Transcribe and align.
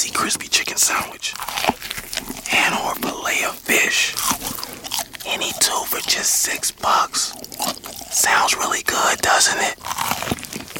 spicy 0.00 0.12
crispy 0.14 0.48
chicken 0.48 0.78
sandwich 0.78 1.34
and 2.54 2.74
or 2.74 2.94
fillet 3.04 3.44
of 3.44 3.54
fish. 3.54 4.14
Any 5.26 5.52
two 5.60 5.84
for 5.92 6.00
just 6.08 6.40
six 6.40 6.70
bucks. 6.70 7.34
Sounds 8.10 8.56
really 8.56 8.82
good, 8.84 9.18
doesn't 9.20 9.60
it? 9.60 9.76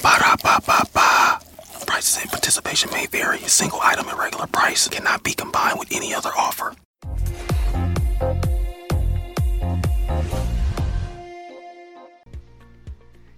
Ba 0.03 0.17
da 0.21 0.37
ba 0.43 0.57
ba 0.67 0.81
ba. 0.95 1.39
Prices 1.85 2.23
and 2.23 2.31
participation 2.31 2.89
may 2.93 3.07
vary. 3.09 3.45
A 3.45 3.49
single 3.49 3.81
item 3.83 4.09
at 4.09 4.17
regular 4.17 4.47
price 4.47 4.89
cannot 4.89 5.23
be 5.23 5.35
combined 5.35 5.79
with 5.79 5.93
any 5.93 6.15
other 6.15 6.33
offer. 6.35 6.75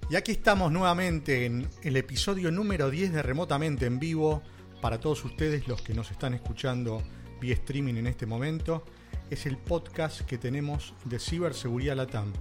Y 0.09 0.16
aquí 0.16 0.30
estamos 0.30 0.70
nuevamente 0.70 1.46
en 1.46 1.69
el 1.83 1.96
episodio 1.96 2.52
número 2.52 2.91
10 2.91 3.14
de 3.14 3.23
Remotamente 3.23 3.87
en 3.87 3.98
vivo 3.98 4.42
para 4.82 4.98
todos 4.98 5.24
ustedes 5.24 5.68
los 5.68 5.80
que 5.80 5.95
nos 5.95 6.10
están 6.10 6.34
escuchando 6.34 7.00
vía 7.40 7.54
streaming 7.54 7.95
en 7.95 8.09
este 8.09 8.27
momento. 8.27 8.82
Es 9.30 9.46
el 9.46 9.56
podcast 9.56 10.23
que 10.23 10.38
tenemos 10.38 10.92
de 11.04 11.20
Ciberseguridad 11.20 11.96
Latam. 11.96 12.32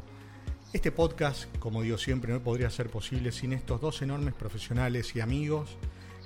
Este 0.73 0.91
podcast, 0.91 1.55
como 1.59 1.83
digo 1.83 1.99
siempre, 1.99 2.33
no 2.33 2.41
podría 2.41 2.71
ser 2.71 2.89
posible 2.89 3.31
sin 3.31 3.53
estos 3.53 3.79
dos 3.79 4.01
enormes 4.01 4.33
profesionales 4.33 5.15
y 5.15 5.19
amigos 5.19 5.77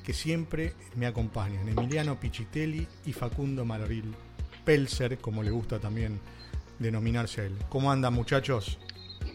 que 0.06 0.14
siempre 0.14 0.74
me 0.96 1.06
acompañan, 1.06 1.68
Emiliano 1.68 2.18
Pichitelli 2.18 2.88
y 3.06 3.12
Facundo 3.12 3.66
Maroril 3.66 4.16
Pelser, 4.64 5.18
como 5.18 5.44
le 5.44 5.52
gusta 5.52 5.80
también 5.80 6.22
denominarse 6.80 7.42
a 7.42 7.44
él. 7.46 7.58
¿Cómo 7.68 7.92
andan 7.92 8.14
muchachos? 8.14 8.78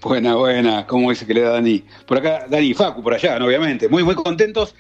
Buena, 0.00 0.34
buena. 0.34 0.86
¿Cómo 0.86 1.10
dice 1.10 1.26
que 1.26 1.34
le 1.34 1.42
da 1.42 1.50
Dani? 1.50 1.84
Por 2.06 2.18
acá, 2.18 2.46
Dani 2.48 2.68
y 2.68 2.74
Facu, 2.74 3.02
por 3.02 3.12
allá, 3.12 3.36
obviamente. 3.44 3.86
Muy, 3.88 4.02
muy 4.02 4.14
contentos 4.14 4.74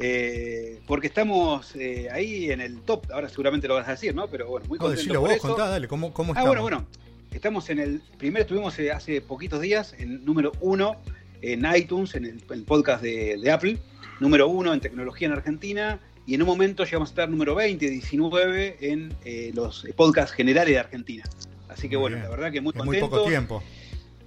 eh, 0.00 0.80
porque 0.86 1.08
estamos 1.08 1.76
eh, 1.76 2.08
ahí 2.10 2.50
en 2.50 2.60
el 2.60 2.80
top. 2.80 3.10
Ahora 3.12 3.28
seguramente 3.28 3.68
lo 3.68 3.74
vas 3.74 3.86
a 3.86 3.92
decir, 3.92 4.14
¿no? 4.14 4.28
Pero 4.28 4.48
bueno, 4.48 4.66
muy 4.66 4.78
contentos. 4.78 5.06
No, 5.12 5.20
vos, 5.20 5.36
contá, 5.36 5.68
dale, 5.68 5.88
¿cómo, 5.88 6.12
cómo 6.12 6.32
Ah, 6.34 6.44
bueno, 6.44 6.62
bueno. 6.62 6.86
Estamos 7.30 7.68
en 7.70 7.78
el. 7.78 8.02
Primero 8.18 8.42
estuvimos 8.42 8.78
eh, 8.78 8.90
hace 8.90 9.20
poquitos 9.20 9.60
días 9.60 9.94
en 9.98 10.24
número 10.24 10.52
uno 10.60 10.96
en 11.42 11.64
iTunes, 11.74 12.14
en 12.14 12.24
el, 12.24 12.64
podcast 12.64 13.02
de, 13.02 13.50
Apple. 13.50 13.78
Número 14.20 14.48
uno 14.48 14.72
en 14.72 14.80
tecnología 14.80 15.28
en 15.28 15.34
Argentina. 15.34 16.00
Y 16.26 16.34
en 16.34 16.42
un 16.42 16.48
momento 16.48 16.84
llegamos 16.84 17.10
a 17.10 17.12
estar 17.12 17.28
número 17.28 17.54
20, 17.54 17.90
19 17.90 18.78
en 18.80 19.14
los 19.54 19.86
podcasts 19.96 20.34
generales 20.34 20.74
de 20.74 20.78
Argentina. 20.78 21.24
Así 21.68 21.88
que 21.88 21.96
bueno, 21.96 22.18
la 22.18 22.28
verdad 22.28 22.52
que 22.52 22.60
muy 22.60 22.72
contento. 22.72 23.00
Muy 23.00 23.00
poco 23.00 23.28
tiempo 23.28 23.62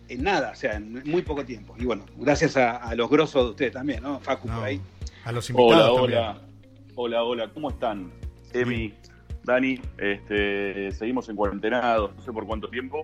en 0.10 0.24
nada, 0.24 0.52
o 0.52 0.56
sea, 0.56 0.76
en 0.76 1.04
muy 1.06 1.22
poco 1.22 1.46
tiempo. 1.46 1.76
Y 1.78 1.86
bueno, 1.86 2.06
gracias 2.18 2.58
a, 2.58 2.94
los 2.96 3.10
grosos 3.10 3.46
de 3.46 3.50
ustedes 3.52 3.74
también, 3.74 4.04
¿no? 4.04 4.20
Facu 4.20 4.48
por 4.48 4.64
ahí. 4.64 4.82
A 5.26 5.32
los 5.32 5.50
invitados. 5.50 6.00
Hola, 6.00 6.34
hola. 6.34 6.42
Hola, 6.96 7.24
hola, 7.24 7.50
¿cómo 7.54 7.70
están? 7.70 8.12
Emi, 8.54 8.94
Dani, 9.44 9.80
este, 9.98 10.92
seguimos 10.92 11.28
en 11.30 11.36
cuarentenados, 11.36 12.16
no 12.16 12.22
sé 12.22 12.32
por 12.32 12.46
cuánto 12.46 12.70
tiempo, 12.70 13.02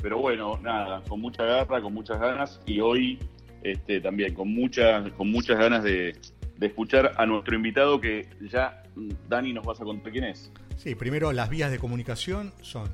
pero 0.00 0.18
bueno, 0.18 0.58
nada, 0.62 1.02
con 1.08 1.20
mucha 1.20 1.44
garra, 1.44 1.80
con 1.82 1.92
muchas 1.92 2.20
ganas 2.20 2.60
y 2.64 2.80
hoy 2.80 3.18
este, 3.62 4.00
también 4.00 4.34
con 4.34 4.54
muchas, 4.54 5.10
con 5.12 5.30
muchas 5.30 5.58
ganas 5.58 5.82
de, 5.82 6.16
de 6.56 6.66
escuchar 6.66 7.12
a 7.16 7.26
nuestro 7.26 7.56
invitado 7.56 8.00
que 8.00 8.28
ya, 8.50 8.82
Dani, 9.28 9.52
nos 9.52 9.66
vas 9.66 9.80
a 9.80 9.84
contar 9.84 10.12
quién 10.12 10.24
es. 10.24 10.52
Sí, 10.76 10.94
primero 10.94 11.32
las 11.32 11.48
vías 11.48 11.70
de 11.70 11.78
comunicación 11.78 12.52
son 12.62 12.88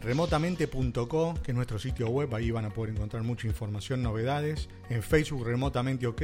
remotamente.co, 0.00 1.34
que 1.42 1.50
es 1.50 1.54
nuestro 1.54 1.78
sitio 1.78 2.08
web, 2.08 2.34
ahí 2.34 2.50
van 2.50 2.64
a 2.64 2.70
poder 2.70 2.94
encontrar 2.94 3.22
mucha 3.22 3.46
información, 3.46 4.02
novedades, 4.02 4.68
en 4.88 5.02
Facebook 5.02 5.46
remotamente 5.46 6.06
ok 6.06 6.22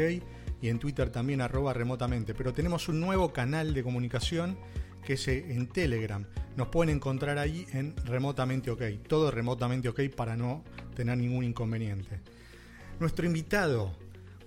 y 0.62 0.68
en 0.68 0.78
Twitter 0.78 1.10
también 1.10 1.40
arroba 1.40 1.72
remotamente, 1.72 2.34
pero 2.34 2.52
tenemos 2.52 2.88
un 2.88 3.00
nuevo 3.00 3.32
canal 3.32 3.74
de 3.74 3.82
comunicación 3.82 4.58
que 5.04 5.14
es 5.14 5.28
eh, 5.28 5.52
en 5.52 5.68
Telegram, 5.68 6.26
nos 6.56 6.68
pueden 6.68 6.96
encontrar 6.96 7.38
ahí 7.38 7.66
en 7.72 7.94
remotamente 8.04 8.70
ok, 8.70 8.82
todo 9.06 9.30
remotamente 9.30 9.88
ok 9.88 10.00
para 10.14 10.36
no 10.36 10.64
tener 10.94 11.18
ningún 11.18 11.44
inconveniente. 11.44 12.20
Nuestro 12.98 13.26
invitado 13.26 13.94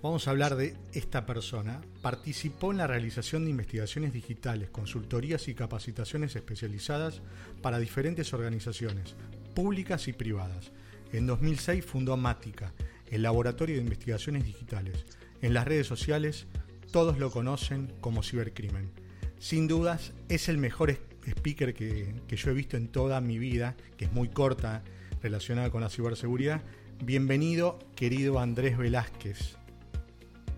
Vamos 0.02 0.26
a 0.26 0.30
hablar 0.30 0.56
de 0.56 0.76
esta 0.94 1.26
persona. 1.26 1.82
Participó 2.00 2.70
en 2.70 2.78
la 2.78 2.86
realización 2.86 3.44
de 3.44 3.50
investigaciones 3.50 4.14
digitales, 4.14 4.70
consultorías 4.70 5.46
y 5.48 5.54
capacitaciones 5.54 6.34
especializadas 6.34 7.20
para 7.60 7.78
diferentes 7.78 8.32
organizaciones, 8.32 9.14
públicas 9.54 10.08
y 10.08 10.14
privadas. 10.14 10.72
En 11.12 11.26
2006 11.26 11.84
fundó 11.84 12.16
Mática, 12.16 12.72
el 13.10 13.22
Laboratorio 13.22 13.76
de 13.76 13.82
Investigaciones 13.82 14.44
Digitales. 14.44 15.04
En 15.42 15.52
las 15.52 15.66
redes 15.66 15.86
sociales 15.86 16.46
todos 16.90 17.18
lo 17.18 17.30
conocen 17.30 17.92
como 18.00 18.22
cibercrimen. 18.22 18.90
Sin 19.38 19.68
dudas 19.68 20.14
es 20.30 20.48
el 20.48 20.56
mejor 20.56 20.96
speaker 21.26 21.74
que, 21.74 22.14
que 22.26 22.36
yo 22.36 22.50
he 22.50 22.54
visto 22.54 22.78
en 22.78 22.88
toda 22.88 23.20
mi 23.20 23.38
vida, 23.38 23.76
que 23.98 24.06
es 24.06 24.12
muy 24.12 24.28
corta 24.28 24.82
relacionada 25.22 25.68
con 25.68 25.82
la 25.82 25.90
ciberseguridad. 25.90 26.62
Bienvenido, 27.04 27.78
querido 27.96 28.38
Andrés 28.40 28.78
Velázquez. 28.78 29.59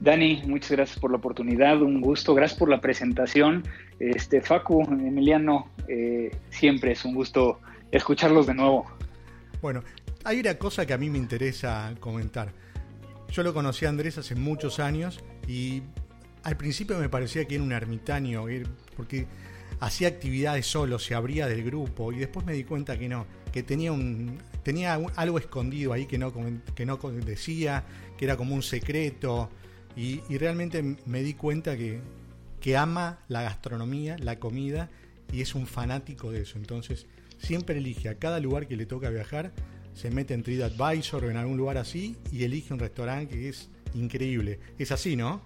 Dani, 0.03 0.43
muchas 0.47 0.73
gracias 0.73 0.99
por 0.99 1.13
la 1.13 1.19
oportunidad, 1.19 1.81
un 1.81 2.01
gusto, 2.01 2.35
gracias 2.35 2.59
por 2.59 2.69
la 2.69 2.81
presentación. 2.81 3.63
Este, 4.01 4.41
Facu, 4.41 4.83
Emiliano, 4.83 5.71
eh, 5.87 6.35
siempre 6.51 6.91
es 6.91 7.05
un 7.05 7.15
gusto 7.15 7.61
escucharlos 7.93 8.49
de 8.49 8.55
nuevo. 8.55 8.85
Bueno, 9.61 9.85
hay 10.25 10.41
una 10.41 10.55
cosa 10.55 10.85
que 10.87 10.93
a 10.93 10.99
mí 10.99 11.09
me 11.09 11.19
interesa 11.19 11.95
comentar. 12.01 12.49
Yo 13.31 13.45
lo 13.45 13.55
conocí 13.55 13.85
a 13.87 13.91
Andrés 13.91 14.19
hace 14.19 14.35
muchos 14.35 14.81
años 14.81 15.23
y 15.47 15.83
al 16.43 16.57
principio 16.57 16.99
me 16.99 17.09
parecía 17.09 17.45
que 17.45 17.55
era 17.55 17.63
un 17.63 17.71
ermitaño, 17.71 18.47
porque 18.97 19.29
hacía 19.79 20.09
actividades 20.09 20.67
solo, 20.67 20.99
se 20.99 21.15
abría 21.15 21.47
del 21.47 21.63
grupo 21.63 22.13
y 22.13 22.19
después 22.19 22.45
me 22.45 22.55
di 22.55 22.65
cuenta 22.65 22.99
que 22.99 23.09
no, 23.09 23.25
que 23.53 23.63
tenía 23.63 23.93
un 23.93 24.39
tenía 24.65 24.99
algo 25.15 25.39
escondido 25.39 25.93
ahí 25.93 26.07
que 26.07 26.19
no 26.19 26.33
que 26.75 26.87
no 26.87 26.97
decía, 27.25 27.85
que 28.17 28.25
era 28.25 28.37
como 28.37 28.57
un 28.57 28.63
secreto 28.63 29.49
y, 29.97 30.21
realmente 30.39 30.83
me 31.07 31.23
di 31.23 31.35
cuenta 31.35 31.77
que, 31.77 32.01
ama 32.77 33.19
la 33.29 33.43
gastronomía, 33.43 34.17
la 34.19 34.39
comida, 34.39 34.89
y 35.33 35.41
es 35.41 35.55
un 35.55 35.67
fanático 35.67 36.31
de 36.31 36.43
eso. 36.43 36.59
Entonces, 36.59 37.07
siempre 37.39 37.79
elige 37.79 38.09
a 38.09 38.19
cada 38.19 38.41
lugar 38.41 38.69
que 38.69 38.77
le 38.77 38.87
toca 38.87 39.11
viajar, 39.11 39.53
se 39.95 40.11
mete 40.11 40.35
en 40.35 40.43
TripAdvisor 40.43 41.25
o 41.25 41.31
en 41.31 41.37
algún 41.37 41.57
lugar 41.57 41.77
así 41.77 42.17
y 42.31 42.45
elige 42.45 42.73
un 42.73 42.81
restaurante 42.81 43.35
que 43.35 43.49
es 43.49 43.71
increíble. 43.95 44.59
Es 44.79 44.93
así, 44.93 45.17
¿no? 45.17 45.43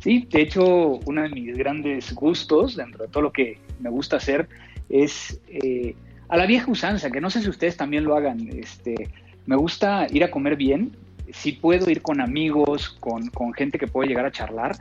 Sí, 0.00 0.26
de 0.30 0.42
hecho, 0.42 0.98
uno 1.06 1.22
de 1.22 1.28
mis 1.28 1.56
grandes 1.56 2.12
gustos, 2.12 2.76
dentro 2.76 3.04
de 3.04 3.10
todo 3.10 3.22
lo 3.22 3.32
que 3.32 3.58
me 3.78 3.88
gusta 3.88 4.16
hacer, 4.16 4.48
es 4.88 5.40
eh, 5.48 5.94
a 6.28 6.36
la 6.36 6.46
vieja 6.46 6.70
usanza, 6.70 7.10
que 7.10 7.20
no 7.20 7.30
sé 7.30 7.40
si 7.40 7.48
ustedes 7.48 7.76
también 7.76 8.04
lo 8.04 8.16
hagan. 8.16 8.48
Este, 8.48 9.08
me 9.46 9.56
gusta 9.56 10.06
ir 10.10 10.24
a 10.24 10.30
comer 10.30 10.56
bien, 10.56 10.96
si 11.32 11.52
puedo 11.52 11.90
ir 11.90 12.02
con 12.02 12.20
amigos, 12.20 12.96
con, 13.00 13.30
gente 13.54 13.78
que 13.78 13.86
puede 13.86 14.08
llegar 14.08 14.26
a 14.26 14.32
charlar. 14.32 14.76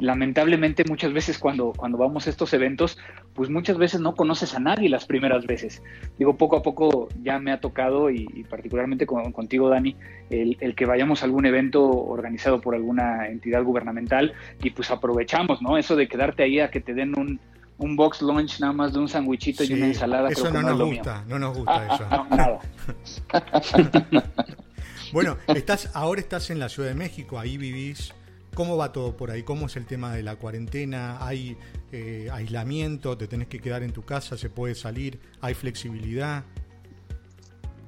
Lamentablemente 0.00 0.84
muchas 0.84 1.12
veces 1.12 1.38
cuando, 1.38 1.72
cuando 1.76 1.98
vamos 1.98 2.26
a 2.26 2.30
estos 2.30 2.52
eventos, 2.52 2.98
pues 3.34 3.50
muchas 3.50 3.78
veces 3.78 4.00
no 4.00 4.14
conoces 4.14 4.54
a 4.54 4.60
nadie 4.60 4.88
las 4.88 5.06
primeras 5.06 5.44
veces. 5.44 5.82
Digo, 6.18 6.36
poco 6.36 6.56
a 6.56 6.62
poco 6.62 7.08
ya 7.20 7.40
me 7.40 7.50
ha 7.50 7.60
tocado, 7.60 8.08
y, 8.08 8.26
particularmente 8.48 9.06
contigo, 9.06 9.68
Dani, 9.68 9.96
el, 10.30 10.74
que 10.76 10.86
vayamos 10.86 11.22
a 11.22 11.24
algún 11.24 11.46
evento 11.46 11.84
organizado 11.84 12.60
por 12.60 12.76
alguna 12.76 13.26
entidad 13.26 13.64
gubernamental 13.64 14.34
y 14.62 14.70
pues 14.70 14.90
aprovechamos, 14.92 15.60
¿no? 15.62 15.76
Eso 15.76 15.96
de 15.96 16.06
quedarte 16.06 16.44
ahí 16.44 16.60
a 16.60 16.70
que 16.70 16.80
te 16.80 16.94
den 16.94 17.18
un, 17.18 17.40
un 17.78 17.96
box 17.96 18.22
lunch 18.22 18.60
nada 18.60 18.72
más 18.72 18.92
de 18.92 19.00
un 19.00 19.08
sandwichito 19.08 19.64
y 19.64 19.72
una 19.72 19.86
ensalada. 19.86 20.28
Eso 20.28 20.48
no, 20.48 20.62
nos 20.62 20.80
gusta, 20.80 21.24
no 21.26 21.40
nos 21.40 21.56
gusta 21.56 21.94
eso. 21.94 22.06
No, 22.08 22.36
nada. 22.36 22.60
Bueno, 25.12 25.36
estás, 25.48 25.90
ahora 25.94 26.20
estás 26.20 26.50
en 26.50 26.58
la 26.58 26.68
Ciudad 26.68 26.88
de 26.90 26.94
México, 26.94 27.38
ahí 27.38 27.56
vivís. 27.56 28.14
¿Cómo 28.54 28.76
va 28.76 28.92
todo 28.92 29.16
por 29.16 29.30
ahí? 29.30 29.42
¿Cómo 29.42 29.66
es 29.66 29.76
el 29.76 29.86
tema 29.86 30.12
de 30.12 30.22
la 30.22 30.36
cuarentena? 30.36 31.24
¿Hay 31.24 31.56
eh, 31.92 32.28
aislamiento? 32.32 33.16
¿Te 33.16 33.28
tenés 33.28 33.48
que 33.48 33.60
quedar 33.60 33.82
en 33.82 33.92
tu 33.92 34.02
casa? 34.02 34.36
¿Se 34.36 34.50
puede 34.50 34.74
salir? 34.74 35.20
¿Hay 35.40 35.54
flexibilidad? 35.54 36.44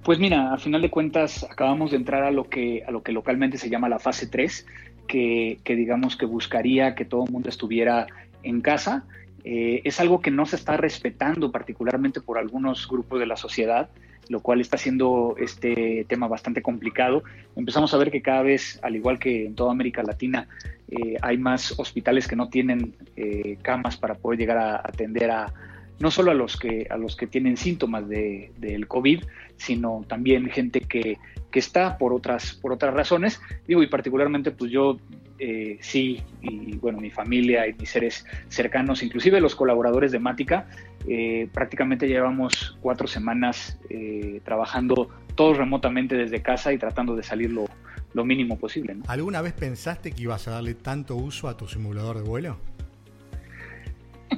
Pues 0.05 0.19
mira, 0.19 0.55
a 0.55 0.59
final 0.59 0.81
de 0.81 0.91
cuentas 0.91 1.45
acabamos 1.45 1.91
de 1.91 1.99
entrar 1.99 2.23
a 2.23 2.31
lo 2.31 2.49
que, 2.49 2.85
a 2.87 2.91
lo 2.91 3.03
que 3.03 3.13
localmente 3.13 3.59
se 3.59 3.69
llama 3.69 3.89
la 3.89 3.99
fase 3.99 4.29
3, 4.29 4.67
que, 5.07 5.61
digamos 5.65 6.17
que 6.17 6.25
buscaría 6.25 6.95
que 6.95 7.05
todo 7.05 7.25
el 7.25 7.33
mundo 7.33 7.49
estuviera 7.49 8.07
en 8.43 8.61
casa. 8.61 9.05
Eh, 9.45 9.83
es 9.85 10.01
algo 10.01 10.21
que 10.21 10.31
no 10.31 10.47
se 10.47 10.57
está 10.57 10.77
respetando 10.77 11.51
particularmente 11.51 12.21
por 12.21 12.39
algunos 12.39 12.87
grupos 12.89 13.19
de 13.19 13.27
la 13.27 13.37
sociedad 13.37 13.91
lo 14.29 14.41
cual 14.41 14.61
está 14.61 14.77
haciendo 14.77 15.35
este 15.39 16.05
tema 16.09 16.29
bastante 16.29 16.63
complicado. 16.63 17.23
Empezamos 17.57 17.93
a 17.95 17.99
ver 17.99 18.11
que 18.11 18.23
cada 18.23 18.43
vez, 18.43 18.79
al 18.83 18.97
igual 18.97 19.19
que 19.19 19.47
en 19.47 19.55
toda 19.55 19.73
América 19.73 20.03
Latina, 20.03 20.47
eh, 20.89 21.17
hay 21.23 21.39
más 21.39 21.79
hospitales 21.79 22.29
que 22.29 22.37
no 22.37 22.49
tienen 22.49 22.95
eh, 23.17 23.57
camas 23.63 23.97
para 23.97 24.15
poder 24.15 24.39
llegar 24.39 24.59
a 24.59 24.77
atender 24.77 25.31
a 25.31 25.53
no 26.01 26.11
solo 26.11 26.31
a 26.31 26.35
los 26.35 26.57
que, 26.57 26.87
a 26.89 26.97
los 26.97 27.15
que 27.15 27.27
tienen 27.27 27.57
síntomas 27.57 28.09
del 28.09 28.51
de, 28.57 28.85
COVID, 28.89 29.23
sino 29.57 30.05
también 30.09 30.49
gente 30.49 30.81
que, 30.81 31.19
que, 31.51 31.59
está 31.59 31.99
por 31.99 32.13
otras, 32.13 32.55
por 32.55 32.73
otras 32.73 32.95
razones. 32.95 33.41
Digo, 33.67 33.83
y 33.83 33.87
particularmente 33.87 34.51
pues 34.51 34.71
yo 34.71 34.99
eh, 35.39 35.79
sí, 35.81 36.23
y 36.43 36.77
bueno, 36.77 37.01
mi 37.01 37.11
familia 37.11 37.67
y 37.67 37.75
mis 37.75 37.91
seres 37.91 38.27
cercanos, 38.49 39.03
inclusive 39.03 39.41
los 39.41 39.55
colaboradores 39.55 40.13
de 40.13 40.19
Mática, 40.19 40.67
eh, 41.09 41.49
prácticamente 41.53 42.07
llevamos 42.07 42.77
cuatro 42.81 43.07
semanas 43.07 43.79
eh, 43.89 44.41
trabajando 44.45 45.09
todos 45.35 45.57
remotamente 45.57 46.15
desde 46.15 46.43
casa 46.43 46.73
y 46.73 46.79
tratando 46.79 47.17
de 47.17 47.23
salir 47.23 47.51
lo, 47.51 47.65
lo 48.13 48.25
mínimo 48.25 48.59
posible. 48.59 48.97
¿Alguna 49.07 49.41
vez 49.41 49.55
pensaste 49.55 50.13
que 50.13 50.23
ibas 50.23 50.47
a 50.49 50.53
darle 50.53 50.75
tanto 50.75 51.17
uso 51.17 51.49
a 51.49 51.57
tu 51.57 51.67
simulador 51.69 52.19
de 52.19 52.23
vuelo? 52.23 52.59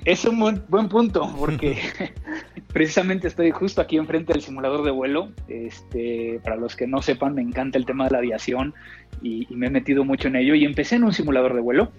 Es 0.05 0.25
un 0.25 0.39
buen, 0.41 0.89
punto, 0.89 1.33
porque 1.39 1.79
precisamente 2.73 3.29
estoy 3.29 3.51
justo 3.53 3.81
aquí 3.81 3.97
enfrente 3.97 4.33
del 4.33 4.43
simulador 4.43 4.85
de 4.85 4.91
vuelo. 4.91 5.31
Este, 5.49 6.41
para 6.43 6.57
los 6.57 6.75
que 6.75 6.87
no 6.87 7.03
sepan, 7.03 7.35
me 7.35 7.43
encanta 7.43 7.79
el 7.79 7.87
tema 7.87 8.05
de 8.05 8.11
la 8.11 8.19
aviación 8.19 8.75
y, 9.23 9.47
me 9.51 9.69
he 9.69 9.71
metido 9.71 10.05
mucho 10.05 10.29
en 10.29 10.37
ello. 10.37 10.55
Y 10.55 10.65
empecé 10.65 10.97
en 10.97 11.05
un 11.05 11.13
simulador 11.13 11.55
de 11.55 11.61
vuelo. 11.61 11.93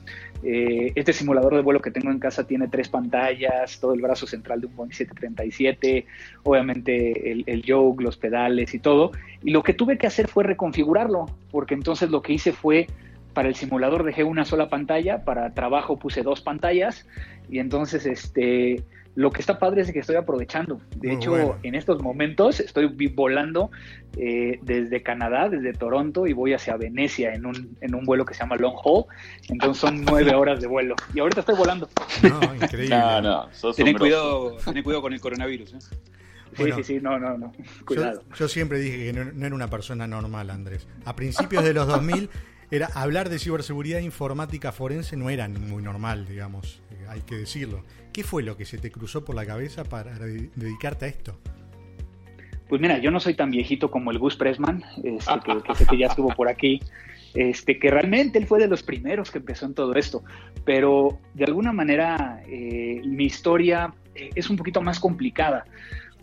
Eh, 0.44 0.92
este 0.95 1.13
simulador 1.13 1.56
de 1.56 1.62
vuelo 1.62 1.80
que 1.80 1.92
tengo 1.92 2.12
en 2.12 2.19
casa 2.19 2.45
tiene 2.45 2.68
tres 2.68 2.90
pantallas, 2.90 3.80
todo 3.80 3.94
el 3.94 4.01
brazo 4.01 4.28
central 4.28 4.60
de 4.60 4.68
un 4.68 4.75
Boeing 4.75 4.92
737, 4.92 6.06
obviamente 6.44 7.31
el, 7.31 7.44
el 7.48 7.62
yoke, 7.62 8.01
los 8.01 8.18
pedales 8.18 8.74
y 8.74 8.80
todo. 8.80 9.12
Y 9.44 9.51
lo 9.51 9.63
que 9.63 9.74
tuve 9.74 9.98
que 9.98 10.07
hacer 10.07 10.28
fue 10.28 10.44
reconfigurarlo, 10.44 11.28
porque 11.51 11.74
entonces 11.74 12.10
lo 12.10 12.22
que 12.22 12.34
hice 12.34 12.51
fue 12.51 12.88
para 13.33 13.50
el 13.50 13.56
simulador 13.56 14.03
dejé 14.03 14.24
una 14.24 14.45
sola 14.45 14.69
pantalla, 14.69 15.24
para 15.25 15.53
trabajo 15.53 15.97
puse 15.97 16.21
dos 16.21 16.41
pantallas 16.41 17.07
y 17.50 17.59
entonces 17.59 18.06
este 18.06 18.83
lo 19.15 19.31
que 19.31 19.41
está 19.41 19.59
padre 19.59 19.81
es 19.81 19.91
que 19.91 20.00
estoy 20.00 20.15
aprovechando. 20.15 20.81
De 20.95 21.13
hecho, 21.13 21.57
en 21.62 21.75
estos 21.75 22.01
momentos 22.01 22.59
estoy 22.59 22.88
volando 23.09 23.69
eh, 24.18 24.57
desde 24.63 25.03
Canadá, 25.03 25.50
desde 25.50 25.74
Toronto, 25.74 26.25
y 26.25 26.33
voy 26.33 26.53
hacia 26.53 26.77
Venecia 26.77 27.33
en 27.33 27.45
un, 27.45 27.77
en 27.81 27.94
un 27.94 28.06
vuelo 28.06 28.25
que 28.25 28.33
se 28.33 28.39
llama 28.39 28.56
Long 28.56 28.75
Haul. 28.83 29.06
Entonces 29.50 29.79
son 29.79 30.03
nueve 30.03 30.33
horas 30.36 30.62
de 30.62 30.68
vuelo. 30.68 30.95
Y 31.13 31.19
ahorita 31.19 31.41
estoy 31.41 31.56
volando. 31.56 31.88
No, 32.24 32.56
increíble. 32.56 32.97
No, 32.97 33.21
no, 33.21 33.50
tenés 33.75 33.95
cuidado, 33.97 34.57
cuidado 34.83 35.01
con 35.03 35.13
el 35.13 35.21
coronavirus. 35.21 35.74
¿eh? 35.75 35.79
Sí, 36.57 36.71
sí, 36.75 36.83
sí, 36.83 37.00
no, 37.00 37.19
no, 37.19 37.38
no. 37.38 37.51
Cuidado. 37.86 38.24
Yo, 38.36 38.47
siempre 38.47 38.79
dije 38.79 38.97
que 38.97 39.13
no, 39.13 39.25
no, 39.25 39.45
era 39.45 39.56
una 39.56 39.69
persona 39.69 40.07
normal, 40.07 40.50
Andrés. 40.50 40.88
A 41.06 41.15
principios 41.15 41.63
de 41.63 41.74
los 41.74 41.86
2000 41.86 42.29
era 42.75 42.88
hablar 42.96 43.30
de 43.30 43.38
ciberseguridad 43.38 44.00
informática 44.00 44.72
forense 44.72 45.16
no 45.16 45.30
era 45.30 45.48
muy 45.48 45.84
normal, 45.84 46.25
digamos, 46.25 46.81
eh, 46.90 47.06
hay 47.08 47.22
que 47.22 47.36
decirlo. 47.36 47.84
¿Qué 48.12 48.24
fue 48.24 48.42
lo 48.42 48.58
que 48.58 48.66
se 48.66 48.80
te 48.80 48.90
cruzó 48.90 49.24
por 49.24 49.36
la 49.36 49.46
cabeza 49.46 49.84
para 49.84 50.18
dedicarte 50.18 51.06
a 51.06 51.08
esto? 51.08 51.40
Pues 52.68 52.81
mira, 52.81 52.98
yo 52.98 53.12
no 53.12 53.20
soy 53.20 53.36
tan 53.36 53.52
viejito 53.52 53.92
como 53.92 54.10
el 54.10 54.18
Gus 54.18 54.36
Pressman, 54.36 54.84
este, 55.04 55.86
que, 55.88 55.98
ya 56.00 56.08
estuvo 56.08 56.30
por 56.30 56.50
aquí, 56.50 56.80
este, 57.36 57.78
que 57.78 57.92
realmente 57.92 58.40
él 58.40 58.48
fue 58.48 58.60
de 58.60 58.68
los 58.68 58.81
primeros 58.81 59.30
que 59.30 59.38
empezó 59.38 59.68
en 59.68 59.75
todo 59.75 59.94
esto, 59.94 60.24
pero 60.66 61.20
de 61.36 61.46
alguna 61.46 61.74
manera 61.74 62.42
eh, 62.48 63.04
mi 63.06 63.25
historia 63.25 63.94
eh, 64.16 64.31
es 64.34 64.50
un 64.50 64.58
poquito 64.58 64.81
más 64.81 65.00
complicada 65.00 65.66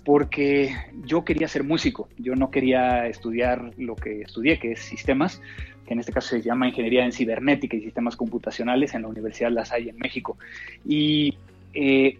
porque 0.04 0.74
yo 1.04 1.24
quería 1.24 1.48
ser 1.48 1.64
músico, 1.64 2.08
yo 2.16 2.34
no 2.34 2.50
quería 2.50 3.06
estudiar 3.06 3.72
lo 3.76 3.96
que 3.96 4.22
estudié, 4.22 4.58
que 4.58 4.72
es 4.72 4.80
sistemas, 4.80 5.40
que 5.90 5.94
en 5.94 5.98
este 5.98 6.12
caso 6.12 6.28
se 6.28 6.40
llama 6.40 6.68
Ingeniería 6.68 7.04
en 7.04 7.10
Cibernética 7.10 7.76
y 7.76 7.80
Sistemas 7.80 8.14
Computacionales 8.14 8.94
en 8.94 9.02
la 9.02 9.08
Universidad 9.08 9.50
La 9.50 9.64
Salle 9.64 9.90
en 9.90 9.98
México. 9.98 10.38
Y 10.86 11.36
eh, 11.74 12.16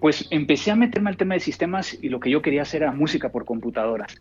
pues 0.00 0.26
empecé 0.32 0.72
a 0.72 0.74
meterme 0.74 1.10
al 1.10 1.16
tema 1.16 1.34
de 1.34 1.40
sistemas 1.40 1.96
y 2.02 2.08
lo 2.08 2.18
que 2.18 2.30
yo 2.30 2.42
quería 2.42 2.62
hacer 2.62 2.82
era 2.82 2.90
música 2.90 3.28
por 3.28 3.44
computadoras. 3.44 4.20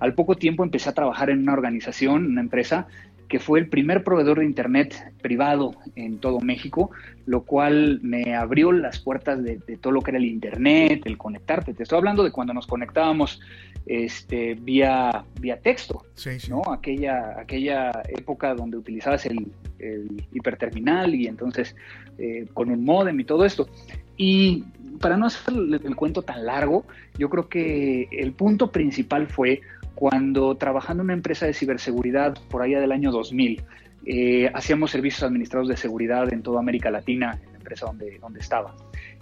Al 0.00 0.12
poco 0.12 0.34
tiempo 0.34 0.64
empecé 0.64 0.90
a 0.90 0.92
trabajar 0.92 1.30
en 1.30 1.38
una 1.38 1.54
organización, 1.54 2.26
una 2.26 2.42
empresa, 2.42 2.88
que 3.28 3.40
fue 3.40 3.58
el 3.58 3.68
primer 3.68 4.04
proveedor 4.04 4.38
de 4.38 4.44
Internet 4.44 5.12
privado 5.20 5.74
en 5.96 6.18
todo 6.18 6.40
México, 6.40 6.90
lo 7.26 7.42
cual 7.42 8.00
me 8.02 8.34
abrió 8.34 8.72
las 8.72 9.00
puertas 9.00 9.42
de, 9.42 9.56
todo 9.80 9.92
lo 9.92 10.00
que 10.00 10.12
era 10.12 10.18
el 10.18 10.26
Internet, 10.26 11.02
el 11.04 11.18
conectarte. 11.18 11.74
Te 11.74 11.82
estoy 11.82 11.98
hablando 11.98 12.22
de 12.22 12.30
cuando 12.30 12.54
nos 12.54 12.66
conectábamos 12.66 13.40
este, 13.86 14.54
vía, 14.54 15.24
vía 15.40 15.60
texto, 15.60 16.04
¿no? 16.48 16.62
Aquella, 16.72 17.38
aquella 17.38 17.90
época 18.08 18.54
donde 18.54 18.76
utilizabas 18.76 19.26
el, 19.26 19.46
hiperterminal 20.32 21.14
y 21.14 21.26
entonces 21.26 21.76
eh, 22.18 22.46
con 22.54 22.70
un 22.70 22.84
modem 22.84 23.20
y 23.20 23.24
todo 23.24 23.44
esto. 23.44 23.68
Y 24.16 24.64
para 25.00 25.16
no 25.16 25.26
hacer 25.26 25.54
el 25.54 25.96
cuento 25.96 26.22
tan 26.22 26.46
largo, 26.46 26.86
yo 27.18 27.28
creo 27.28 27.48
que 27.48 28.08
el 28.10 28.32
punto 28.32 28.72
principal 28.72 29.26
fue 29.26 29.60
cuando 29.96 30.54
trabajando 30.56 31.02
en 31.02 31.06
una 31.06 31.14
empresa 31.14 31.46
de 31.46 31.54
ciberseguridad 31.54 32.38
por 32.48 32.62
allá 32.62 32.80
del 32.80 32.92
año 32.92 33.10
2000, 33.10 33.64
eh, 34.04 34.50
hacíamos 34.54 34.90
servicios 34.90 35.24
administrados 35.24 35.68
de 35.68 35.76
seguridad 35.76 36.32
en 36.32 36.42
toda 36.42 36.60
América 36.60 36.90
Latina, 36.90 37.40
en 37.42 37.52
la 37.52 37.58
empresa 37.58 37.86
donde, 37.86 38.18
donde 38.20 38.40
estaba, 38.40 38.76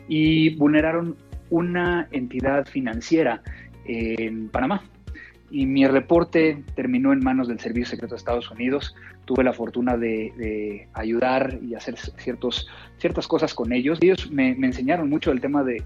y 0.08 0.56
vulneraron 0.56 1.16
una 1.48 2.08
entidad 2.10 2.66
financiera 2.66 3.40
en 3.86 4.48
Panamá. 4.48 4.82
Y 5.50 5.66
mi 5.66 5.86
reporte 5.86 6.64
terminó 6.74 7.12
en 7.12 7.20
manos 7.20 7.46
del 7.46 7.60
Servicio 7.60 7.90
Secreto 7.90 8.14
de 8.14 8.18
Estados 8.18 8.50
Unidos. 8.50 8.96
Tuve 9.24 9.44
la 9.44 9.52
fortuna 9.52 9.96
de, 9.96 10.88
ayudar 10.94 11.60
y 11.62 11.76
hacer 11.76 11.96
ciertos, 11.96 12.66
ciertas 12.98 13.28
cosas 13.28 13.54
con 13.54 13.72
ellos. 13.72 13.98
Ellos 14.02 14.28
me, 14.32 14.56
me 14.56 14.66
enseñaron 14.66 15.08
mucho 15.08 15.30
el 15.30 15.40
tema 15.40 15.62
de, 15.62 15.84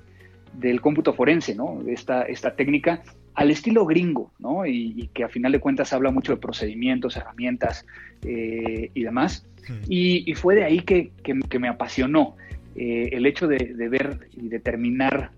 del 0.54 0.80
cómputo 0.80 1.12
forense, 1.12 1.54
¿no? 1.54 1.82
Esta, 1.86 2.22
esta 2.22 2.56
técnica 2.56 3.02
al 3.38 3.52
estilo 3.52 3.86
gringo, 3.86 4.32
¿no? 4.40 4.66
Y, 4.66 5.10
que 5.14 5.22
a 5.22 5.28
final 5.28 5.52
de 5.52 5.60
cuentas 5.60 5.92
habla 5.92 6.10
mucho 6.10 6.32
de 6.32 6.38
procedimientos, 6.38 7.16
herramientas 7.16 7.86
eh, 8.22 8.90
y 8.92 9.02
demás. 9.04 9.46
Y, 9.88 10.34
fue 10.34 10.56
de 10.56 10.64
ahí 10.64 10.80
que, 10.80 11.12
me 11.60 11.68
apasionó 11.68 12.34
eh, 12.74 13.10
el 13.12 13.26
hecho 13.26 13.46
de, 13.46 13.74
ver 13.88 14.28
y 14.32 14.48
determinar 14.48 15.30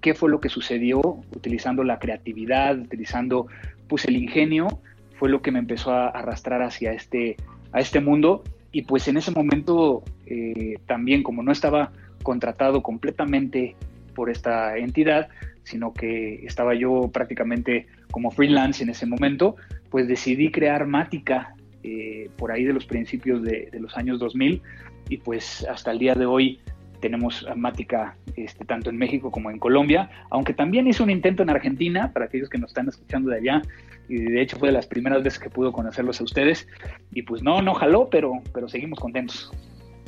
qué 0.00 0.14
fue 0.14 0.30
lo 0.30 0.40
que 0.40 0.48
sucedió 0.48 0.98
utilizando 1.36 1.84
la 1.84 2.00
creatividad, 2.00 2.76
utilizando 2.76 3.46
pues 3.86 4.04
el 4.06 4.16
ingenio, 4.16 4.80
fue 5.16 5.28
lo 5.28 5.40
que 5.40 5.52
me 5.52 5.60
empezó 5.60 5.92
a 5.92 6.08
arrastrar 6.08 6.60
hacia 6.60 6.92
este, 6.92 7.36
a 7.70 7.78
este 7.78 8.00
mundo. 8.00 8.42
Y 8.72 8.82
pues 8.82 9.06
en 9.06 9.16
ese 9.16 9.30
momento 9.30 10.02
eh, 10.26 10.74
también 10.86 11.22
como 11.22 11.44
no 11.44 11.52
estaba 11.52 11.92
contratado 12.24 12.82
completamente 12.82 13.76
por 14.14 14.30
esta 14.30 14.76
entidad, 14.78 15.28
sino 15.64 15.92
que 15.92 16.44
estaba 16.46 16.74
yo 16.74 17.10
prácticamente 17.12 17.86
como 18.10 18.30
freelance 18.30 18.82
en 18.82 18.90
ese 18.90 19.06
momento, 19.06 19.56
pues 19.90 20.06
decidí 20.06 20.50
crear 20.50 20.86
Mática 20.86 21.54
eh, 21.82 22.30
por 22.36 22.52
ahí 22.52 22.64
de 22.64 22.72
los 22.72 22.86
principios 22.86 23.42
de, 23.42 23.68
los 23.80 23.96
años 23.96 24.18
2000 24.18 24.62
y 25.08 25.16
pues 25.18 25.66
hasta 25.68 25.90
el 25.90 25.98
día 25.98 26.14
de 26.14 26.26
hoy 26.26 26.60
tenemos 27.00 27.46
Mática 27.56 28.16
este, 28.36 28.64
tanto 28.64 28.88
en 28.88 28.96
México 28.96 29.30
como 29.30 29.50
en 29.50 29.58
Colombia, 29.58 30.08
aunque 30.30 30.54
también 30.54 30.86
hice 30.86 31.02
un 31.02 31.10
intento 31.10 31.42
en 31.42 31.50
Argentina, 31.50 32.10
para 32.12 32.24
aquellos 32.24 32.48
que 32.48 32.56
nos 32.56 32.70
están 32.70 32.88
escuchando 32.88 33.30
de 33.30 33.36
allá, 33.36 33.62
y 34.08 34.16
de 34.16 34.40
hecho 34.40 34.56
fue 34.58 34.68
de 34.68 34.72
las 34.72 34.86
primeras 34.86 35.22
veces 35.22 35.38
que 35.38 35.50
pudo 35.50 35.70
conocerlos 35.70 36.20
a 36.20 36.24
ustedes, 36.24 36.66
y 37.12 37.20
pues 37.22 37.42
no, 37.42 37.60
no 37.60 37.74
jaló, 37.74 38.08
pero, 38.08 38.32
pero 38.54 38.68
seguimos 38.68 38.98
contentos. 38.98 39.52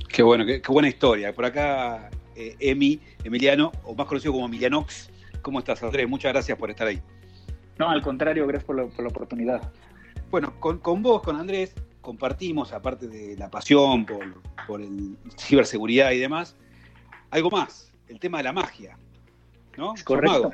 Qué 0.08 0.22
bueno, 0.22 0.46
qué, 0.46 0.62
qué 0.62 0.72
buena 0.72 0.88
historia. 0.88 1.34
Por 1.34 1.44
acá 1.44 2.08
eh, 2.36 2.56
Emi, 2.60 3.00
Emiliano, 3.24 3.72
o 3.84 3.94
más 3.94 4.06
conocido 4.06 4.32
como 4.32 4.46
Emilianox. 4.46 5.10
¿Cómo 5.42 5.58
estás, 5.58 5.82
Andrés? 5.82 6.08
Muchas 6.08 6.32
gracias 6.32 6.58
por 6.58 6.70
estar 6.70 6.86
ahí. 6.86 7.00
No, 7.78 7.90
al 7.90 8.02
contrario, 8.02 8.46
gracias 8.46 8.64
por 8.64 8.76
la, 8.76 9.08
oportunidad. 9.08 9.72
Bueno, 10.30 10.54
con, 10.60 11.02
vos, 11.02 11.22
con 11.22 11.36
Andrés, 11.36 11.74
compartimos, 12.00 12.72
aparte 12.72 13.06
de 13.06 13.36
la 13.36 13.50
pasión 13.50 14.06
por, 14.06 14.80
el 14.80 15.16
ciberseguridad 15.38 16.10
y 16.12 16.18
demás, 16.18 16.56
algo 17.30 17.50
más, 17.50 17.92
el 18.08 18.18
tema 18.18 18.38
de 18.38 18.44
la 18.44 18.52
magia. 18.52 18.98
¿No? 19.76 19.94
correcto. 20.04 20.52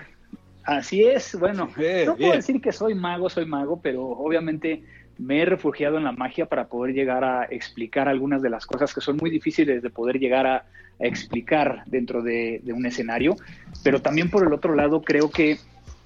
Así 0.64 1.02
es, 1.02 1.36
bueno, 1.38 1.68
no 2.06 2.16
puedo 2.16 2.32
decir 2.32 2.60
que 2.60 2.72
soy 2.72 2.94
mago, 2.94 3.28
soy 3.28 3.46
mago, 3.46 3.80
pero 3.80 4.04
obviamente 4.04 4.84
me 5.22 5.40
he 5.40 5.44
refugiado 5.44 5.98
en 5.98 6.04
la 6.04 6.12
magia 6.12 6.46
para 6.46 6.66
poder 6.66 6.94
llegar 6.94 7.24
a 7.24 7.44
explicar 7.44 8.08
algunas 8.08 8.42
de 8.42 8.50
las 8.50 8.66
cosas 8.66 8.92
que 8.92 9.00
son 9.00 9.16
muy 9.20 9.30
difíciles 9.30 9.82
de 9.82 9.90
poder 9.90 10.18
llegar 10.18 10.46
a, 10.46 10.64
explicar 10.98 11.82
dentro 11.86 12.22
de, 12.22 12.62
un 12.72 12.86
escenario, 12.86 13.34
pero 13.82 14.00
también 14.00 14.30
por 14.30 14.46
el 14.46 14.52
otro 14.52 14.76
lado 14.76 15.02
creo 15.02 15.30
que 15.30 15.58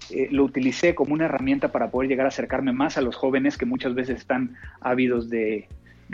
eh, 0.09 0.29
lo 0.31 0.45
utilicé 0.45 0.95
como 0.95 1.13
una 1.13 1.27
herramienta 1.27 1.71
para 1.71 1.91
poder 1.91 2.09
llegar 2.09 2.25
a 2.25 2.29
acercarme 2.31 2.73
más 2.73 2.97
a 2.97 3.03
los 3.03 3.15
jóvenes 3.15 3.59
que 3.59 3.67
muchas 3.67 3.95
veces 3.95 4.21
están 4.21 4.57
ávidos 4.81 5.29
de, 5.29 5.69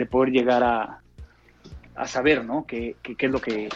poder 0.09 0.33
llegar 0.33 0.63
a, 0.63 0.99
saber, 2.07 2.43
¿no? 2.43 2.65
¿Qué, 2.65 2.97
es 3.03 3.31
lo 3.31 3.39
que, 3.39 3.69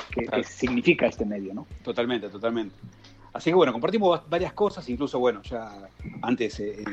significa 0.43 1.05
este 1.05 1.25
medio, 1.25 1.53
¿no? 1.53 1.67
Totalmente, 1.83 2.27
totalmente. 2.27 2.75
Así 3.37 3.51
que 3.51 3.55
bueno, 3.55 3.71
compartimos 3.71 4.27
varias 4.27 4.51
cosas, 4.53 4.89
incluso 4.89 5.19
bueno, 5.19 5.43
ya 5.43 5.71
antes, 6.23 6.59
eh, 6.59 6.83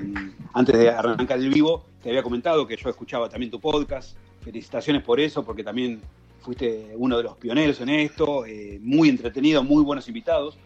antes 0.52 0.78
de 0.78 0.90
arrancar 0.90 1.38
el 1.38 1.48
vivo, 1.48 1.86
te 2.02 2.10
había 2.10 2.22
comentado 2.22 2.66
que 2.66 2.76
yo 2.76 2.90
escuchaba 2.90 3.30
también 3.30 3.50
tu 3.50 3.58
podcast. 3.58 4.14
Felicitaciones 4.42 5.02
por 5.02 5.18
eso, 5.18 5.42
porque 5.42 5.64
también 5.64 6.02
fuiste 6.40 6.92
uno 6.96 7.16
de 7.16 7.22
los 7.22 7.38
pioneros 7.38 7.80
en 7.80 7.88
esto, 7.88 8.44
eh, 8.44 8.78
muy 8.82 9.08
entretenido, 9.08 9.64
muy 9.64 9.82
buenos 9.82 10.06
invitados. 10.06 10.58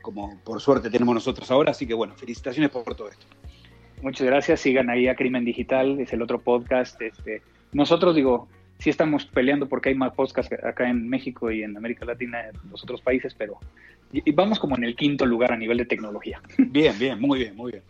como 0.00 0.40
por 0.42 0.62
suerte 0.62 0.88
tenemos 0.88 1.14
nosotros 1.14 1.50
ahora. 1.50 1.72
Así 1.72 1.86
que 1.86 1.92
bueno, 1.92 2.14
felicitaciones 2.14 2.70
por 2.70 2.94
todo 2.94 3.10
esto. 3.10 3.26
Muchas 4.00 4.26
gracias. 4.26 4.60
Sigan 4.60 4.88
ahí 4.88 5.08
a 5.08 5.14
Crimen 5.14 5.44
Digital, 5.44 6.00
es 6.00 6.10
el 6.14 6.22
otro 6.22 6.40
podcast. 6.40 7.02
Este, 7.02 7.42
nosotros, 7.72 8.16
digo, 8.16 8.48
sí 8.78 8.90
estamos 8.90 9.26
peleando 9.26 9.68
porque 9.68 9.90
hay 9.90 9.94
más 9.94 10.14
podcasts 10.14 10.52
acá 10.64 10.88
en 10.88 11.08
México 11.08 11.50
y 11.50 11.62
en 11.62 11.76
América 11.76 12.04
Latina, 12.04 12.48
en 12.48 12.70
los 12.70 12.82
otros 12.82 13.00
países, 13.00 13.34
pero 13.34 13.58
vamos 14.34 14.58
como 14.58 14.76
en 14.76 14.84
el 14.84 14.96
quinto 14.96 15.26
lugar 15.26 15.52
a 15.52 15.56
nivel 15.56 15.78
de 15.78 15.84
tecnología. 15.84 16.40
Bien, 16.58 16.98
bien, 16.98 17.20
muy 17.20 17.40
bien, 17.40 17.56
muy 17.56 17.72
bien. 17.72 17.84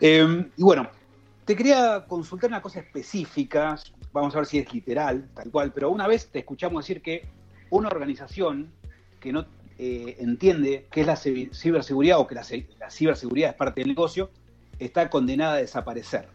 Em, 0.00 0.50
y 0.56 0.62
bueno, 0.62 0.88
te 1.44 1.54
quería 1.56 2.04
consultar 2.06 2.50
una 2.50 2.60
cosa 2.60 2.80
específica, 2.80 3.78
vamos 4.12 4.34
a 4.34 4.38
ver 4.38 4.46
si 4.46 4.58
es 4.58 4.72
literal, 4.72 5.28
tal 5.34 5.50
cual, 5.50 5.72
pero 5.72 5.90
una 5.90 6.06
vez 6.06 6.28
te 6.28 6.40
escuchamos 6.40 6.84
decir 6.84 7.00
que 7.00 7.26
una 7.70 7.88
organización 7.88 8.70
que 9.20 9.32
no 9.32 9.46
eh, 9.78 10.16
entiende 10.20 10.86
qué 10.90 11.02
es 11.02 11.06
la 11.06 11.16
ciberseguridad 11.16 12.18
o 12.18 12.26
que 12.26 12.34
la, 12.34 12.44
ciberseguridad 12.90 13.50
es 13.50 13.56
parte 13.56 13.80
del 13.80 13.88
negocio, 13.88 14.30
está 14.78 15.10
condenada 15.10 15.54
a 15.54 15.58
desaparecer. 15.58 16.28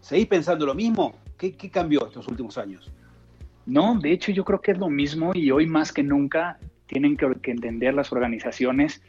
¿Seguís 0.00 0.26
pensando 0.26 0.66
lo 0.66 0.74
mismo? 0.74 1.16
¿Qué, 1.38 1.52
cambió 1.70 2.06
estos 2.06 2.28
últimos 2.28 2.58
años? 2.58 2.90
No, 3.66 3.98
de 3.98 4.12
hecho 4.12 4.32
yo 4.32 4.44
creo 4.44 4.60
que 4.60 4.72
es 4.72 4.78
lo 4.78 4.88
mismo 4.88 5.32
y 5.34 5.50
hoy 5.50 5.66
más 5.66 5.92
que 5.92 6.02
nunca 6.02 6.58
tienen 6.86 7.16
que, 7.16 7.26
entender 7.50 7.94
las 7.94 8.12
organizaciones, 8.12 9.02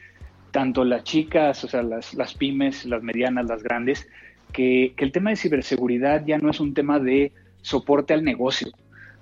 tanto 0.51 0.83
las 0.85 1.03
chicas, 1.03 1.63
o 1.63 1.67
sea, 1.67 1.83
las, 1.83 2.33
pymes, 2.35 2.85
las 2.85 3.03
medianas, 3.03 3.45
las 3.47 3.61
grandes, 3.61 4.07
que, 4.53 4.93
que, 4.95 5.03
el 5.03 5.11
tema 5.11 5.29
de 5.29 5.35
ciberseguridad 5.35 6.25
ya 6.25 6.37
no 6.37 6.49
es 6.49 6.59
un 6.59 6.73
tema 6.73 6.99
de 6.99 7.33
soporte 7.61 8.13
al 8.13 8.23
negocio. 8.23 8.69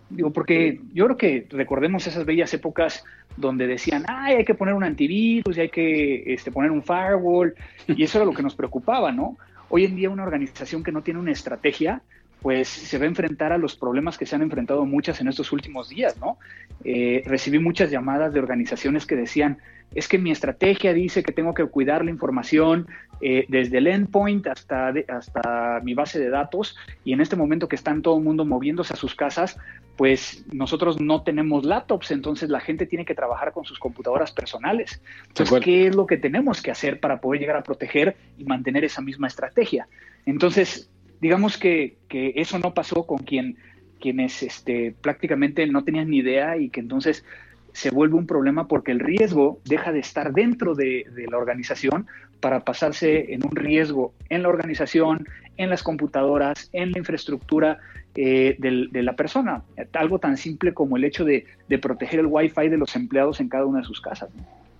Digo, 0.09 0.31
porque 0.31 0.79
yo 0.93 1.05
creo 1.05 1.17
que 1.17 1.47
recordemos 1.49 2.05
esas 2.05 2.25
bellas 2.25 2.53
épocas 2.53 3.03
donde 3.35 3.65
decían, 3.65 4.03
ay, 4.07 4.35
hay 4.35 4.45
que 4.45 4.53
poner 4.53 4.75
un 4.75 4.83
antivirus 4.83 5.57
y 5.57 5.61
hay 5.61 5.69
que 5.69 6.33
este, 6.33 6.51
poner 6.51 6.69
un 6.69 6.83
firewall, 6.83 7.55
y 7.87 8.03
eso 8.03 8.19
era 8.19 8.25
lo 8.25 8.33
que 8.33 8.43
nos 8.43 8.55
preocupaba, 8.55 9.11
¿no? 9.11 9.37
Hoy 9.69 9.85
en 9.85 9.95
día 9.95 10.11
una 10.11 10.23
organización 10.23 10.83
que 10.83 10.91
no 10.91 11.01
tiene 11.01 11.19
una 11.19 11.31
estrategia, 11.31 12.03
pues 12.43 12.67
se 12.67 12.97
va 12.97 13.05
a 13.05 13.07
enfrentar 13.07 13.53
a 13.53 13.57
los 13.57 13.77
problemas 13.77 14.17
que 14.17 14.25
se 14.25 14.35
han 14.35 14.41
enfrentado 14.41 14.85
muchas 14.85 15.21
en 15.21 15.29
estos 15.29 15.53
últimos 15.53 15.87
días, 15.87 16.17
¿no? 16.19 16.37
Eh, 16.83 17.23
recibí 17.25 17.57
muchas 17.57 17.89
llamadas 17.89 18.33
de 18.33 18.39
organizaciones 18.39 19.05
que 19.05 19.15
decían, 19.15 19.59
es 19.95 20.09
que 20.09 20.17
mi 20.17 20.29
estrategia 20.29 20.93
dice 20.93 21.23
que 21.23 21.31
tengo 21.31 21.53
que 21.53 21.65
cuidar 21.65 22.03
la 22.03 22.11
información 22.11 22.87
eh, 23.21 23.45
desde 23.47 23.77
el 23.77 23.87
endpoint 23.87 24.45
hasta, 24.47 24.93
hasta 25.07 25.79
mi 25.83 25.93
base 25.93 26.19
de 26.19 26.29
datos 26.29 26.75
y 27.05 27.13
en 27.13 27.21
este 27.21 27.37
momento 27.37 27.69
que 27.69 27.77
están 27.77 28.01
todo 28.01 28.17
el 28.17 28.23
mundo 28.23 28.43
moviéndose 28.43 28.91
a 28.91 28.97
sus 28.97 29.15
casas, 29.15 29.57
pues 29.95 30.43
nosotros 30.51 30.99
no 30.99 31.21
tenemos 31.21 31.63
laptops, 31.63 32.11
entonces 32.11 32.49
la 32.49 32.59
gente 32.59 32.85
tiene 32.85 33.05
que 33.05 33.15
trabajar 33.15 33.53
con 33.53 33.63
sus 33.63 33.79
computadoras 33.79 34.33
personales. 34.33 35.01
Entonces, 35.29 35.61
¿qué 35.61 35.87
es 35.87 35.95
lo 35.95 36.07
que 36.07 36.17
tenemos 36.17 36.61
que 36.61 36.71
hacer 36.71 36.99
para 36.99 37.21
poder 37.21 37.39
llegar 37.39 37.55
a 37.55 37.63
proteger 37.63 38.17
y 38.37 38.43
mantener 38.43 38.83
esa 38.83 39.01
misma 39.01 39.27
estrategia? 39.27 39.87
Entonces, 40.25 40.89
digamos 41.23 41.57
que, 41.57 41.95
que 42.09 42.33
eso 42.35 42.59
no 42.59 42.73
pasó 42.73 43.07
con 43.07 43.19
quien, 43.19 43.57
quienes 44.01 44.43
este, 44.43 44.93
prácticamente 44.99 45.65
no 45.67 45.85
tenían 45.85 46.09
ni 46.09 46.17
idea 46.17 46.57
y 46.57 46.67
que 46.67 46.81
entonces 46.81 47.23
se 47.71 47.89
vuelve 47.89 48.15
un 48.15 48.27
problema 48.27 48.67
porque 48.67 48.91
el 48.91 48.99
riesgo 48.99 49.61
deja 49.63 49.93
de 49.93 49.99
estar 49.99 50.33
dentro 50.33 50.75
de, 50.75 51.05
la 51.31 51.37
organización 51.37 52.07
para 52.41 52.65
pasarse 52.65 53.33
en 53.33 53.45
un 53.45 53.55
riesgo 53.55 54.13
en 54.27 54.43
la 54.43 54.49
organización, 54.49 55.25
en 55.55 55.69
las 55.69 55.83
computadoras, 55.83 56.69
en 56.73 56.91
la 56.91 56.99
infraestructura 56.99 57.79
eh, 58.15 58.57
de 58.59 59.01
la 59.01 59.13
persona. 59.13 59.63
Algo 59.93 60.19
tan 60.19 60.35
simple 60.35 60.73
como 60.73 60.97
el 60.97 61.05
hecho 61.05 61.23
de, 61.23 61.45
proteger 61.81 62.19
el 62.19 62.25
Wi-Fi 62.25 62.67
de 62.67 62.77
los 62.77 62.97
empleados 62.97 63.39
en 63.39 63.47
cada 63.47 63.65
una 63.65 63.79
de 63.79 63.85
sus 63.85 64.01
casas. 64.01 64.29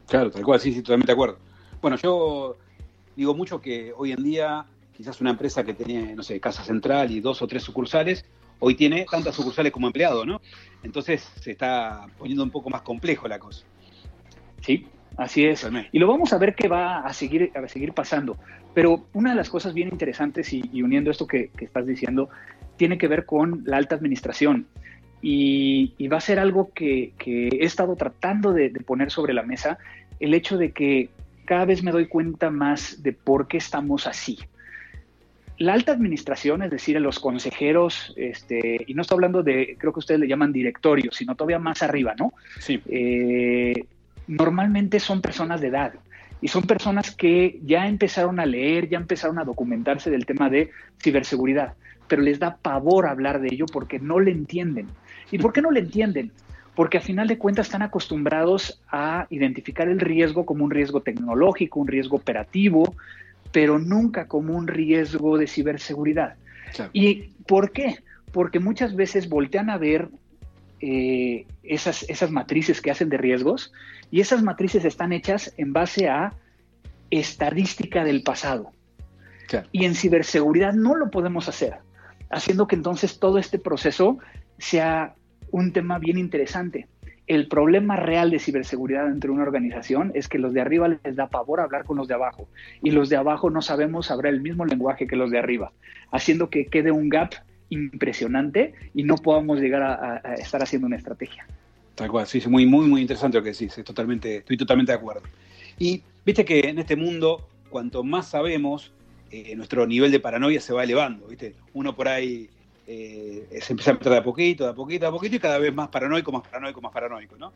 Claro, 0.10 0.32
tal 0.32 0.44
cual, 0.44 0.60
sí, 0.60 0.74
sí, 0.74 0.82
totalmente 0.82 1.08
de 1.08 1.14
acuerdo. 1.14 1.38
Bueno, 1.82 1.96
yo 1.96 2.58
digo 3.16 3.34
mucho 3.34 3.62
que 3.62 3.94
hoy 3.96 4.12
en 4.12 4.22
día 4.22 4.66
quizás 4.96 5.20
una 5.22 5.32
empresa 5.32 5.64
que 5.64 5.74
tenía, 5.74 6.16
no 6.16 6.24
sé, 6.24 6.40
casa 6.40 6.64
central 6.64 7.12
y 7.12 7.20
dos 7.20 7.42
o 7.42 7.48
tres 7.48 7.64
sucursales, 7.64 8.26
hoy 8.60 8.76
tiene 8.76 9.06
tantas 9.10 9.36
sucursales 9.36 9.72
como 9.72 9.88
empleado, 9.88 10.26
¿no? 10.26 10.42
Entonces 10.84 11.30
se 11.40 11.52
está 11.52 12.06
poniendo 12.18 12.44
un 12.44 12.52
poco 12.52 12.70
más 12.70 12.82
complejo 12.82 13.28
la 13.28 13.40
cosa. 13.40 13.66
Sí, 14.62 14.88
así 15.18 15.46
es. 15.46 15.68
Y 15.92 16.00
lo 16.00 16.08
vamos 16.08 16.32
a 16.32 16.38
ver 16.38 16.56
que 16.56 16.68
va 16.68 17.00
a 17.00 17.14
seguir, 17.14 17.52
a 17.56 17.68
seguir 17.68 17.94
pasando. 17.94 18.38
Pero 18.74 19.06
una 19.14 19.32
de 19.32 19.36
las 19.36 19.50
cosas 19.50 19.74
bien 19.74 19.90
interesantes 19.90 20.54
y, 20.54 20.82
uniendo 20.82 21.12
esto 21.12 21.28
que, 21.28 21.52
estás 21.60 21.86
diciendo, 21.86 22.30
tiene 22.78 22.98
que 22.98 23.08
ver 23.08 23.26
con 23.26 23.64
la 23.66 23.78
alta 23.78 23.96
administración. 23.96 24.68
Y, 25.22 26.08
va 26.08 26.18
a 26.18 26.22
ser 26.22 26.40
algo 26.40 26.72
que, 26.74 27.14
he 27.26 27.66
estado 27.66 27.96
tratando 27.96 28.54
de, 28.54 28.70
de 28.70 28.80
poner 28.80 29.12
sobre 29.12 29.34
la 29.34 29.44
mesa, 29.44 29.78
el 30.20 30.34
hecho 30.34 30.58
de 30.58 30.72
que 30.72 31.10
cada 31.46 31.66
vez 31.66 31.84
me 31.84 31.92
doy 31.92 32.08
cuenta 32.08 32.50
más 32.50 33.04
de 33.04 33.12
por 33.12 33.48
qué 33.48 33.58
estamos 33.58 34.08
así 34.08 34.40
la 35.58 35.74
alta 35.74 35.92
administración, 35.92 36.64
es 36.64 36.72
decir, 36.72 37.00
los 37.00 37.20
consejeros, 37.20 38.14
este, 38.16 38.84
y 38.88 38.94
no 38.94 39.04
estoy 39.04 39.16
hablando 39.16 39.44
de, 39.44 39.76
creo 39.78 39.94
que 39.94 40.00
ustedes 40.00 40.20
le 40.20 40.28
llaman 40.28 40.52
directorio, 40.52 41.12
sino 41.12 41.36
todavía 41.36 41.60
más 41.60 41.84
arriba, 41.84 42.16
¿no? 42.18 42.34
Sí. 42.60 42.82
Eh, 42.88 43.86
normalmente 44.28 45.00
son 45.00 45.22
personas 45.22 45.62
de 45.62 45.68
edad 45.68 45.94
y 46.42 46.48
son 46.48 46.64
personas 46.64 47.16
que 47.16 47.60
ya 47.64 47.88
empezaron 47.88 48.40
a 48.40 48.46
leer, 48.46 48.90
ya 48.90 48.98
empezaron 48.98 49.40
a 49.40 49.44
documentarse 49.44 50.10
del 50.10 50.26
tema 50.26 50.50
de 50.50 50.72
ciberseguridad, 51.02 51.74
pero 52.08 52.22
les 52.22 52.40
da 52.40 52.58
pavor 52.58 53.06
hablar 53.08 53.40
de 53.40 53.50
ello 53.52 53.66
porque 53.72 54.00
no 54.00 54.20
le 54.20 54.32
entienden. 54.32 54.88
¿Y 55.32 55.38
por 55.38 55.54
qué 55.54 55.62
no 55.62 55.72
le 55.72 55.82
entienden? 55.82 56.32
Porque 56.76 56.98
a 56.98 57.02
final 57.02 57.28
de 57.28 57.38
cuentas 57.38 57.68
están 57.68 57.84
acostumbrados 57.84 58.82
a 58.92 59.28
identificar 59.30 59.88
el 59.88 60.00
riesgo 60.00 60.46
como 60.46 60.66
un 60.66 60.72
riesgo 60.72 61.02
tecnológico, 61.02 61.80
un 61.80 61.88
riesgo 61.88 62.18
operativo, 62.18 62.96
pero 63.54 63.80
nunca 63.80 64.28
como 64.28 64.58
un 64.58 64.68
riesgo 64.68 65.38
de 65.38 65.48
ciberseguridad. 65.48 66.36
¿Y 66.92 67.30
por 67.48 67.72
qué? 67.72 68.00
Porque 68.34 68.60
muchas 68.60 68.96
veces 68.96 69.30
voltean 69.30 69.70
a 69.70 69.78
ver 69.78 70.10
eh, 70.82 71.46
esas, 71.62 72.04
esas 72.10 72.32
matrices 72.32 72.82
que 72.82 72.90
hacen 72.90 73.10
de 73.10 73.18
riesgos 73.18 73.72
y 74.10 74.22
esas 74.22 74.42
matrices 74.42 74.84
están 74.84 75.14
hechas 75.14 75.54
en 75.58 75.72
base 75.72 76.10
a 76.10 76.34
estadística 77.12 78.04
del 78.04 78.24
pasado. 78.24 78.72
Y 79.72 79.86
en 79.86 79.94
ciberseguridad 79.94 80.74
no 80.74 80.96
lo 80.96 81.12
podemos 81.12 81.48
hacer, 81.48 81.76
haciendo 82.32 82.68
que 82.68 82.76
entonces 82.76 83.20
todo 83.20 83.38
este 83.38 83.60
proceso 83.60 84.18
sea 84.58 85.14
un 85.52 85.72
tema 85.74 86.00
bien 86.00 86.18
interesante. 86.18 86.88
El 87.26 87.48
problema 87.48 87.96
real 87.96 88.32
de 88.32 88.40
ciberseguridad 88.40 89.08
entre 89.08 89.32
una 89.32 89.44
organización 89.44 90.12
es 90.14 90.28
que 90.28 90.40
los 90.40 90.54
de 90.54 90.62
arriba 90.62 90.90
les 90.90 91.16
da 91.16 91.30
pavor 91.30 91.62
hablar 91.62 91.86
con 91.86 91.98
los 91.98 92.08
de 92.08 92.16
abajo 92.16 92.50
y 92.82 92.92
los 92.92 93.08
de 93.08 93.16
abajo 93.16 93.50
no 93.50 93.62
sabemos 93.62 94.12
hablar 94.12 94.34
el 94.34 94.42
mismo 94.42 94.66
lenguaje 94.66 95.08
que 95.08 95.16
los 95.16 95.32
de 95.32 95.40
arriba, 95.40 95.72
haciendo 96.12 96.50
que 96.50 96.66
quede 96.66 96.92
un 96.92 97.08
gap 97.08 97.34
impresionante 97.70 98.74
y 98.94 99.04
no 99.04 99.16
podamos 99.16 99.60
llegar 99.60 99.84
a, 99.84 100.36
estar 100.36 100.62
haciendo 100.62 100.88
una 100.88 100.98
estrategia. 100.98 101.46
Tal 101.96 102.10
cual, 102.10 102.28
sí, 102.28 102.40
es 102.40 102.48
muy, 102.48 102.66
muy, 102.66 102.88
muy 102.88 103.02
interesante 103.02 103.38
lo 103.38 103.44
que 103.44 103.52
decís, 103.52 103.74
totalmente, 103.86 104.38
estoy 104.38 104.58
totalmente 104.58 104.92
de 104.92 104.98
acuerdo. 104.98 105.22
Y 105.80 106.02
viste 106.26 106.44
que 106.44 106.60
en 106.60 106.80
este 106.80 106.96
mundo, 106.96 107.48
cuanto 107.70 108.04
más 108.04 108.28
sabemos, 108.28 108.92
eh, 109.32 109.56
nuestro 109.56 109.88
nivel 109.88 110.12
de 110.12 110.20
paranoia 110.20 110.60
se 110.60 110.74
va 110.74 110.84
elevando, 110.84 111.28
¿viste? 111.28 111.56
Uno 111.74 111.96
por 111.96 112.08
ahí 112.08 112.50
eh, 112.86 113.60
se 113.62 113.74
empieza 113.74 113.92
a 113.92 113.94
meter 113.94 114.12
de 114.12 114.18
a 114.18 114.24
poquito, 114.24 114.66
de 114.66 114.72
a 114.72 114.74
poquito, 114.74 115.06
de 115.06 115.08
a 115.08 115.12
poquito 115.12 115.36
y 115.36 115.40
cada 115.40 115.58
vez 115.58 115.74
más 115.74 115.88
paranoico, 115.88 116.32
más 116.32 116.42
paranoico, 116.42 116.82
más 116.82 116.92
paranoico, 116.92 117.38
¿no? 117.38 117.54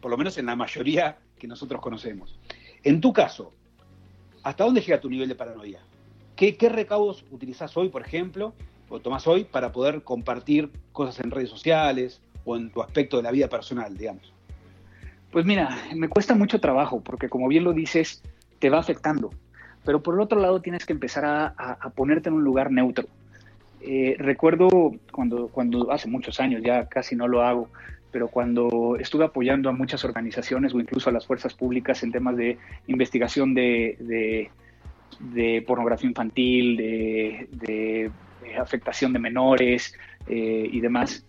por 0.00 0.10
lo 0.10 0.16
menos 0.16 0.36
en 0.36 0.46
la 0.46 0.56
mayoría 0.56 1.16
que 1.38 1.46
nosotros 1.46 1.80
conocemos. 1.80 2.36
En 2.82 3.00
tu 3.00 3.12
caso, 3.12 3.52
¿hasta 4.42 4.64
dónde 4.64 4.80
llega 4.80 5.00
tu 5.00 5.08
nivel 5.08 5.28
de 5.28 5.34
paranoia? 5.34 5.80
¿Qué, 6.34 6.56
recaudos 6.68 7.24
utilizás 7.30 7.76
hoy, 7.76 7.88
por 7.88 8.02
ejemplo, 8.02 8.52
o 8.88 9.00
tomás 9.00 9.26
hoy 9.26 9.44
para 9.44 9.72
poder 9.72 10.02
compartir 10.02 10.70
cosas 10.92 11.20
en 11.20 11.30
redes 11.30 11.50
sociales 11.50 12.20
o 12.44 12.56
en 12.56 12.70
tu 12.70 12.82
aspecto 12.82 13.16
de 13.16 13.22
la 13.22 13.30
vida 13.30 13.48
personal, 13.48 13.96
digamos? 13.96 14.32
Pues 15.30 15.46
mira, 15.46 15.78
me 15.94 16.08
cuesta 16.08 16.34
mucho 16.34 16.60
trabajo 16.60 17.00
porque 17.00 17.28
como 17.28 17.48
bien 17.48 17.64
lo 17.64 17.72
dices, 17.72 18.22
te 18.58 18.70
va 18.70 18.78
afectando. 18.78 19.30
Pero 19.84 20.02
por 20.02 20.14
el 20.14 20.20
otro 20.20 20.40
lado 20.40 20.60
tienes 20.60 20.84
que 20.84 20.92
empezar 20.92 21.24
a 21.24 21.90
ponerte 21.94 22.28
en 22.28 22.34
un 22.34 22.42
lugar 22.44 22.72
neutro 22.72 23.06
eh, 23.80 24.16
recuerdo 24.18 24.94
cuando, 25.12 25.48
cuando 25.48 25.92
hace 25.92 26.08
muchos 26.08 26.40
años, 26.40 26.62
ya 26.64 26.88
casi 26.88 27.16
no 27.16 27.28
lo 27.28 27.42
hago, 27.42 27.68
pero 28.10 28.28
cuando 28.28 28.96
estuve 28.98 29.24
apoyando 29.24 29.68
a 29.68 29.72
muchas 29.72 30.04
organizaciones 30.04 30.74
o 30.74 30.80
incluso 30.80 31.10
a 31.10 31.12
las 31.12 31.26
fuerzas 31.26 31.54
públicas 31.54 32.02
en 32.02 32.12
temas 32.12 32.36
de 32.36 32.58
investigación 32.86 33.54
de, 33.54 34.50
de, 35.20 35.64
pornografía 35.66 36.08
infantil, 36.08 36.76
de, 36.76 38.10
afectación 38.58 39.12
de 39.12 39.18
menores 39.18 39.94
eh, 40.28 40.68
y 40.72 40.80
demás, 40.80 41.26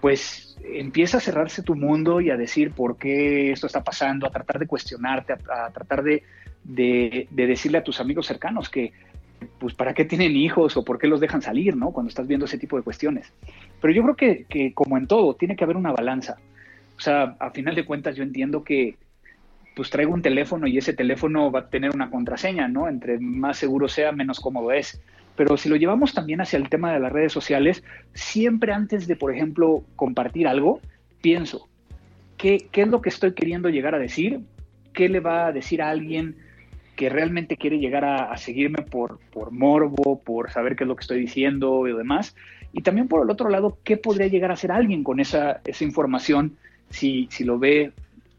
pues 0.00 0.56
empieza 0.64 1.18
a 1.18 1.20
cerrarse 1.20 1.62
tu 1.62 1.74
mundo 1.74 2.20
y 2.20 2.30
a 2.30 2.36
decir 2.36 2.70
por 2.72 2.96
qué 2.98 3.50
esto 3.52 3.66
está 3.66 3.82
pasando, 3.82 4.26
a 4.26 4.30
tratar 4.30 4.58
de 4.58 4.66
cuestionarte, 4.66 5.32
a, 5.32 5.70
tratar 5.72 6.02
de, 6.02 6.22
de, 6.62 7.26
decirle 7.30 7.78
a 7.78 7.82
tus 7.82 8.00
amigos 8.00 8.26
cercanos 8.26 8.68
que 8.68 8.92
pues 9.58 9.74
para 9.74 9.94
qué 9.94 10.04
tienen 10.04 10.36
hijos 10.36 10.76
o 10.76 10.84
por 10.84 10.98
qué 10.98 11.06
los 11.06 11.20
dejan 11.20 11.42
salir, 11.42 11.76
¿no? 11.76 11.90
Cuando 11.90 12.08
estás 12.08 12.26
viendo 12.26 12.46
ese 12.46 12.58
tipo 12.58 12.76
de 12.76 12.82
cuestiones. 12.82 13.32
Pero 13.80 13.92
yo 13.92 14.02
creo 14.02 14.16
que, 14.16 14.72
como 14.74 14.96
en 14.96 15.06
todo, 15.06 15.34
tiene 15.34 15.56
que 15.56 15.64
haber 15.64 15.76
una 15.76 15.92
balanza. 15.92 16.36
O 16.96 17.00
sea, 17.00 17.36
a 17.38 17.50
final 17.50 17.74
de 17.74 17.84
cuentas 17.84 18.16
yo 18.16 18.22
entiendo 18.22 18.64
que 18.64 18.96
pues 19.76 19.90
traigo 19.90 20.12
un 20.12 20.22
teléfono 20.22 20.66
y 20.66 20.76
ese 20.76 20.92
teléfono 20.92 21.52
va 21.52 21.60
a 21.60 21.70
tener 21.70 21.94
una 21.94 22.10
contraseña, 22.10 22.66
¿no? 22.66 22.88
Entre 22.88 23.20
más 23.20 23.58
seguro 23.58 23.86
sea, 23.88 24.10
menos 24.10 24.40
cómodo 24.40 24.72
es. 24.72 25.00
Pero 25.36 25.56
si 25.56 25.68
lo 25.68 25.76
llevamos 25.76 26.14
también 26.14 26.40
hacia 26.40 26.56
el 26.56 26.68
tema 26.68 26.92
de 26.92 26.98
las 26.98 27.12
redes 27.12 27.32
sociales, 27.32 27.84
siempre 28.12 28.72
antes 28.72 29.06
de, 29.06 29.14
por 29.14 29.32
ejemplo, 29.32 29.84
compartir 29.94 30.48
algo, 30.48 30.80
pienso, 31.20 31.68
¿qué, 32.36 32.66
qué 32.72 32.82
es 32.82 32.88
lo 32.88 33.00
que 33.00 33.08
estoy 33.08 33.34
queriendo 33.34 33.68
llegar 33.68 33.94
a 33.94 34.00
decir? 34.00 34.40
¿Qué 34.92 35.08
le 35.08 35.20
va 35.20 35.46
a 35.46 35.52
decir 35.52 35.80
a 35.80 35.90
alguien 35.90 36.34
que 36.98 37.08
realmente 37.08 37.56
quiere 37.56 37.78
llegar 37.78 38.04
a, 38.04 38.36
seguirme 38.36 38.82
por, 38.82 39.20
por 39.32 39.52
morbo, 39.52 40.20
por 40.20 40.50
saber 40.50 40.74
qué 40.74 40.82
es 40.82 40.88
lo 40.88 40.96
que 40.96 41.02
estoy 41.02 41.20
diciendo 41.20 41.86
y 41.86 41.96
demás? 41.96 42.34
Y 42.72 42.82
también 42.82 43.06
por 43.06 43.22
el 43.22 43.30
otro 43.30 43.48
lado, 43.48 43.78
¿qué 43.84 43.96
podría 43.96 44.26
llegar 44.26 44.50
a 44.50 44.54
hacer 44.54 44.72
alguien 44.72 45.04
con 45.04 45.20
esa, 45.20 45.60
esa 45.64 45.84
información 45.84 46.56
si, 46.90 47.28
si 47.30 47.44
lo 47.44 47.60
ve 47.60 47.92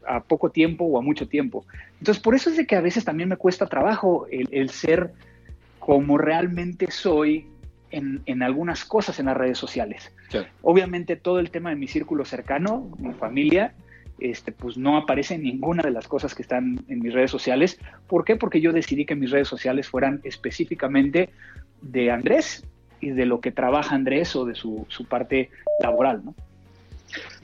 a 0.06 0.20
poco 0.20 0.50
tiempo 0.50 0.84
o 0.84 0.98
a 0.98 1.02
mucho 1.02 1.26
tiempo. 1.26 1.64
Entonces, 1.98 2.22
por 2.22 2.34
eso 2.34 2.50
es 2.50 2.58
de 2.58 2.66
que 2.66 2.76
a 2.76 2.82
veces 2.82 3.04
también 3.04 3.30
me 3.30 3.36
cuesta 3.36 3.66
trabajo 3.66 4.26
el, 4.30 4.68
ser 4.68 5.12
como 5.78 6.18
realmente 6.18 6.90
soy 6.90 7.46
en, 7.90 8.42
algunas 8.42 8.84
cosas 8.84 9.18
en 9.20 9.26
las 9.26 9.36
redes 9.38 9.56
sociales. 9.56 10.12
Obviamente 10.62 11.16
todo 11.16 11.38
el 11.38 11.50
tema 11.50 11.70
de 11.70 11.76
mi 11.76 11.88
círculo 11.88 12.26
cercano, 12.26 12.90
mi 12.98 13.14
familia, 13.14 13.72
este, 14.20 14.52
pues 14.52 14.76
no 14.76 14.96
aparece 14.96 15.38
ninguna 15.38 15.82
de 15.82 15.90
las 15.90 16.08
cosas 16.08 16.34
que 16.34 16.42
están 16.42 16.84
en 16.88 17.00
mis 17.00 17.12
redes 17.12 17.30
sociales. 17.30 17.78
¿Por 18.06 18.24
qué? 18.24 18.36
Porque 18.36 18.60
yo 18.60 18.72
decidí 18.72 19.04
que 19.04 19.16
mis 19.16 19.30
redes 19.30 19.48
sociales 19.48 19.88
fueran 19.88 20.20
específicamente 20.24 21.30
de 21.80 22.10
Andrés 22.10 22.64
y 23.00 23.10
de 23.10 23.26
lo 23.26 23.40
que 23.40 23.50
trabaja 23.50 23.94
Andrés 23.94 24.36
o 24.36 24.44
de 24.44 24.54
su, 24.54 24.86
su 24.88 25.06
parte 25.06 25.50
laboral, 25.82 26.22
¿no? 26.24 26.34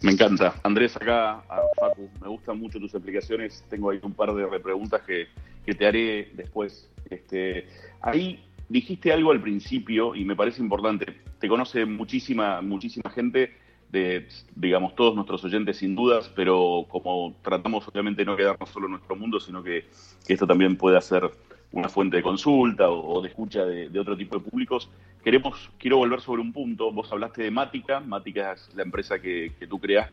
Me 0.02 0.12
encanta. 0.12 0.54
Andrés, 0.62 0.96
acá, 0.96 1.42
Facu, 1.78 2.08
me 2.20 2.28
gustan 2.28 2.58
mucho 2.58 2.78
tus 2.78 2.94
explicaciones. 2.94 3.64
Tengo 3.68 3.90
ahí 3.90 3.98
un 4.02 4.12
par 4.12 4.34
de 4.34 4.60
preguntas 4.60 5.02
que, 5.02 5.28
te 5.74 5.86
haré 5.86 6.30
después. 6.34 6.88
Este, 7.10 7.66
ahí 8.00 8.44
dijiste 8.68 9.12
algo 9.12 9.32
al 9.32 9.40
principio 9.40 10.14
y 10.14 10.24
me 10.24 10.36
parece 10.36 10.62
importante. 10.62 11.06
Te 11.40 11.48
conoce 11.48 11.84
muchísima, 11.84 12.60
muchísima 12.60 13.10
gente 13.10 13.52
de, 13.90 14.28
digamos, 14.54 14.94
todos 14.94 15.14
nuestros 15.14 15.44
oyentes 15.44 15.78
sin 15.78 15.94
dudas, 15.94 16.30
pero 16.34 16.86
como 16.88 17.34
tratamos 17.42 17.86
obviamente 17.88 18.24
no 18.24 18.36
quedarnos 18.36 18.68
solo 18.70 18.86
en 18.86 18.92
nuestro 18.92 19.16
mundo, 19.16 19.40
sino 19.40 19.62
que, 19.62 19.86
esto 20.28 20.46
también 20.46 20.76
puede 20.76 21.00
ser 21.00 21.30
una 21.72 21.88
fuente 21.88 22.16
de 22.16 22.22
consulta 22.22 22.90
o, 22.90 23.20
de 23.20 23.28
escucha 23.28 23.64
de, 23.64 23.98
otro 23.98 24.16
tipo 24.16 24.38
de 24.38 24.44
públicos. 24.50 24.88
Queremos, 25.22 25.70
quiero 25.78 25.98
volver 25.98 26.20
sobre 26.20 26.40
un 26.42 26.52
punto. 26.52 26.90
Vos 26.92 27.10
hablaste 27.12 27.42
de 27.42 27.50
Mática. 27.50 28.00
Mática 28.00 28.52
es 28.52 28.74
la 28.74 28.82
empresa 28.82 29.20
que, 29.20 29.52
que 29.58 29.66
tú 29.66 29.78
creas. 29.78 30.10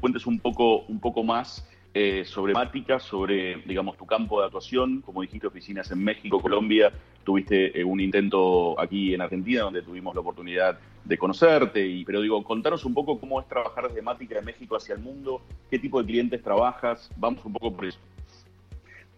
Cuentes 0.00 0.26
un 0.26 0.38
poco, 0.40 0.80
un 0.88 0.98
poco 0.98 1.22
más 1.22 1.69
eh, 1.92 2.24
sobre 2.24 2.52
Mática, 2.52 3.00
sobre, 3.00 3.56
digamos, 3.66 3.96
tu 3.96 4.06
campo 4.06 4.40
de 4.40 4.46
actuación. 4.46 5.00
Como 5.00 5.22
dijiste, 5.22 5.46
oficinas 5.46 5.90
en 5.90 6.02
México, 6.04 6.40
Colombia. 6.40 6.92
Tuviste 7.24 7.78
eh, 7.78 7.84
un 7.84 8.00
intento 8.00 8.78
aquí 8.80 9.14
en 9.14 9.20
Argentina, 9.20 9.62
donde 9.62 9.82
tuvimos 9.82 10.14
la 10.14 10.20
oportunidad 10.20 10.78
de 11.04 11.18
conocerte. 11.18 12.02
Pero 12.06 12.20
digo, 12.20 12.42
contanos 12.44 12.84
un 12.84 12.94
poco 12.94 13.18
cómo 13.18 13.40
es 13.40 13.48
trabajar 13.48 13.88
desde 13.88 14.02
Mática 14.02 14.36
de 14.36 14.42
México 14.42 14.76
hacia 14.76 14.94
el 14.94 15.00
mundo, 15.00 15.42
qué 15.70 15.78
tipo 15.78 16.00
de 16.00 16.06
clientes 16.06 16.42
trabajas. 16.42 17.10
Vamos 17.16 17.44
un 17.44 17.52
poco 17.52 17.74
por 17.74 17.86
eso. 17.86 17.98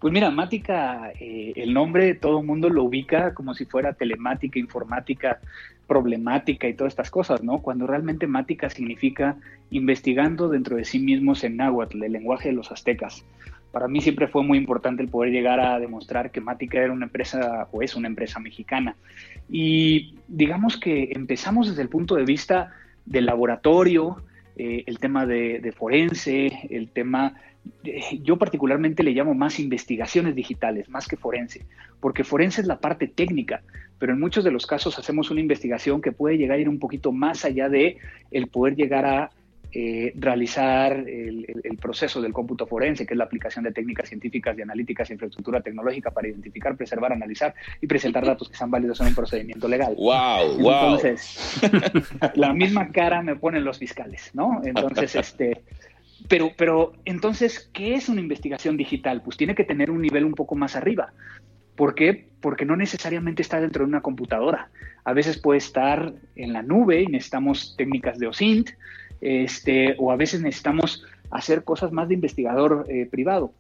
Pues 0.03 0.13
mira, 0.13 0.33
Mática, 0.33 1.13
eh, 1.21 1.53
el 1.55 1.73
nombre 1.73 2.15
todo 2.15 2.43
mundo 2.43 2.69
lo 2.69 2.83
ubica 2.83 3.35
como 3.35 3.55
si 3.55 3.67
fuera 3.67 3.93
telemática, 3.93 4.59
informática, 4.59 5.41
problemática 5.87 6.69
y 6.69 6.75
todas 6.75 6.93
estas 6.93 7.11
cosas, 7.11 7.43
¿no? 7.43 7.61
Cuando 7.61 7.87
realmente 7.87 8.27
Mática 8.27 8.71
significa 8.71 9.37
investigando 9.71 10.49
dentro 10.49 10.77
de 10.77 10.85
sí 10.85 10.99
mismos 10.99 11.45
en 11.45 11.57
náhuatl, 11.57 12.03
el 12.03 12.13
lenguaje 12.13 12.49
de 12.49 12.55
los 12.55 12.71
aztecas. 12.71 13.25
Para 13.73 13.89
mí 13.89 14.01
siempre 14.01 14.29
fue 14.29 14.43
muy 14.43 14.59
importante 14.59 15.03
el 15.03 15.09
poder 15.09 15.33
llegar 15.33 15.59
a 15.61 15.79
demostrar 15.79 16.31
que 16.31 16.41
Mática 16.41 16.79
era 16.79 16.93
una 16.93 17.07
empresa 17.07 17.69
o 17.73 17.83
es 17.83 17.97
una 17.97 18.09
empresa 18.09 18.39
mexicana. 18.39 18.97
Y 19.51 20.15
digamos 20.29 20.77
que 20.77 21.11
empezamos 21.15 21.69
desde 21.69 21.83
el 21.83 21.89
punto 21.89 22.15
de 22.15 22.25
vista 22.25 22.73
del 23.07 23.27
laboratorio, 23.27 24.23
eh, 24.57 24.85
el 24.87 24.99
tema 24.99 25.25
de, 25.25 25.59
de 25.61 25.73
forense, 25.73 26.69
el 26.69 26.89
tema 26.91 27.35
yo 28.23 28.39
particularmente 28.39 29.03
le 29.03 29.13
llamo 29.13 29.35
más 29.35 29.61
investigaciones 29.61 30.35
digitales, 30.35 30.89
más 30.89 31.07
que 31.07 31.17
forense, 31.17 31.65
porque 32.01 32.25
forense 32.25 32.61
es 32.61 32.67
la 32.67 32.79
parte 32.79 33.09
técnica, 33.09 33.63
pero 33.99 34.13
en 34.13 34.21
muchos 34.21 34.45
de 34.45 34.51
los 34.51 34.67
casos 34.67 34.99
hacemos 34.99 35.31
una 35.31 35.41
investigación 35.41 36.01
que 36.03 36.13
puede 36.13 36.39
llegar 36.39 36.59
a 36.59 36.61
ir 36.61 36.69
un 36.69 36.79
poquito 36.79 37.13
más 37.13 37.45
allá 37.45 37.69
de 37.69 37.99
el 38.31 38.49
poder 38.49 38.75
llegar 38.75 39.07
a 39.07 39.31
eh, 39.75 40.13
realizar 40.17 40.93
el, 40.93 41.47
proceso 41.81 42.21
del 42.21 42.33
cómputo 42.33 42.67
forense, 42.67 43.07
que 43.07 43.15
es 43.15 43.19
la 43.19 43.25
aplicación 43.25 43.65
de 43.65 43.73
técnicas 43.73 44.07
científicas 44.07 44.57
y 44.59 44.63
analíticas 44.63 45.09
e 45.09 45.15
infraestructura 45.15 45.63
tecnológica 45.63 46.11
para 46.11 46.29
identificar, 46.29 46.77
preservar, 46.77 47.13
analizar 47.13 47.55
y 47.81 47.87
presentar 47.87 48.27
datos 48.27 48.51
que 48.51 48.57
sean 48.57 48.71
válidos 48.71 49.01
en 49.01 49.07
un 49.09 49.15
procedimiento 49.15 49.67
legal. 49.67 49.95
¡Wow! 49.97 50.59
Entonces, 50.59 51.61
la 52.35 52.53
misma 52.53 52.91
cara 52.91 53.23
me 53.23 53.35
ponen 53.35 53.65
los 53.65 53.79
fiscales, 53.79 54.31
¿no? 54.35 54.61
Entonces, 54.63 55.17
este 55.17 55.63
pero, 56.29 56.53
pero 56.57 56.93
entonces, 57.05 57.71
¿qué 57.73 57.95
es 57.95 58.09
una 58.09 58.21
investigación 58.21 58.77
digital? 58.77 59.23
Pues 59.23 59.37
tiene 59.37 59.55
que 59.55 59.65
tener 59.65 59.91
un 59.91 60.03
nivel 60.03 60.25
un 60.25 60.35
poco 60.35 60.55
más 60.55 60.77
arriba. 60.77 61.13
¿Por 61.77 61.95
qué? 61.95 62.29
Porque 62.41 62.65
no 62.65 62.77
necesariamente 62.77 63.43
está 63.43 63.61
dentro 63.61 63.85
de 63.85 63.89
una 63.89 64.03
computadora. 64.03 64.71
A 65.05 65.13
veces 65.13 65.39
puede 65.39 65.59
estar 65.59 66.13
en 66.37 66.53
la 66.53 66.63
nube 66.63 67.03
y 67.03 67.07
necesitamos 67.07 67.75
técnicas 67.77 68.19
de 68.19 68.27
OSINT, 68.27 68.71
este, 69.21 69.95
o 69.99 70.13
a 70.13 70.17
veces 70.17 70.43
necesitamos 70.43 71.05
hacer 71.31 71.65
cosas 71.65 71.93
más 71.93 72.09
de 72.09 72.15
investigador 72.15 72.87
eh, 72.89 73.07
privado. 73.11 73.53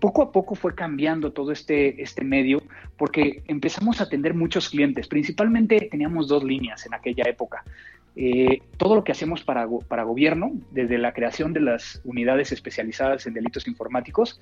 Poco 0.00 0.22
a 0.22 0.32
poco 0.32 0.54
fue 0.54 0.74
cambiando 0.74 1.32
todo 1.32 1.52
este, 1.52 2.02
este 2.02 2.24
medio 2.24 2.62
porque 2.96 3.42
empezamos 3.46 4.00
a 4.00 4.04
atender 4.04 4.34
muchos 4.34 4.68
clientes. 4.68 5.08
Principalmente 5.08 5.88
teníamos 5.90 6.28
dos 6.28 6.42
líneas 6.42 6.84
en 6.86 6.94
aquella 6.94 7.24
época. 7.28 7.64
Eh, 8.14 8.60
todo 8.76 8.94
lo 8.94 9.04
que 9.04 9.12
hacemos 9.12 9.42
para, 9.42 9.66
para 9.88 10.02
gobierno, 10.02 10.52
desde 10.70 10.98
la 10.98 11.12
creación 11.12 11.52
de 11.52 11.60
las 11.60 12.00
unidades 12.04 12.52
especializadas 12.52 13.26
en 13.26 13.34
delitos 13.34 13.66
informáticos 13.66 14.40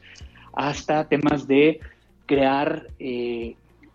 hasta 0.52 1.08
temas 1.08 1.46
de 1.46 1.78
crear, 2.26 2.88
eh, 2.98 3.54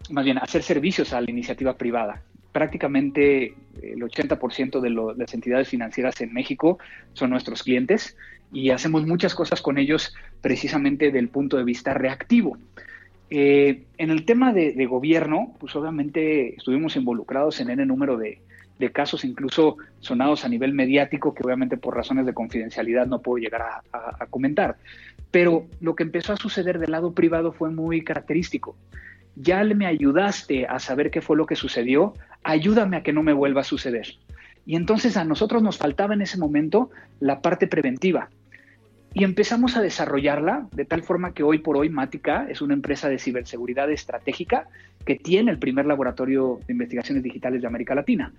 más 0.10 0.24
bien, 0.24 0.38
hacer 0.38 0.64
servicios 0.64 1.12
a 1.12 1.20
la 1.20 1.30
iniciativa 1.30 1.78
privada. 1.78 2.22
Prácticamente 2.54 3.54
el 3.82 4.02
80% 4.02 4.80
de, 4.80 4.90
las 5.18 5.34
entidades 5.34 5.68
financieras 5.68 6.22
en 6.22 6.34
México 6.34 6.80
son 7.12 7.32
nuestros 7.32 7.64
clientes 7.64 8.16
y 8.54 8.70
hacemos 8.70 9.06
muchas 9.06 9.36
cosas 9.36 9.62
con 9.62 9.78
ellos 9.78 10.16
precisamente 10.40 11.12
del 11.12 11.28
punto 11.28 11.58
de 11.58 11.66
vista 11.66 11.94
reactivo. 11.94 12.58
Eh, 13.30 13.84
en 13.98 14.12
el 14.12 14.24
tema 14.24 14.54
de, 14.54 14.72
de, 14.72 14.86
gobierno, 14.86 15.54
pues 15.60 15.76
obviamente 15.76 16.56
estuvimos 16.56 16.96
involucrados 16.96 17.60
en 17.60 17.72
N 17.72 17.86
número 17.86 18.16
de, 18.16 18.40
de 18.80 18.92
casos 18.92 19.24
incluso 19.24 19.78
sonados 20.00 20.44
a 20.46 20.50
nivel 20.50 20.74
mediático 20.74 21.34
que 21.34 21.44
obviamente 21.44 21.78
por 21.78 21.96
razones 21.96 22.26
de 22.26 22.34
confidencialidad 22.34 23.08
no 23.08 23.22
puedo 23.22 23.38
llegar 23.38 23.62
a, 23.92 24.26
comentar. 24.30 24.78
Pero 25.32 25.68
lo 25.82 25.96
que 25.96 26.04
empezó 26.04 26.34
a 26.34 26.38
suceder 26.38 26.80
del 26.80 26.92
lado 26.92 27.14
privado 27.14 27.54
fue 27.54 27.70
muy 27.70 28.04
característico. 28.04 28.76
Ya 29.36 29.64
me 29.64 29.86
ayudaste 29.86 30.66
a 30.66 30.80
saber 30.80 31.12
qué 31.12 31.22
fue 31.22 31.38
lo 31.38 31.46
que 31.46 31.56
sucedió, 31.56 32.14
ayúdame 32.44 32.98
a 32.98 33.04
que 33.04 33.14
no 33.14 33.24
me 33.24 33.34
vuelva 33.34 33.62
a 33.62 33.66
suceder. 33.66 34.08
Y 34.66 34.76
entonces 34.76 35.18
a 35.18 35.26
nosotros 35.26 35.62
nos 35.62 35.78
faltaba 35.78 36.14
en 36.14 36.22
ese 36.22 36.38
momento 36.38 36.90
la 37.20 37.42
parte 37.42 37.68
preventiva. 37.68 38.30
Y 39.18 39.24
empezamos 39.24 39.78
a 39.78 39.82
desarrollarla 39.82 40.68
de 40.74 40.84
tal 40.84 41.02
forma 41.02 41.34
que 41.34 41.42
hoy 41.42 41.60
por 41.60 41.78
hoy 41.78 41.88
Mática 41.88 42.48
es 42.50 42.62
una 42.62 42.74
empresa 42.74 43.08
de 43.08 43.18
ciberseguridad 43.18 43.90
estratégica 43.90 44.68
que 45.06 45.16
tiene 45.16 45.52
el 45.52 45.58
primer 45.58 45.86
laboratorio 45.86 46.60
de 46.68 46.74
investigaciones 46.74 47.24
digitales 47.24 47.62
de 47.62 47.68
América 47.68 47.96
Latina, 47.96 48.34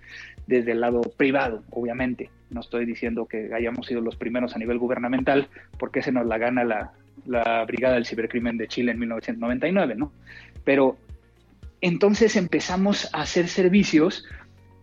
desde 0.45 0.73
el 0.73 0.81
lado 0.81 1.01
privado, 1.01 1.63
obviamente. 1.71 2.29
No 2.51 2.61
estoy 2.61 2.85
diciendo 2.85 3.25
que 3.25 3.49
hayamos 3.55 3.87
sido 3.87 4.01
los 4.01 4.17
primeros 4.17 4.55
a 4.55 4.59
nivel 4.59 4.77
gubernamental, 4.77 5.47
porque 5.79 6.03
se 6.03 6.11
nos 6.11 6.27
la 6.27 6.37
gana 6.37 6.63
la, 6.63 6.91
la 7.25 7.65
Brigada 7.65 7.95
del 7.95 8.05
Cibercrimen 8.05 8.57
de 8.57 8.67
Chile 8.67 8.91
en 8.91 8.99
1999, 8.99 9.95
¿no? 9.95 10.11
Pero 10.63 10.95
entonces 11.81 12.35
empezamos 12.35 13.09
a 13.15 13.21
hacer 13.21 13.47
servicios 13.47 14.25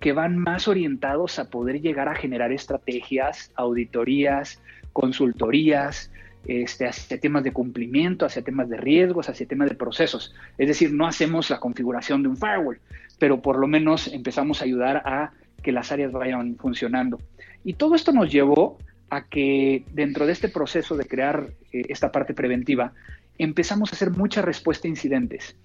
que 0.00 0.12
van 0.12 0.38
más 0.38 0.66
orientados 0.66 1.38
a 1.38 1.50
poder 1.50 1.80
llegar 1.80 2.08
a 2.08 2.16
generar 2.16 2.50
estrategias, 2.50 3.52
auditorías, 3.54 4.60
consultorías, 4.94 6.10
este, 6.46 6.86
hacia 6.86 7.20
temas 7.20 7.44
de 7.44 7.52
cumplimiento, 7.52 8.24
hacia 8.24 8.42
temas 8.42 8.70
de 8.70 8.78
riesgos, 8.78 9.28
hacia 9.28 9.46
temas 9.46 9.68
de 9.68 9.74
procesos. 9.74 10.34
Es 10.56 10.68
decir, 10.68 10.92
no 10.92 11.06
hacemos 11.06 11.50
la 11.50 11.60
configuración 11.60 12.22
de 12.22 12.28
un 12.30 12.36
firewall, 12.38 12.78
pero 13.18 13.42
por 13.42 13.58
lo 13.58 13.66
menos 13.66 14.08
empezamos 14.08 14.62
a 14.62 14.64
ayudar 14.64 15.02
a 15.04 15.32
que 15.62 15.72
las 15.72 15.92
áreas 15.92 16.12
vayan 16.12 16.56
funcionando. 16.56 17.18
Y 17.64 17.74
todo 17.74 17.94
esto 17.94 18.12
nos 18.12 18.30
llevó 18.30 18.78
a 19.10 19.24
que 19.24 19.84
dentro 19.92 20.26
de 20.26 20.32
este 20.32 20.48
proceso 20.48 20.96
de 20.96 21.06
crear 21.06 21.46
eh, 21.72 21.82
esta 21.88 22.10
parte 22.12 22.34
preventiva, 22.34 22.92
empezamos 23.38 23.92
a 23.92 23.96
hacer 23.96 24.10
mucha 24.10 24.42
respuesta 24.42 24.86
a 24.86 24.90
incidentes, 24.90 25.56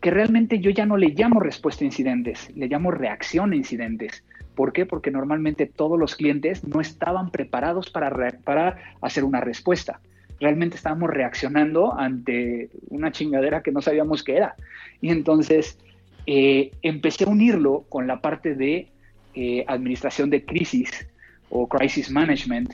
que 0.00 0.10
realmente 0.10 0.58
yo 0.58 0.70
ya 0.70 0.86
no 0.86 0.96
le 0.96 1.08
llamo 1.08 1.40
respuesta 1.40 1.84
a 1.84 1.86
incidentes, 1.86 2.50
le 2.54 2.68
llamo 2.68 2.90
reacción 2.90 3.52
a 3.52 3.56
incidentes. 3.56 4.24
¿Por 4.56 4.72
qué? 4.72 4.86
Porque 4.86 5.10
normalmente 5.10 5.66
todos 5.66 6.00
los 6.00 6.16
clientes 6.16 6.66
no 6.66 6.80
estaban 6.80 7.30
preparados 7.30 7.90
para, 7.90 8.78
hacer 9.02 9.22
una 9.22 9.40
respuesta. 9.42 10.00
Realmente 10.40 10.76
estábamos 10.76 11.10
reaccionando 11.10 11.96
ante 11.96 12.70
una 12.88 13.12
chingadera 13.12 13.62
que 13.62 13.70
no 13.70 13.82
sabíamos 13.82 14.24
qué 14.24 14.38
era. 14.38 14.56
Y 15.02 15.10
entonces 15.10 15.78
eh, 16.26 16.72
empecé 16.80 17.24
a 17.24 17.28
unirlo 17.28 17.84
con 17.90 18.06
la 18.06 18.22
parte 18.22 18.54
de 18.54 18.88
eh, 19.34 19.64
administración 19.68 20.30
de 20.30 20.44
crisis 20.44 21.06
o 21.50 21.68
crisis 21.68 22.10
management, 22.10 22.72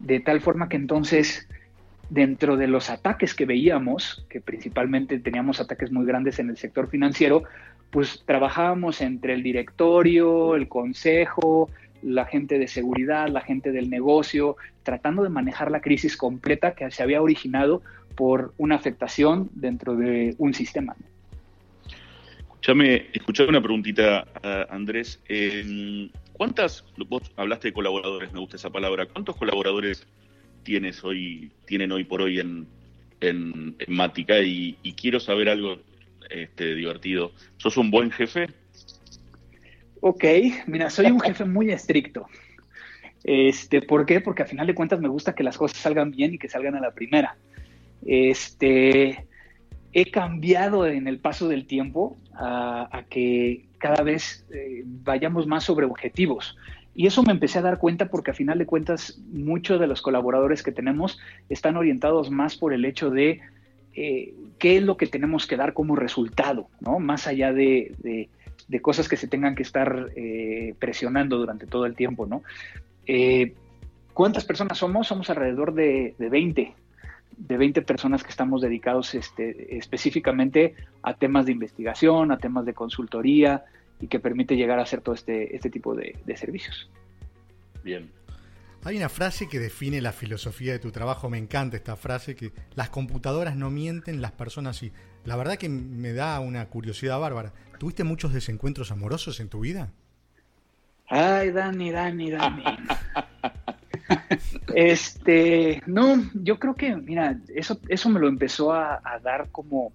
de 0.00 0.18
tal 0.18 0.40
forma 0.40 0.68
que 0.68 0.76
entonces 0.76 1.46
dentro 2.10 2.56
de 2.56 2.66
los 2.66 2.90
ataques 2.90 3.34
que 3.34 3.46
veíamos, 3.46 4.26
que 4.28 4.40
principalmente 4.40 5.20
teníamos 5.20 5.60
ataques 5.60 5.92
muy 5.92 6.04
grandes 6.04 6.40
en 6.40 6.50
el 6.50 6.56
sector 6.56 6.88
financiero, 6.88 7.44
pues 7.90 8.22
trabajábamos 8.24 9.00
entre 9.00 9.34
el 9.34 9.42
directorio, 9.42 10.54
el 10.54 10.68
consejo, 10.68 11.68
la 12.02 12.24
gente 12.26 12.58
de 12.58 12.68
seguridad, 12.68 13.28
la 13.28 13.40
gente 13.40 13.72
del 13.72 13.90
negocio, 13.90 14.56
tratando 14.82 15.22
de 15.22 15.28
manejar 15.28 15.70
la 15.70 15.80
crisis 15.80 16.16
completa 16.16 16.74
que 16.74 16.90
se 16.90 17.02
había 17.02 17.20
originado 17.20 17.82
por 18.14 18.54
una 18.58 18.76
afectación 18.76 19.50
dentro 19.54 19.96
de 19.96 20.34
un 20.38 20.54
sistema. 20.54 20.96
Escuchame, 22.60 23.06
escuchame 23.12 23.48
una 23.48 23.62
preguntita, 23.62 24.26
Andrés. 24.68 25.20
¿Cuántas, 26.40 26.84
vos 26.96 27.30
hablaste 27.36 27.68
de 27.68 27.72
colaboradores, 27.72 28.32
me 28.32 28.40
gusta 28.40 28.56
esa 28.56 28.70
palabra, 28.70 29.06
¿cuántos 29.06 29.36
colaboradores 29.36 30.06
tienes 30.62 31.02
hoy, 31.04 31.50
tienen 31.66 31.92
hoy 31.92 32.04
por 32.04 32.22
hoy 32.22 32.40
en, 32.40 32.66
en, 33.20 33.76
Mática? 33.88 34.40
Y, 34.40 34.74
quiero 34.98 35.20
saber 35.20 35.48
algo 35.48 35.78
este, 36.30 36.74
divertido. 36.74 37.32
¿Sos 37.56 37.76
un 37.76 37.90
buen 37.90 38.10
jefe? 38.10 38.48
Ok, 40.00 40.24
mira, 40.66 40.90
soy 40.90 41.06
un 41.06 41.20
jefe 41.20 41.44
muy 41.44 41.70
estricto. 41.70 42.26
Este, 43.22 43.82
¿Por 43.82 44.06
qué? 44.06 44.20
Porque 44.20 44.42
a 44.42 44.46
final 44.46 44.66
de 44.66 44.74
cuentas 44.74 45.00
me 45.00 45.08
gusta 45.08 45.34
que 45.34 45.42
las 45.42 45.58
cosas 45.58 45.78
salgan 45.78 46.10
bien 46.10 46.34
y 46.34 46.38
que 46.38 46.48
salgan 46.48 46.74
a 46.74 46.80
la 46.80 46.92
primera. 46.92 47.36
Este, 48.06 49.26
he 49.92 50.10
cambiado 50.10 50.86
en 50.86 51.06
el 51.06 51.18
paso 51.18 51.48
del 51.48 51.66
tiempo 51.66 52.16
a, 52.34 53.04
que 53.10 53.66
cada 53.78 54.02
vez 54.02 54.46
eh, 54.52 54.82
vayamos 54.84 55.46
más 55.46 55.64
sobre 55.64 55.86
objetivos. 55.86 56.56
Y 56.94 57.06
eso 57.06 57.22
me 57.22 57.32
empecé 57.32 57.58
a 57.58 57.62
dar 57.62 57.78
cuenta 57.78 58.08
porque 58.08 58.30
a 58.30 58.34
final 58.34 58.58
de 58.58 58.66
cuentas 58.66 59.20
muchos 59.32 59.78
de 59.80 59.86
los 59.86 60.02
colaboradores 60.02 60.62
que 60.62 60.72
tenemos 60.72 61.18
están 61.48 61.76
orientados 61.76 62.30
más 62.30 62.56
por 62.56 62.72
el 62.72 62.84
hecho 62.84 63.10
de 63.10 63.40
eh, 63.94 64.34
qué 64.58 64.76
es 64.76 64.82
lo 64.82 64.96
que 64.96 65.06
tenemos 65.06 65.46
que 65.46 65.56
dar 65.56 65.72
como 65.72 65.96
resultado, 65.96 66.68
¿no? 66.80 66.98
Más 66.98 67.26
allá 67.26 67.52
de, 67.52 68.28
cosas 68.82 69.08
que 69.08 69.16
se 69.16 69.28
tengan 69.28 69.54
que 69.54 69.62
estar 69.62 70.10
eh, 70.16 70.74
presionando 70.78 71.38
durante 71.38 71.66
todo 71.66 71.86
el 71.86 71.94
tiempo, 71.94 72.26
¿no? 72.26 72.42
¿Cuántas 74.14 74.44
personas 74.44 74.78
somos? 74.78 75.08
Somos 75.08 75.30
alrededor 75.30 75.74
de, 75.74 76.14
de 76.18 76.28
20 76.28 76.74
de 77.40 77.56
20 77.56 77.82
personas 77.82 78.22
que 78.22 78.30
estamos 78.30 78.60
dedicados 78.60 79.14
este, 79.14 79.76
específicamente 79.78 80.74
a 81.02 81.14
temas 81.14 81.46
de 81.46 81.52
investigación, 81.52 82.32
a 82.32 82.38
temas 82.38 82.66
de 82.66 82.74
consultoría 82.74 83.64
y 83.98 84.08
que 84.08 84.20
permite 84.20 84.56
llegar 84.56 84.78
a 84.78 84.82
hacer 84.82 85.00
todo 85.00 85.14
este, 85.14 85.56
este 85.56 85.70
tipo 85.70 85.94
de, 85.94 86.16
servicios. 86.36 86.90
Bien. 87.82 88.10
Hay 88.82 88.96
una 88.96 89.10
frase 89.10 89.48
que 89.48 89.58
define 89.58 90.00
la 90.00 90.12
filosofía 90.12 90.72
de 90.72 90.78
tu 90.78 90.90
trabajo, 90.90 91.28
me 91.28 91.36
encanta 91.36 91.76
esta 91.76 91.96
frase, 91.96 92.34
que 92.34 92.52
las 92.74 92.88
computadoras 92.88 93.54
no 93.54 93.70
mienten, 93.70 94.22
las 94.22 94.32
personas 94.32 94.78
sí. 94.78 94.90
La 95.24 95.36
verdad 95.36 95.58
que 95.58 95.68
me 95.68 96.14
da 96.14 96.40
una 96.40 96.66
curiosidad 96.66 97.20
bárbara. 97.20 97.52
¿Tuviste 97.78 98.04
muchos 98.04 98.32
desencuentros 98.32 98.90
amorosos 98.90 99.38
en 99.40 99.50
tu 99.50 99.60
vida? 99.60 99.92
Ay, 101.08 101.50
Dani, 101.50 101.90
Dani, 101.90 102.30
Dani. 102.30 102.64
Este, 104.74 105.82
no, 105.86 106.30
yo 106.34 106.58
creo 106.58 106.74
que, 106.74 106.96
mira, 106.96 107.38
eso, 107.54 107.80
eso 107.88 108.08
me 108.08 108.20
lo 108.20 108.28
empezó 108.28 108.72
a, 108.72 109.00
dar 109.22 109.50
como, 109.50 109.86
o 109.86 109.92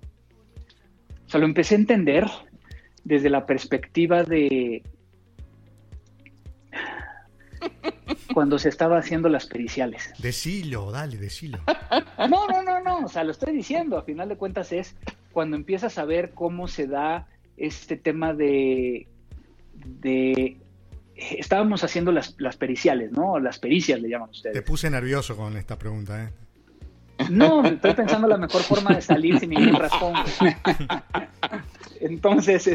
sea, 1.27 1.39
lo 1.39 1.45
empecé 1.45 1.75
a 1.75 1.79
entender 1.79 2.25
desde 3.03 3.29
la 3.29 3.45
perspectiva 3.45 4.23
de 4.23 4.83
cuando 8.35 8.59
se 8.59 8.67
estaba 8.67 8.97
haciendo 8.97 9.29
las 9.29 9.45
periciales. 9.45 10.13
Decilo, 10.19 10.91
dale, 10.91 11.17
decilo. 11.17 11.59
No, 12.29 12.47
no, 12.47 12.63
no, 12.63 12.81
no, 12.81 13.05
o 13.05 13.07
sea, 13.07 13.23
lo 13.23 13.31
estoy 13.31 13.53
diciendo, 13.53 13.97
a 13.97 14.03
final 14.03 14.27
de 14.27 14.35
cuentas 14.35 14.73
es 14.73 14.95
cuando 15.31 15.55
empiezas 15.55 15.97
a 15.97 16.03
ver 16.03 16.31
cómo 16.33 16.67
se 16.67 16.87
da 16.87 17.27
este 17.55 17.95
tema 17.95 18.33
de, 18.33 19.07
de 19.73 20.57
estábamos 21.15 21.83
haciendo 21.83 22.11
las, 22.11 22.35
las 22.37 22.57
periciales, 22.57 23.11
¿no? 23.11 23.39
Las 23.39 23.57
pericias 23.59 24.01
le 24.01 24.09
llaman 24.09 24.31
ustedes. 24.31 24.53
Te 24.53 24.61
puse 24.63 24.89
nervioso 24.89 25.37
con 25.37 25.55
esta 25.55 25.77
pregunta, 25.77 26.25
¿eh? 26.25 26.29
No, 27.29 27.63
estoy 27.63 27.93
pensando 27.93 28.27
la 28.27 28.37
mejor 28.37 28.63
forma 28.63 28.95
de 28.95 29.01
salir 29.01 29.39
sin 29.39 29.51
ningún 29.51 29.79
raspón. 29.79 30.13
Entonces, 32.01 32.74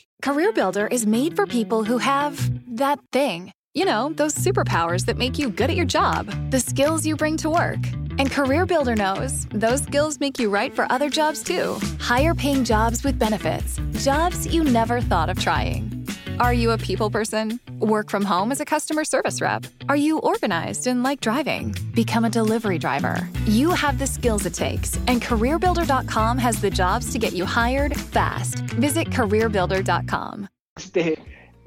CareerBuilder 0.21 0.91
is 0.93 1.07
made 1.07 1.35
for 1.35 1.47
people 1.47 1.83
who 1.83 1.97
have 1.97 2.37
that 2.77 2.99
thing. 3.11 3.51
You 3.73 3.85
know, 3.85 4.13
those 4.13 4.35
superpowers 4.35 5.05
that 5.05 5.17
make 5.17 5.39
you 5.39 5.49
good 5.49 5.71
at 5.71 5.75
your 5.75 5.85
job, 5.85 6.27
the 6.51 6.59
skills 6.59 7.05
you 7.07 7.15
bring 7.15 7.37
to 7.37 7.49
work. 7.49 7.79
And 8.19 8.29
CareerBuilder 8.29 8.97
knows 8.97 9.47
those 9.47 9.81
skills 9.81 10.19
make 10.19 10.37
you 10.37 10.51
right 10.51 10.75
for 10.75 10.85
other 10.91 11.09
jobs 11.09 11.41
too. 11.41 11.79
Higher 11.99 12.35
paying 12.35 12.63
jobs 12.63 13.03
with 13.03 13.17
benefits, 13.17 13.79
jobs 14.03 14.45
you 14.53 14.63
never 14.63 15.01
thought 15.01 15.29
of 15.29 15.39
trying. 15.39 16.00
Are 16.41 16.55
you 16.55 16.71
a 16.71 16.77
people 16.79 17.11
person? 17.11 17.59
Work 17.79 18.09
from 18.09 18.25
home 18.25 18.51
as 18.51 18.59
a 18.59 18.65
customer 18.65 19.05
service 19.05 19.39
rep? 19.39 19.63
Are 19.87 19.95
you 19.95 20.17
organized 20.23 20.87
and 20.87 21.03
like 21.03 21.21
driving? 21.21 21.75
Become 21.93 22.25
a 22.25 22.31
delivery 22.31 22.79
driver. 22.79 23.29
You 23.45 23.69
have 23.73 23.99
the 23.99 24.07
skills 24.07 24.47
it 24.47 24.55
takes, 24.55 24.97
and 25.05 25.21
CareerBuilder.com 25.21 26.39
has 26.39 26.59
the 26.59 26.71
jobs 26.71 27.11
to 27.11 27.19
get 27.19 27.33
you 27.33 27.45
hired 27.45 27.95
fast. 27.95 28.55
Visit 28.79 29.11
CareerBuilder.com. 29.11 30.47
Este, 30.75 31.19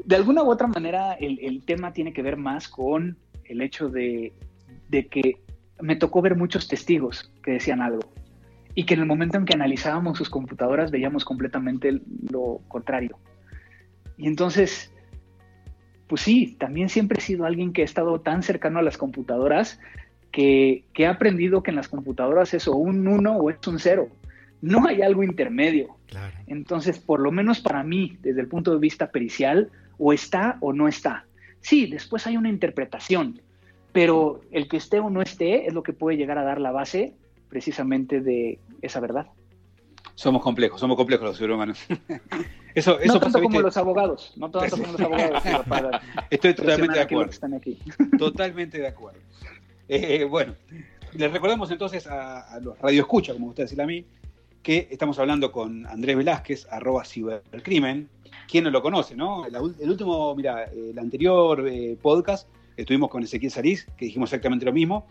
de 0.04 0.16
alguna 0.16 0.42
u 0.42 0.50
otra 0.50 0.66
manera, 0.66 1.12
el, 1.20 1.38
el, 1.40 1.64
tema 1.64 1.92
tiene 1.92 2.12
que 2.12 2.22
ver 2.22 2.36
más 2.36 2.66
con 2.66 3.16
el 3.44 3.62
hecho 3.62 3.88
de, 3.88 4.32
de 4.88 5.06
que 5.06 5.36
me 5.80 5.94
tocó 5.94 6.20
ver 6.20 6.34
muchos 6.34 6.66
testigos 6.66 7.30
que 7.44 7.52
decían 7.52 7.80
algo 7.80 8.02
y 8.74 8.86
que 8.86 8.94
en 8.94 9.00
el 9.00 9.06
momento 9.06 9.38
en 9.38 9.44
que 9.44 9.54
analizábamos 9.54 10.18
sus 10.18 10.28
computadoras 10.28 10.90
veíamos 10.90 11.24
completamente 11.24 12.00
lo 12.28 12.58
contrario. 12.66 13.16
Y 14.16 14.26
entonces, 14.26 14.92
pues 16.06 16.20
sí, 16.20 16.56
también 16.58 16.88
siempre 16.88 17.18
he 17.18 17.22
sido 17.22 17.44
alguien 17.44 17.72
que 17.72 17.82
ha 17.82 17.84
estado 17.84 18.20
tan 18.20 18.42
cercano 18.42 18.78
a 18.78 18.82
las 18.82 18.98
computadoras 18.98 19.80
que, 20.30 20.84
que 20.92 21.06
ha 21.06 21.10
aprendido 21.10 21.62
que 21.62 21.70
en 21.70 21.76
las 21.76 21.88
computadoras 21.88 22.54
es 22.54 22.68
o 22.68 22.76
un 22.76 23.06
1 23.06 23.36
o 23.36 23.50
es 23.50 23.66
un 23.66 23.78
0. 23.78 24.08
No 24.60 24.86
hay 24.86 25.02
algo 25.02 25.22
intermedio. 25.22 25.96
Entonces, 26.46 26.98
por 26.98 27.20
lo 27.20 27.30
menos 27.30 27.60
para 27.60 27.82
mí, 27.82 28.16
desde 28.22 28.40
el 28.40 28.48
punto 28.48 28.72
de 28.72 28.78
vista 28.78 29.10
pericial, 29.10 29.70
o 29.98 30.12
está 30.12 30.56
o 30.60 30.72
no 30.72 30.88
está. 30.88 31.26
Sí, 31.60 31.86
después 31.86 32.26
hay 32.26 32.36
una 32.36 32.48
interpretación, 32.48 33.40
pero 33.92 34.40
el 34.50 34.68
que 34.68 34.76
esté 34.76 35.00
o 35.00 35.10
no 35.10 35.22
esté 35.22 35.66
es 35.66 35.74
lo 35.74 35.82
que 35.82 35.92
puede 35.92 36.16
llegar 36.16 36.38
a 36.38 36.44
dar 36.44 36.60
la 36.60 36.72
base 36.72 37.14
precisamente 37.48 38.20
de 38.20 38.58
esa 38.82 39.00
verdad. 39.00 39.28
Somos 40.14 40.42
complejos, 40.42 40.78
somos 40.78 40.96
complejos 40.96 41.28
los 41.28 41.36
seres 41.36 41.54
humanos. 41.54 41.78
eso, 42.74 42.98
eso 43.00 43.14
no 43.14 43.20
tanto 43.20 43.42
como 43.42 43.60
los 43.60 43.76
abogados, 43.76 44.32
no 44.36 44.50
tanto 44.50 44.76
como 44.76 44.92
los 44.92 45.00
abogados. 45.00 46.02
Estoy 46.30 46.54
totalmente 46.54 46.94
de 46.94 47.02
acuerdo. 47.02 47.32
Totalmente 48.18 48.78
de 48.78 48.86
acuerdo. 48.86 49.20
Eh, 49.88 50.24
bueno, 50.24 50.54
les 51.12 51.32
recordamos 51.32 51.70
entonces 51.70 52.06
a, 52.06 52.58
los 52.60 52.78
Radio 52.78 53.02
Escucha, 53.02 53.32
como 53.32 53.48
usted 53.48 53.64
decía 53.64 53.84
a 53.84 53.86
mí, 53.86 54.04
que 54.62 54.88
estamos 54.90 55.18
hablando 55.18 55.50
con 55.50 55.86
Andrés 55.86 56.16
Velázquez, 56.16 56.66
arroba 56.70 57.04
cibercrimen. 57.04 58.08
¿Quién 58.48 58.64
no 58.64 58.70
lo 58.70 58.82
conoce, 58.82 59.16
no? 59.16 59.46
El, 59.46 59.56
último, 59.90 60.34
mira, 60.34 60.64
el 60.64 60.98
anterior 60.98 61.66
eh, 61.66 61.96
podcast 62.00 62.48
estuvimos 62.76 63.10
con 63.10 63.22
Ezequiel 63.22 63.50
Sariz, 63.50 63.86
que 63.96 64.06
dijimos 64.06 64.30
exactamente 64.30 64.64
lo 64.64 64.72
mismo. 64.72 65.06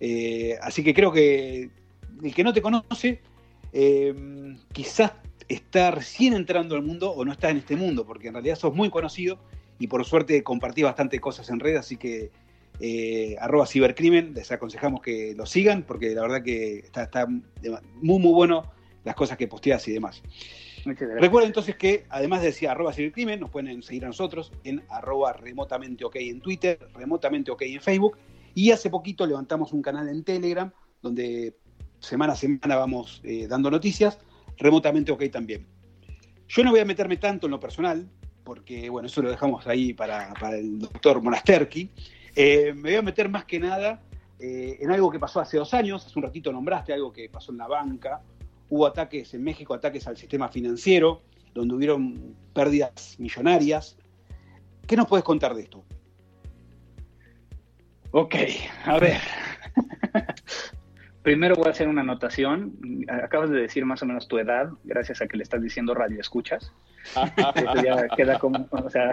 Eh, 0.00 0.56
así 0.60 0.82
que 0.82 0.94
creo 0.94 1.12
que 1.12 1.70
el 2.22 2.34
que 2.34 2.44
no 2.44 2.52
te 2.52 2.62
conoce 2.62 3.20
quizás 4.72 5.12
está 5.48 5.90
recién 5.90 6.34
entrando 6.34 6.76
al 6.76 6.82
mundo 6.82 7.10
o 7.10 7.24
no 7.24 7.32
está 7.32 7.50
en 7.50 7.58
este 7.58 7.76
mundo, 7.76 8.06
porque 8.06 8.28
en 8.28 8.34
realidad 8.34 8.56
sos 8.56 8.74
muy 8.74 8.90
conocido 8.90 9.38
y 9.78 9.88
por 9.88 10.04
suerte 10.04 10.42
compartí 10.42 10.82
bastante 10.82 11.18
cosas 11.20 11.50
en 11.50 11.60
red, 11.60 11.76
así 11.76 11.96
que 11.96 12.30
eh, 12.80 13.36
arroba 13.40 13.66
cibercrimen, 13.66 14.34
les 14.34 14.50
aconsejamos 14.50 15.00
que 15.00 15.34
lo 15.36 15.46
sigan 15.46 15.84
porque 15.84 16.14
la 16.14 16.22
verdad 16.22 16.42
que 16.42 16.78
está, 16.78 17.04
está 17.04 17.26
muy 17.26 18.18
muy 18.18 18.32
bueno 18.32 18.72
las 19.04 19.14
cosas 19.14 19.36
que 19.36 19.48
posteas 19.48 19.86
y 19.88 19.92
demás. 19.92 20.22
Recuerden 20.84 21.48
entonces 21.48 21.76
que 21.76 22.04
además 22.10 22.40
de 22.40 22.48
decir 22.48 22.68
arroba 22.68 22.92
cibercrimen, 22.92 23.40
nos 23.40 23.50
pueden 23.50 23.82
seguir 23.82 24.04
a 24.04 24.08
nosotros 24.08 24.52
en 24.64 24.82
arroba 24.88 25.32
remotamente 25.32 26.04
ok 26.04 26.16
en 26.16 26.40
Twitter, 26.40 26.78
remotamente 26.94 27.50
ok 27.50 27.62
en 27.62 27.80
Facebook 27.80 28.18
y 28.54 28.70
hace 28.70 28.90
poquito 28.90 29.26
levantamos 29.26 29.72
un 29.72 29.82
canal 29.82 30.08
en 30.08 30.24
Telegram 30.24 30.70
donde 31.00 31.56
semana 32.04 32.34
a 32.34 32.36
semana 32.36 32.76
vamos 32.76 33.20
eh, 33.24 33.46
dando 33.48 33.70
noticias, 33.70 34.18
remotamente 34.58 35.12
ok 35.12 35.24
también. 35.30 35.66
Yo 36.48 36.62
no 36.62 36.70
voy 36.70 36.80
a 36.80 36.84
meterme 36.84 37.16
tanto 37.16 37.46
en 37.46 37.52
lo 37.52 37.60
personal, 37.60 38.08
porque 38.44 38.90
bueno, 38.90 39.06
eso 39.06 39.22
lo 39.22 39.30
dejamos 39.30 39.66
ahí 39.66 39.92
para, 39.94 40.32
el 40.52 40.78
doctor 40.78 41.22
Monasterki. 41.22 41.90
Eh, 42.36 42.72
me 42.74 42.90
voy 42.90 42.94
a 42.96 43.02
meter 43.02 43.28
más 43.28 43.44
que 43.44 43.58
nada 43.58 44.02
eh, 44.38 44.78
en 44.80 44.90
algo 44.90 45.10
que 45.10 45.18
pasó 45.18 45.40
hace 45.40 45.56
dos 45.56 45.72
años, 45.74 46.04
hace 46.04 46.18
un 46.18 46.24
ratito 46.24 46.52
nombraste 46.52 46.92
algo 46.92 47.12
que 47.12 47.28
pasó 47.28 47.52
en 47.52 47.58
la 47.58 47.66
banca, 47.66 48.20
hubo 48.68 48.86
ataques 48.86 49.32
en 49.34 49.42
México, 49.42 49.72
ataques 49.72 50.06
al 50.06 50.16
sistema 50.16 50.48
financiero, 50.48 51.22
donde 51.54 51.74
hubieron 51.74 52.36
pérdidas 52.52 53.16
millonarias. 53.18 53.96
¿Qué 54.86 54.96
nos 54.96 55.06
puedes 55.06 55.24
contar 55.24 55.54
de 55.54 55.62
esto? 55.62 55.84
Ok, 58.10 58.34
a 58.84 58.98
ver. 58.98 59.20
Primero 61.24 61.54
voy 61.54 61.68
a 61.68 61.70
hacer 61.70 61.88
una 61.88 62.02
anotación. 62.02 62.74
Acabas 63.08 63.48
de 63.48 63.62
decir 63.62 63.86
más 63.86 64.02
o 64.02 64.06
menos 64.06 64.28
tu 64.28 64.36
edad, 64.36 64.68
gracias 64.84 65.22
a 65.22 65.26
que 65.26 65.38
le 65.38 65.42
estás 65.42 65.62
diciendo 65.62 65.94
radio 65.94 66.20
escuchas. 66.20 66.70
ya 67.82 68.08
queda 68.14 68.38
como, 68.38 68.68
o 68.70 68.90
sea, 68.90 69.10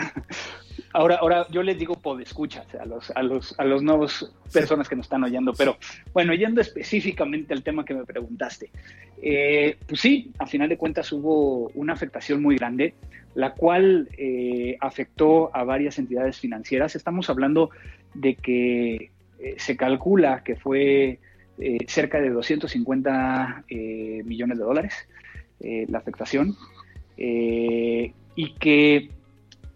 ahora, 0.91 1.15
ahora 1.15 1.47
yo 1.51 1.63
les 1.63 1.79
digo 1.79 1.95
podescuchas 1.95 2.67
a 2.75 2.85
los, 2.85 3.11
a 3.11 3.23
los, 3.23 3.57
a 3.57 3.63
los 3.63 3.81
nuevos 3.81 4.29
personas 4.51 4.89
que 4.89 4.97
nos 4.97 5.05
están 5.05 5.23
oyendo, 5.23 5.53
pero 5.53 5.77
bueno, 6.11 6.33
yendo 6.33 6.59
específicamente 6.59 7.53
al 7.53 7.63
tema 7.63 7.85
que 7.85 7.93
me 7.93 8.03
preguntaste, 8.03 8.71
eh, 9.21 9.77
pues 9.87 10.01
sí, 10.01 10.33
a 10.37 10.45
final 10.45 10.67
de 10.67 10.77
cuentas 10.77 11.13
hubo 11.13 11.69
una 11.75 11.93
afectación 11.93 12.41
muy 12.41 12.57
grande, 12.57 12.93
la 13.35 13.53
cual 13.53 14.09
eh, 14.17 14.75
afectó 14.81 15.49
a 15.55 15.63
varias 15.63 15.97
entidades 15.97 16.41
financieras. 16.41 16.93
Estamos 16.97 17.29
hablando 17.29 17.69
de 18.13 18.35
que 18.35 19.11
eh, 19.39 19.55
se 19.55 19.77
calcula 19.77 20.43
que 20.43 20.57
fue 20.57 21.19
eh, 21.63 21.77
cerca 21.87 22.19
de 22.19 22.31
250 22.31 23.65
eh, 23.69 24.23
millones 24.25 24.57
de 24.57 24.63
dólares 24.63 24.95
eh, 25.59 25.85
la 25.89 25.99
afectación 25.99 26.57
y 27.15 28.53
que 28.59 29.11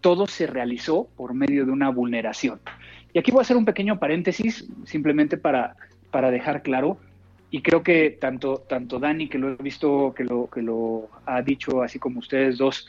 todo 0.02 0.26
se 0.26 0.48
realizó 0.48 1.08
por 1.16 1.36
medio 1.36 1.64
de 1.64 1.72
una 1.72 1.90
vulneración. 1.90 2.60
Y 3.14 3.20
aquí 3.20 3.30
voy 3.30 3.42
a 3.42 3.42
hacer 3.44 3.56
un 3.56 3.66
pequeño 3.66 4.00
paréntesis 4.00 4.66
simplemente 4.86 5.38
para, 5.38 5.76
para 6.10 6.32
dejar 6.32 6.64
claro 6.64 6.98
y 7.52 7.62
creo 7.62 7.84
que 7.84 8.18
tanto, 8.20 8.64
tanto 8.68 8.98
Dani, 8.98 9.30
que 9.30 9.38
lo 9.38 9.50
he 9.50 9.56
visto, 9.58 10.12
que 10.18 10.24
lo, 10.24 10.50
que 10.50 10.64
lo 10.64 11.08
ha 11.28 11.44
dicho, 11.44 11.84
así 11.84 12.00
como 12.00 12.18
ustedes 12.18 12.58
dos, 12.58 12.88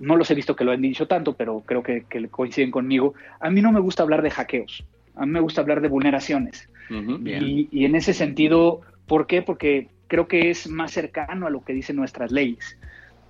no 0.00 0.16
los 0.16 0.28
he 0.28 0.34
visto 0.34 0.56
que 0.56 0.64
lo 0.64 0.72
han 0.72 0.82
dicho 0.82 1.06
tanto, 1.06 1.34
pero 1.34 1.60
creo 1.64 1.84
que, 1.84 2.04
que 2.10 2.26
coinciden 2.26 2.72
conmigo, 2.72 3.14
a 3.38 3.48
mí 3.48 3.62
no 3.62 3.70
me 3.70 3.78
gusta 3.78 4.02
hablar 4.02 4.22
de 4.22 4.30
hackeos, 4.32 4.84
a 5.14 5.24
mí 5.24 5.30
me 5.30 5.40
gusta 5.40 5.60
hablar 5.60 5.80
de 5.80 5.86
vulneraciones 5.86 6.68
y, 6.90 7.84
en 7.84 7.94
ese 7.94 8.14
sentido, 8.14 8.80
¿por 9.06 9.26
qué? 9.26 9.42
Porque 9.42 9.88
creo 10.08 10.28
que 10.28 10.50
es 10.50 10.68
más 10.68 10.92
cercano 10.92 11.46
a 11.46 11.50
lo 11.50 11.64
que 11.64 11.72
dicen 11.72 11.96
nuestras 11.96 12.32
leyes. 12.32 12.78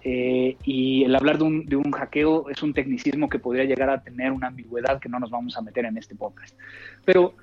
Eh, 0.04 0.56
y 0.64 1.04
el 1.04 1.14
hablar 1.14 1.38
de 1.38 1.44
un, 1.44 1.66
de 1.66 1.76
un, 1.76 1.92
hackeo 1.92 2.50
es 2.50 2.60
un 2.62 2.74
tecnicismo 2.74 3.28
que 3.28 3.38
podría 3.38 3.64
llegar 3.64 3.88
a 3.88 4.02
tener 4.02 4.32
una 4.32 4.48
ambigüedad 4.48 4.98
que 4.98 5.08
no 5.08 5.20
nos 5.20 5.30
vamos 5.30 5.56
a 5.56 5.62
meter 5.62 5.84
en 5.84 5.96
este 5.96 6.16
podcast. 6.16 6.56
Pero 7.04 7.34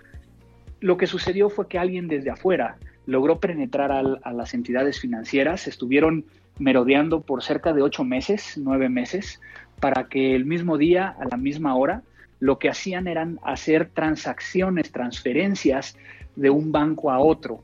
lo 0.82 0.98
que 0.98 1.08
sucedió 1.08 1.50
fue 1.50 1.67
que 1.67 1.80
alguien 1.80 2.08
desde 2.08 2.32
afuera 2.32 2.78
logró 3.06 3.39
penetrar 3.39 3.91
a 3.91 4.34
las 4.34 4.54
entidades 4.54 5.00
financieras, 5.00 5.67
estuvieron 5.67 6.26
merodeando 6.60 7.22
por 7.22 7.41
cerca 7.41 7.74
de 7.74 7.82
ocho 7.82 8.04
meses, 8.04 8.54
nueve 8.58 8.89
meses, 8.89 9.41
para 9.80 10.10
que 10.10 10.36
el 10.36 10.45
mismo 10.45 10.78
día, 10.78 11.15
a 11.19 11.26
la 11.26 11.38
misma 11.38 11.76
hora, 11.76 12.04
lo 12.39 12.58
que 12.60 12.69
hacían 12.69 13.08
eran 13.08 13.39
hacer 13.43 13.89
transacciones, 13.89 14.91
transferencias 14.91 15.97
de 16.36 16.49
un 16.49 16.71
banco 16.71 17.12
a 17.12 17.19
otro. 17.19 17.63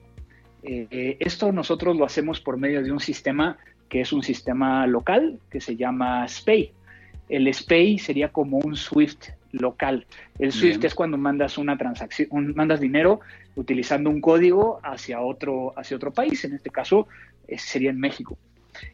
Eh, 0.64 0.88
eh, 0.90 1.18
esto 1.20 1.52
nosotros 1.52 1.96
lo 1.96 2.06
hacemos 2.06 2.42
por 2.42 2.58
medio 2.58 2.84
de 2.84 2.92
un 2.92 3.00
sistema 3.00 3.58
que 3.88 4.02
es 4.02 4.12
un 4.12 4.24
sistema 4.24 4.88
local 4.88 5.40
que 5.50 5.62
se 5.62 5.76
llama 5.76 6.28
SPAY. 6.28 6.72
El 7.30 7.52
SPAY 7.54 8.00
sería 8.00 8.30
como 8.30 8.58
un 8.58 8.76
SWIFT 8.76 9.30
local. 9.52 10.06
El 10.38 10.52
SWIFT 10.52 10.84
es 10.84 10.96
cuando 10.96 11.18
mandas 11.18 11.58
una 11.58 11.78
transacción, 11.78 12.54
mandas 12.56 12.80
dinero 12.80 13.22
utilizando 13.56 14.10
un 14.10 14.22
código 14.22 14.80
hacia 14.84 15.22
otro, 15.22 15.74
hacia 15.78 15.96
otro 15.96 16.12
país. 16.12 16.44
En 16.46 16.54
este 16.54 16.70
caso 16.70 17.08
eh, 17.48 17.58
sería 17.58 17.92
en 17.92 18.00
México. 18.00 18.38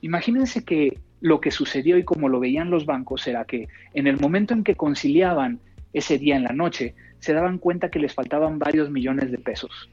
Imagínense 0.02 0.64
que 0.64 1.00
lo 1.22 1.42
que 1.42 1.52
sucedió 1.52 1.98
y 1.98 2.04
como 2.04 2.30
lo 2.30 2.40
veían 2.40 2.70
los 2.70 2.86
bancos 2.86 3.28
era 3.28 3.46
que 3.46 3.68
en 3.94 4.08
el 4.08 4.20
momento 4.20 4.54
en 4.54 4.64
que 4.64 4.76
conciliaban 4.76 5.60
ese 5.94 6.18
día 6.18 6.36
en 6.36 6.44
la 6.44 6.54
noche, 6.54 6.96
se 7.20 7.34
daban 7.34 7.58
cuenta 7.58 7.90
que 7.90 8.00
les 8.00 8.14
faltaban 8.14 8.60
varios 8.60 8.90
millones 8.90 9.32
de 9.32 9.38
pesos. 9.38 9.90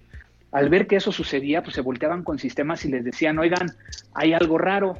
Al 0.50 0.70
ver 0.70 0.86
que 0.86 0.96
eso 0.96 1.12
sucedía, 1.12 1.62
pues 1.62 1.74
se 1.74 1.82
volteaban 1.82 2.24
con 2.24 2.38
sistemas 2.38 2.84
y 2.84 2.90
les 2.90 3.04
decían, 3.04 3.38
oigan, 3.38 3.68
hay 4.14 4.32
algo 4.32 4.56
raro, 4.56 4.98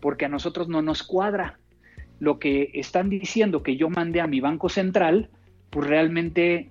porque 0.00 0.24
a 0.24 0.28
nosotros 0.28 0.68
no 0.68 0.82
nos 0.82 1.02
cuadra. 1.02 1.58
Lo 2.18 2.38
que 2.38 2.70
están 2.74 3.08
diciendo 3.08 3.62
que 3.62 3.76
yo 3.76 3.90
mandé 3.90 4.20
a 4.20 4.26
mi 4.26 4.40
banco 4.40 4.68
central, 4.68 5.30
pues 5.70 5.86
realmente 5.86 6.70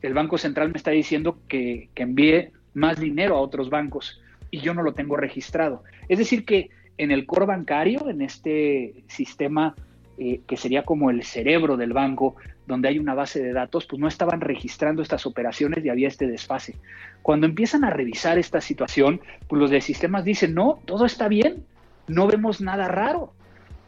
el 0.00 0.14
banco 0.14 0.38
central 0.38 0.70
me 0.70 0.76
está 0.76 0.90
diciendo 0.90 1.38
que, 1.48 1.88
que 1.94 2.02
envíe 2.02 2.50
más 2.74 2.98
dinero 2.98 3.36
a 3.36 3.40
otros 3.40 3.70
bancos 3.70 4.20
y 4.50 4.60
yo 4.60 4.74
no 4.74 4.82
lo 4.82 4.94
tengo 4.94 5.16
registrado. 5.16 5.84
Es 6.08 6.18
decir, 6.18 6.44
que 6.44 6.70
en 6.98 7.10
el 7.10 7.26
core 7.26 7.46
bancario, 7.46 8.08
en 8.08 8.22
este 8.22 9.04
sistema 9.08 9.74
eh, 10.24 10.40
que 10.46 10.56
sería 10.56 10.84
como 10.84 11.10
el 11.10 11.24
cerebro 11.24 11.76
del 11.76 11.92
banco, 11.92 12.36
donde 12.68 12.86
hay 12.86 13.00
una 13.00 13.12
base 13.12 13.42
de 13.42 13.52
datos, 13.52 13.86
pues 13.86 13.98
no 13.98 14.06
estaban 14.06 14.40
registrando 14.40 15.02
estas 15.02 15.26
operaciones 15.26 15.84
y 15.84 15.88
había 15.88 16.06
este 16.06 16.28
desfase. 16.28 16.76
Cuando 17.22 17.46
empiezan 17.46 17.82
a 17.82 17.90
revisar 17.90 18.38
esta 18.38 18.60
situación, 18.60 19.20
pues 19.48 19.58
los 19.58 19.70
de 19.72 19.80
sistemas 19.80 20.24
dicen, 20.24 20.54
no, 20.54 20.78
todo 20.84 21.06
está 21.06 21.26
bien, 21.26 21.64
no 22.06 22.28
vemos 22.28 22.60
nada 22.60 22.86
raro. 22.86 23.32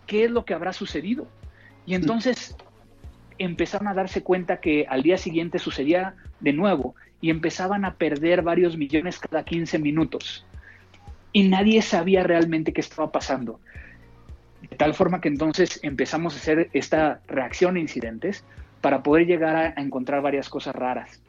¿Qué 0.08 0.24
es 0.24 0.30
lo 0.32 0.44
que 0.44 0.54
habrá 0.54 0.72
sucedido? 0.72 1.28
Y 1.86 1.94
entonces 1.94 2.56
empezaron 3.38 3.86
a 3.86 3.94
darse 3.94 4.24
cuenta 4.24 4.56
que 4.56 4.86
al 4.88 5.04
día 5.04 5.18
siguiente 5.18 5.60
sucedía 5.60 6.16
de 6.40 6.52
nuevo 6.52 6.96
y 7.20 7.30
empezaban 7.30 7.84
a 7.84 7.94
perder 7.94 8.42
varios 8.42 8.76
millones 8.76 9.20
cada 9.20 9.44
15 9.44 9.78
minutos. 9.78 10.44
Y 11.32 11.48
nadie 11.48 11.80
sabía 11.80 12.24
realmente 12.24 12.72
qué 12.72 12.80
estaba 12.80 13.12
pasando. 13.12 13.60
De 14.70 14.76
tal 14.76 14.94
forma 14.94 15.20
que 15.20 15.28
entonces 15.28 15.80
empezamos 15.82 16.34
a 16.34 16.38
hacer 16.38 16.70
esta 16.72 17.20
reacción 17.26 17.76
a 17.76 17.80
incidentes 17.80 18.44
para 18.80 19.02
poder 19.02 19.26
llegar 19.26 19.56
a, 19.56 19.80
encontrar 19.80 20.22
varias 20.22 20.48
cosas 20.48 20.74
raras. 20.74 21.20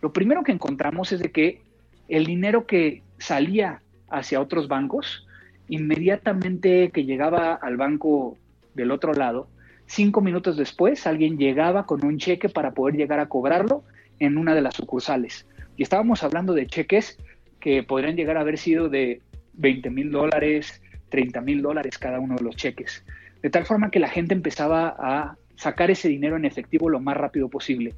Lo 0.00 0.12
primero 0.12 0.42
que 0.42 0.52
encontramos 0.52 1.12
es 1.12 1.20
de 1.20 1.30
que 1.30 1.60
el 2.08 2.26
dinero 2.26 2.66
que 2.66 3.02
salía 3.18 3.82
hacia 4.08 4.40
otros 4.40 4.68
bancos, 4.68 5.26
inmediatamente 5.68 6.90
que 6.90 7.04
llegaba 7.04 7.54
al 7.54 7.76
banco 7.76 8.36
del 8.74 8.90
otro 8.90 9.12
lado, 9.12 9.48
cinco 9.86 10.20
minutos 10.20 10.56
después 10.56 11.06
alguien 11.06 11.36
llegaba 11.36 11.84
con 11.86 12.04
un 12.04 12.18
cheque 12.18 12.48
para 12.48 12.72
poder 12.72 12.96
llegar 12.96 13.20
a 13.20 13.26
cobrarlo 13.26 13.82
en 14.18 14.38
una 14.38 14.54
de 14.54 14.62
las 14.62 14.74
sucursales. 14.74 15.46
Y 15.76 15.82
estábamos 15.82 16.22
hablando 16.22 16.54
de 16.54 16.66
cheques 16.66 17.18
que 17.58 17.82
podrían 17.82 18.16
llegar 18.16 18.36
a 18.36 18.40
haber 18.40 18.58
sido 18.58 18.88
de 18.88 19.20
20 19.54 19.90
mil 19.90 20.10
dólares, 20.10 20.80
30 21.10 21.40
mil 21.42 21.62
dólares 21.62 21.98
cada 21.98 22.18
uno 22.20 22.36
de 22.36 22.44
los 22.44 22.56
cheques. 22.56 23.04
De 23.42 23.50
tal 23.50 23.66
forma 23.66 23.90
que 23.90 24.00
la 24.00 24.08
gente 24.08 24.34
empezaba 24.34 24.96
a 24.98 25.36
sacar 25.56 25.90
ese 25.90 26.08
dinero 26.08 26.36
en 26.36 26.44
efectivo 26.44 26.88
lo 26.88 27.00
más 27.00 27.16
rápido 27.16 27.48
posible. 27.48 27.94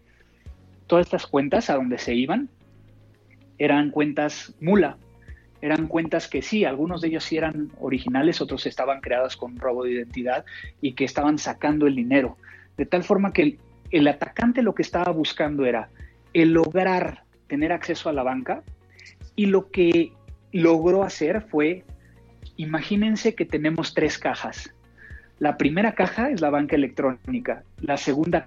Todas 0.87 1.07
estas 1.07 1.27
cuentas 1.27 1.71
a 1.71 1.77
donde 1.77 1.99
se 1.99 2.15
iban 2.15 2.49
eran 3.59 3.91
cuentas 3.91 4.55
mula, 4.61 4.97
eran 5.61 5.87
cuentas 5.87 6.27
que 6.27 6.43
sí, 6.43 6.65
algunos 6.65 7.01
de 7.01 7.09
ellos 7.09 7.23
sí 7.23 7.37
eran 7.37 7.71
originales, 7.79 8.41
otros 8.41 8.67
estaban 8.67 9.01
creados 9.01 9.37
con 9.37 9.57
robo 9.57 9.85
de 9.85 9.93
identidad 9.93 10.45
y 10.81 10.95
que 10.95 11.05
estaban 11.05 11.39
sacando 11.39 11.87
el 11.87 11.95
dinero. 11.95 12.37
De 12.77 12.85
tal 12.85 13.05
forma 13.05 13.33
que 13.33 13.43
el, 13.43 13.59
el 13.93 14.09
atacante 14.09 14.63
lo 14.63 14.75
que 14.75 14.83
estaba 14.83 15.13
buscando 15.13 15.65
era 15.65 15.89
el 16.33 16.53
lograr 16.53 17.23
tener 17.47 17.71
acceso 17.71 18.09
a 18.09 18.13
la 18.13 18.25
banca 18.25 18.65
y 19.37 19.47
lo 19.47 19.71
que 19.71 20.13
logró 20.51 21.05
hacer 21.05 21.43
fue 21.43 21.85
Imagínense 22.57 23.35
que 23.35 23.45
tenemos 23.45 23.95
tres 23.95 24.19
cajas. 24.19 24.75
La 25.39 25.57
primera 25.57 25.95
caja 25.95 26.31
es 26.31 26.41
la 26.41 26.51
banca 26.51 26.77
electrónica, 26.77 27.65
la 27.81 27.97
segunda 27.97 28.47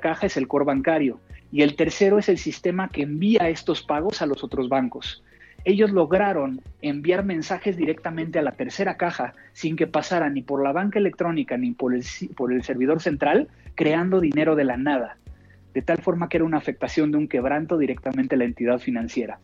caja 0.00 0.26
es 0.26 0.36
el 0.36 0.48
core 0.48 0.64
bancario 0.64 1.20
y 1.52 1.62
el 1.62 1.76
tercero 1.76 2.18
es 2.18 2.28
el 2.28 2.38
sistema 2.38 2.88
que 2.88 3.02
envía 3.02 3.48
estos 3.48 3.82
pagos 3.82 4.22
a 4.22 4.26
los 4.26 4.42
otros 4.42 4.68
bancos. 4.68 5.22
ellos 5.64 5.90
lograron 5.90 6.60
enviar 6.80 7.24
mensajes 7.24 7.76
directamente 7.76 8.38
a 8.38 8.42
la 8.42 8.52
tercera 8.52 8.96
caja 8.96 9.34
sin 9.52 9.74
que 9.74 9.88
pasara 9.88 10.30
ni 10.30 10.42
por 10.42 10.62
la 10.62 10.72
banca 10.72 10.98
electrónica 10.98 11.56
ni 11.56 11.72
por 11.72 11.92
el, 11.92 12.04
por 12.36 12.52
el 12.52 12.62
servidor 12.62 13.02
central, 13.02 13.48
creando 13.74 14.20
dinero 14.20 14.54
de 14.54 14.64
la 14.64 14.76
nada, 14.76 15.18
de 15.74 15.82
tal 15.82 15.98
forma 15.98 16.28
que 16.28 16.36
era 16.36 16.44
una 16.44 16.58
afectación 16.58 17.10
de 17.10 17.18
un 17.18 17.26
quebranto 17.26 17.78
directamente 17.78 18.36
a 18.36 18.38
la 18.38 18.44
entidad 18.44 18.78
financiera. 18.78 19.40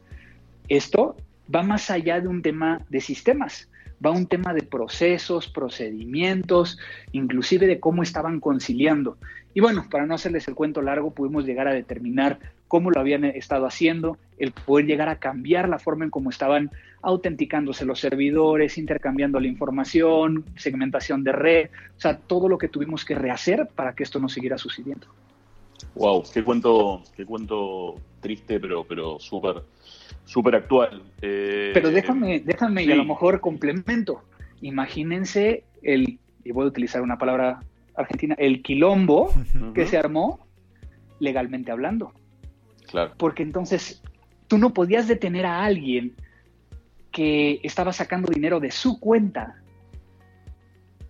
Esto 0.69 1.17
va 1.53 1.63
más 1.63 1.91
allá 1.91 2.21
de 2.21 2.29
un 2.29 2.41
tema 2.41 2.81
de 2.89 3.01
sistemas, 3.01 3.69
va 4.05 4.11
un 4.11 4.27
tema 4.27 4.53
de 4.53 4.62
procesos, 4.62 5.49
procedimientos, 5.49 6.79
inclusive 7.12 7.67
de 7.67 7.81
cómo 7.81 8.03
estaban 8.03 8.41
conciliando. 8.41 9.17
Y 9.55 9.61
bueno, 9.61 9.87
para 9.91 10.07
no 10.07 10.15
hacerles 10.15 10.49
el 10.49 10.55
cuento 10.55 10.83
largo, 10.83 11.11
pudimos 11.11 11.45
llegar 11.45 11.69
a 11.69 11.75
determinar 11.75 12.38
cómo 12.69 12.91
lo 12.91 13.01
habían 13.01 13.25
estado 13.25 13.67
haciendo, 13.67 14.17
el 14.38 14.53
poder 14.53 14.87
llegar 14.87 15.11
a 15.11 15.19
cambiar 15.19 15.69
la 15.69 15.79
forma 15.79 16.05
en 16.05 16.11
cómo 16.11 16.31
estaban 16.31 16.71
autenticándose 17.03 17.85
los 17.85 18.01
servidores, 18.01 18.79
intercambiando 18.79 19.38
la 19.41 19.49
información, 19.49 20.45
segmentación 20.57 21.23
de 21.23 21.33
red, 21.33 21.71
o 21.97 22.01
sea, 22.01 22.17
todo 22.17 22.49
lo 22.49 22.57
que 22.57 22.69
tuvimos 22.69 23.05
que 23.05 23.15
rehacer 23.15 23.69
para 23.75 23.95
que 23.95 24.05
esto 24.05 24.19
no 24.21 24.29
siguiera 24.29 24.57
sucediendo. 24.57 25.07
Wow, 25.95 26.23
qué 26.33 26.43
cuento, 26.43 27.03
qué 27.15 27.27
cuento 27.27 27.97
triste, 28.21 28.59
pero, 28.59 28.85
pero 28.85 29.19
súper, 29.19 29.62
súper 30.25 30.57
actual. 30.57 31.03
Eh, 31.20 31.70
pero 31.75 31.90
déjame, 31.90 32.40
déjame 32.40 32.85
y 32.85 32.92
a 32.92 32.96
lo 32.96 33.05
mejor 33.05 33.40
complemento. 33.40 34.22
Imagínense 34.61 35.64
el, 35.83 36.18
y 36.44 36.53
voy 36.53 36.64
a 36.64 36.68
utilizar 36.68 37.03
una 37.03 37.18
palabra 37.18 37.61
argentina, 37.94 38.35
el 38.38 38.62
quilombo 38.62 39.33
que 39.75 39.87
se 39.87 39.98
armó 39.98 40.46
legalmente 41.18 41.70
hablando. 41.70 42.12
Claro. 42.88 43.12
Porque 43.16 43.42
entonces 43.42 44.03
tú 44.48 44.59
no 44.59 44.72
podías 44.75 45.09
detener 45.09 45.46
a 45.46 45.64
alguien 45.64 46.14
que 47.11 47.61
estaba 47.62 47.92
sacando 47.92 48.31
dinero 48.31 48.61
de 48.61 48.70
su 48.70 48.98
cuenta. 48.98 49.62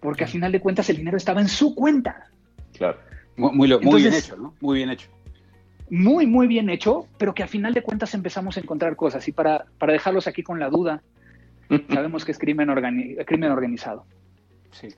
Porque 0.01 0.25
al 0.25 0.31
final 0.31 0.53
de 0.53 0.61
cuentas 0.61 0.91
el 0.91 0.97
dinero 0.97 1.17
estaba 1.17 1.41
en 1.41 1.49
su 1.49 1.75
cuenta. 1.75 2.31
Claro. 2.73 2.99
Muy, 3.37 3.79
muy, 3.81 4.03
bien 4.03 4.13
hecho, 4.15 4.37
¿no? 4.37 4.55
Muy 4.61 4.79
bien 4.79 4.91
hecho. 4.91 5.09
Muy, 5.95 6.27
muy 6.27 6.47
bien 6.47 6.71
hecho, 6.71 7.07
pero 7.19 7.35
que 7.35 7.43
a 7.43 7.47
final 7.47 7.75
de 7.75 7.83
cuentas 7.83 8.15
empezamos 8.15 8.57
a 8.57 8.61
encontrar 8.61 8.97
cosas. 8.97 9.29
Y 9.29 9.33
para, 9.33 9.67
para 9.77 9.93
dejarlos 9.93 10.27
aquí 10.27 10.43
con 10.43 10.59
la 10.59 10.71
duda, 10.71 11.03
sabemos 11.93 12.25
que 12.25 12.33
es 12.33 12.39
crimen, 12.39 12.71
crimen 13.27 13.53
organizado. 13.53 14.07
Sí, 14.71 14.89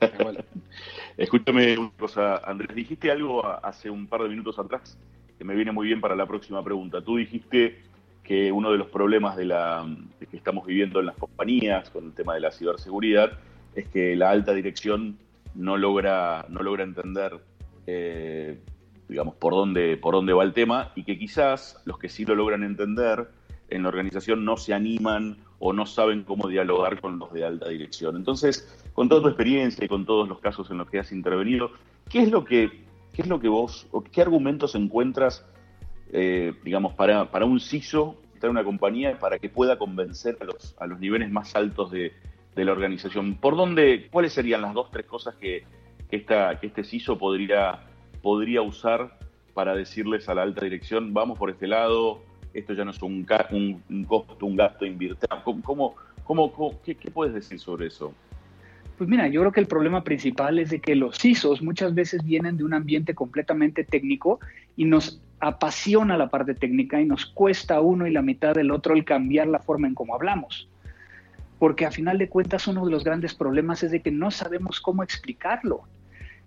Escúchame 1.16 1.76
una 1.76 1.90
cosa, 1.98 2.36
Andrés. 2.36 2.76
Dijiste 2.76 3.10
algo 3.10 3.44
hace 3.44 3.90
un 3.90 4.06
par 4.06 4.22
de 4.22 4.28
minutos 4.28 4.56
atrás 4.60 4.96
que 5.36 5.42
me 5.42 5.56
viene 5.56 5.72
muy 5.72 5.88
bien 5.88 6.00
para 6.00 6.14
la 6.14 6.26
próxima 6.26 6.62
pregunta. 6.62 7.02
Tú 7.02 7.16
dijiste 7.16 7.82
que 8.22 8.52
uno 8.52 8.70
de 8.70 8.78
los 8.78 8.86
problemas 8.86 9.36
de 9.36 9.46
la, 9.46 9.84
que 10.30 10.36
estamos 10.36 10.64
viviendo 10.64 11.00
en 11.00 11.06
las 11.06 11.16
compañías 11.16 11.90
con 11.90 12.04
el 12.04 12.12
tema 12.12 12.34
de 12.34 12.40
la 12.40 12.52
ciberseguridad 12.52 13.32
es 13.74 13.88
que 13.88 14.14
la 14.14 14.30
alta 14.30 14.54
dirección 14.54 15.18
no 15.56 15.76
logra, 15.76 16.46
no 16.50 16.62
logra 16.62 16.84
entender 16.84 17.40
eh, 17.88 18.60
digamos, 19.08 19.34
por 19.34 19.52
dónde, 19.52 19.96
por 19.96 20.14
dónde 20.14 20.32
va 20.32 20.44
el 20.44 20.52
tema 20.52 20.92
y 20.94 21.04
que 21.04 21.18
quizás 21.18 21.80
los 21.84 21.98
que 21.98 22.08
sí 22.08 22.24
lo 22.24 22.34
logran 22.34 22.62
entender 22.62 23.28
en 23.68 23.82
la 23.82 23.88
organización 23.88 24.44
no 24.44 24.56
se 24.56 24.74
animan 24.74 25.38
o 25.58 25.72
no 25.72 25.86
saben 25.86 26.24
cómo 26.24 26.48
dialogar 26.48 27.00
con 27.00 27.18
los 27.18 27.32
de 27.32 27.44
alta 27.44 27.68
dirección. 27.68 28.16
Entonces, 28.16 28.68
con 28.92 29.08
toda 29.08 29.22
tu 29.22 29.28
experiencia 29.28 29.84
y 29.84 29.88
con 29.88 30.04
todos 30.04 30.28
los 30.28 30.38
casos 30.38 30.70
en 30.70 30.78
los 30.78 30.90
que 30.90 30.98
has 30.98 31.12
intervenido, 31.12 31.70
¿qué 32.08 32.22
es 32.22 32.30
lo 32.30 32.44
que, 32.44 32.84
qué 33.12 33.22
es 33.22 33.28
lo 33.28 33.40
que 33.40 33.48
vos, 33.48 33.86
o 33.90 34.02
qué 34.02 34.20
argumentos 34.20 34.74
encuentras, 34.74 35.46
eh, 36.12 36.52
digamos, 36.64 36.94
para, 36.94 37.30
para 37.30 37.46
un 37.46 37.60
CISO, 37.60 38.16
de 38.40 38.50
una 38.50 38.62
compañía, 38.62 39.18
para 39.18 39.38
que 39.38 39.48
pueda 39.48 39.78
convencer 39.78 40.36
a 40.40 40.44
los, 40.44 40.76
a 40.78 40.86
los 40.86 41.00
niveles 41.00 41.30
más 41.30 41.56
altos 41.56 41.90
de, 41.90 42.12
de 42.54 42.64
la 42.64 42.72
organización? 42.72 43.36
¿Por 43.36 43.56
dónde, 43.56 44.08
cuáles 44.10 44.34
serían 44.34 44.60
las 44.60 44.74
dos, 44.74 44.90
tres 44.90 45.06
cosas 45.06 45.34
que, 45.36 45.64
que, 46.10 46.16
esta, 46.16 46.60
que 46.60 46.66
este 46.66 46.84
CISO 46.84 47.16
podría, 47.16 47.80
podría 48.24 48.62
usar 48.62 49.18
para 49.52 49.76
decirles 49.76 50.30
a 50.30 50.34
la 50.34 50.42
alta 50.42 50.64
dirección, 50.64 51.12
vamos 51.12 51.38
por 51.38 51.50
este 51.50 51.66
lado, 51.66 52.22
esto 52.54 52.72
ya 52.72 52.82
no 52.82 52.90
es 52.90 53.02
un, 53.02 53.22
costo, 54.08 54.46
un 54.46 54.56
gasto, 54.56 54.86
invirtamos. 54.86 55.44
¿Cómo, 55.62 55.94
cómo, 56.24 56.80
qué, 56.82 56.94
puedes 57.12 57.34
decir 57.34 57.60
sobre 57.60 57.88
eso? 57.88 58.14
Pues 58.96 59.10
mira, 59.10 59.28
yo 59.28 59.42
creo 59.42 59.52
que 59.52 59.60
el 59.60 59.66
problema 59.66 60.02
principal 60.04 60.58
es 60.58 60.70
de 60.70 60.80
que 60.80 60.94
los 60.94 61.18
CISOs 61.18 61.60
muchas 61.60 61.94
veces 61.94 62.24
vienen 62.24 62.56
de 62.56 62.64
un 62.64 62.72
ambiente 62.72 63.14
completamente 63.14 63.84
técnico 63.84 64.40
y 64.74 64.86
nos 64.86 65.20
apasiona 65.40 66.16
la 66.16 66.30
parte 66.30 66.54
técnica 66.54 67.02
y 67.02 67.04
nos 67.04 67.26
cuesta 67.26 67.82
uno 67.82 68.06
y 68.06 68.10
la 68.10 68.22
mitad 68.22 68.54
del 68.54 68.70
otro 68.70 68.94
el 68.94 69.04
cambiar 69.04 69.48
la 69.48 69.58
forma 69.58 69.86
en 69.86 69.94
cómo 69.94 70.14
hablamos. 70.14 70.66
Porque 71.58 71.84
a 71.84 71.90
final 71.90 72.16
de 72.16 72.30
cuentas 72.30 72.66
uno 72.68 72.86
de 72.86 72.90
los 72.90 73.04
grandes 73.04 73.34
problemas 73.34 73.82
es 73.82 73.90
de 73.90 74.00
que 74.00 74.10
no 74.10 74.30
sabemos 74.30 74.80
cómo 74.80 75.02
explicarlo. 75.02 75.82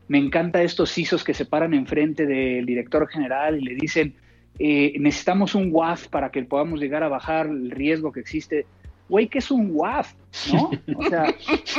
Me 0.08 0.18
encanta 0.18 0.64
estos 0.64 0.94
CISOs 0.94 1.24
que 1.24 1.34
se 1.34 1.46
paran 1.46 1.74
enfrente 1.74 2.26
del 2.26 2.66
director 2.66 3.08
general 3.08 3.58
y 3.58 3.62
le 3.62 3.76
dicen, 3.76 4.16
eh, 4.60 4.94
necesitamos 5.00 5.54
un 5.54 5.70
WAF 5.72 6.08
para 6.08 6.32
que 6.32 6.42
podamos 6.44 6.80
llegar 6.80 7.04
a 7.04 7.10
bajar 7.10 7.48
el 7.48 7.72
riesgo 7.72 8.12
que 8.12 8.22
existe. 8.22 8.66
Güey, 9.10 9.28
¿qué 9.28 9.40
es 9.40 9.52
un 9.52 9.70
WAF? 9.72 10.14
¿No? 10.52 10.72
O 10.98 11.04
sea, 11.10 11.34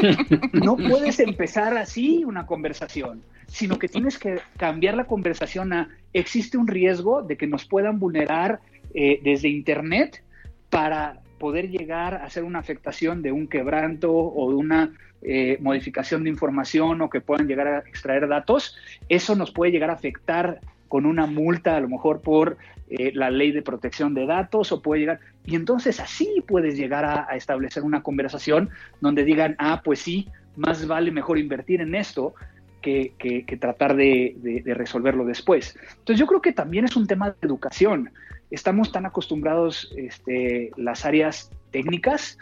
no 0.53 0.77
puedes 0.77 1.19
empezar 1.21 1.77
así 1.77 2.25
una 2.25 2.47
conversación, 2.47 3.23
sino 3.47 3.79
que 3.79 3.89
tienes 3.89 4.19
que 4.19 4.41
cambiar 4.57 4.95
la 4.95 5.05
conversación 5.05 5.73
a, 5.73 5.89
existe 6.13 6.57
un 6.57 6.69
riesgo 6.69 7.23
de 7.23 7.37
que 7.37 7.47
nos 7.47 7.65
puedan 7.65 7.99
vulnerar 7.99 8.61
eh, 8.95 9.21
desde 9.23 9.49
Internet 9.49 10.23
para 10.71 11.21
poder 11.39 11.71
llegar 11.71 12.15
a 12.15 12.25
hacer 12.25 12.45
una 12.45 12.59
afectación 12.59 13.23
de 13.23 13.33
un 13.33 13.49
quebranto 13.49 14.13
o 14.13 14.51
de 14.51 14.57
una 14.57 14.93
eh, 15.23 15.59
modificación 15.61 16.25
de 16.25 16.31
información 16.31 17.01
o 17.01 17.11
que 17.11 17.21
puedan 17.21 17.49
llegar 17.49 17.67
a 17.67 17.79
extraer 17.81 18.29
datos, 18.29 18.77
eso 19.09 19.35
nos 19.35 19.51
puede 19.51 19.73
llegar 19.73 19.91
a 19.91 19.95
afectar 19.95 20.61
con 20.89 21.07
una 21.07 21.27
multa 21.27 21.77
a 21.77 21.81
lo 21.81 21.89
mejor 21.89 22.21
por 22.21 22.57
eh, 22.89 23.13
la 23.15 23.31
ley 23.31 23.53
de 23.53 23.63
protección 23.63 24.15
de 24.15 24.27
datos 24.27 24.73
o 24.73 24.81
puede 24.81 25.01
llegar, 25.01 25.21
y 25.45 25.57
entonces 25.57 26.01
así 26.01 26.43
puedes 26.47 26.77
llegar 26.77 27.05
a, 27.05 27.37
establecer 27.37 27.83
una 27.83 28.03
conversación 28.03 28.71
donde 29.01 29.25
digan, 29.25 29.57
ah, 29.59 29.83
pues 29.85 30.01
sí, 30.01 30.29
más 30.57 30.87
vale 30.87 31.11
mejor 31.11 31.39
invertir 31.39 31.81
en 31.81 31.95
esto 31.95 32.35
que, 32.81 33.59
tratar 33.61 33.97
de, 33.97 34.35
de, 34.65 34.75
resolverlo 34.75 35.27
después. 35.27 35.77
Entonces 35.99 36.19
yo 36.19 36.27
creo 36.27 36.41
que 36.41 36.53
también 36.53 36.87
es 36.87 36.97
un 36.97 37.07
tema 37.07 37.31
de 37.31 37.37
educación. 37.43 38.11
Estamos 38.51 38.93
tan 38.93 39.07
acostumbrados 39.07 39.93
este, 39.97 40.71
las 40.77 41.05
áreas 41.05 41.51
técnicas 41.71 42.39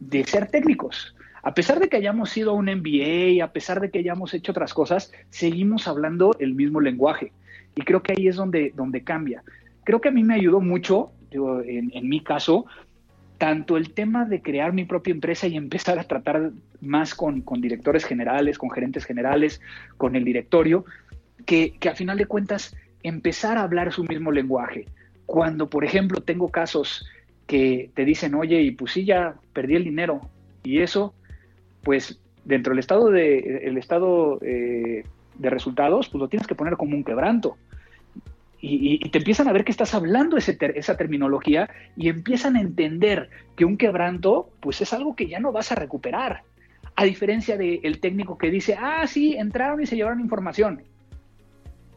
de 0.00 0.24
ser 0.24 0.48
técnicos 0.48 1.14
a 1.42 1.54
pesar 1.54 1.78
de 1.80 1.88
que 1.88 1.96
hayamos 1.96 2.36
ido 2.36 2.50
a 2.50 2.54
un 2.54 2.66
MBA, 2.66 3.42
a 3.42 3.52
pesar 3.52 3.80
de 3.80 3.90
que 3.90 4.00
hayamos 4.00 4.34
hecho 4.34 4.52
otras 4.52 4.74
cosas, 4.74 5.12
seguimos 5.30 5.88
hablando 5.88 6.36
el 6.40 6.54
mismo 6.54 6.80
lenguaje. 6.80 7.32
Y 7.74 7.82
creo 7.82 8.02
que 8.02 8.12
ahí 8.12 8.28
es 8.28 8.36
donde, 8.36 8.72
donde 8.76 9.04
cambia. 9.04 9.42
Creo 9.84 10.00
que 10.00 10.08
a 10.08 10.12
mí 10.12 10.24
me 10.24 10.34
ayudó 10.34 10.60
mucho, 10.60 11.12
en, 11.30 12.08
mi 12.08 12.20
caso, 12.20 12.66
tanto 13.38 13.76
el 13.76 13.94
tema 13.94 14.24
de 14.24 14.42
crear 14.42 14.72
mi 14.72 14.84
propia 14.84 15.12
empresa 15.12 15.46
y 15.46 15.56
empezar 15.56 15.98
a 15.98 16.04
tratar 16.04 16.50
más 16.80 17.14
con, 17.14 17.42
directores 17.60 18.04
generales, 18.04 18.58
con 18.58 18.70
gerentes 18.70 19.04
generales, 19.04 19.60
con 19.96 20.16
el 20.16 20.24
directorio, 20.24 20.84
que, 21.46 21.78
que 21.78 21.88
a 21.88 21.94
final 21.94 22.18
de 22.18 22.26
cuentas 22.26 22.76
empezar 23.02 23.56
a 23.58 23.62
hablar 23.62 23.92
su 23.92 24.04
mismo 24.04 24.32
lenguaje. 24.32 24.86
Cuando, 25.28 25.68
por 25.68 25.84
ejemplo, 25.84 26.22
tengo 26.22 26.48
casos 26.48 27.06
que 27.46 27.90
te 27.92 28.06
dicen, 28.06 28.34
oye, 28.34 28.62
y 28.62 28.70
pues 28.70 28.92
sí, 28.92 29.04
ya 29.04 29.34
perdí 29.52 29.76
el 29.76 29.84
dinero, 29.84 30.22
y 30.64 30.80
eso, 30.80 31.12
pues 31.82 32.18
dentro 32.46 32.70
del 32.70 32.78
estado 32.78 33.10
de, 33.10 33.60
el 33.64 33.76
estado, 33.76 34.38
eh, 34.40 35.04
de 35.34 35.50
resultados, 35.50 36.08
pues 36.08 36.18
lo 36.18 36.28
tienes 36.28 36.46
que 36.46 36.54
poner 36.54 36.78
como 36.78 36.96
un 36.96 37.04
quebranto. 37.04 37.58
Y, 38.58 39.06
te 39.10 39.18
empiezan 39.18 39.48
a 39.48 39.52
ver 39.52 39.66
que 39.66 39.70
estás 39.70 39.94
hablando 39.94 40.38
esa 40.38 40.96
terminología 40.96 41.68
y 41.94 42.08
empiezan 42.08 42.56
a 42.56 42.62
entender 42.62 43.28
que 43.54 43.66
un 43.66 43.76
quebranto, 43.76 44.48
pues 44.60 44.80
es 44.80 44.94
algo 44.94 45.14
que 45.14 45.26
ya 45.26 45.40
no 45.40 45.52
vas 45.52 45.72
a 45.72 45.74
recuperar. 45.74 46.42
A 46.96 47.04
diferencia 47.04 47.58
del 47.58 48.00
técnico 48.00 48.38
que 48.38 48.50
dice, 48.50 48.78
ah, 48.80 49.06
sí, 49.06 49.34
entraron 49.34 49.82
y 49.82 49.86
se 49.86 49.94
llevaron 49.94 50.20
información. 50.20 50.84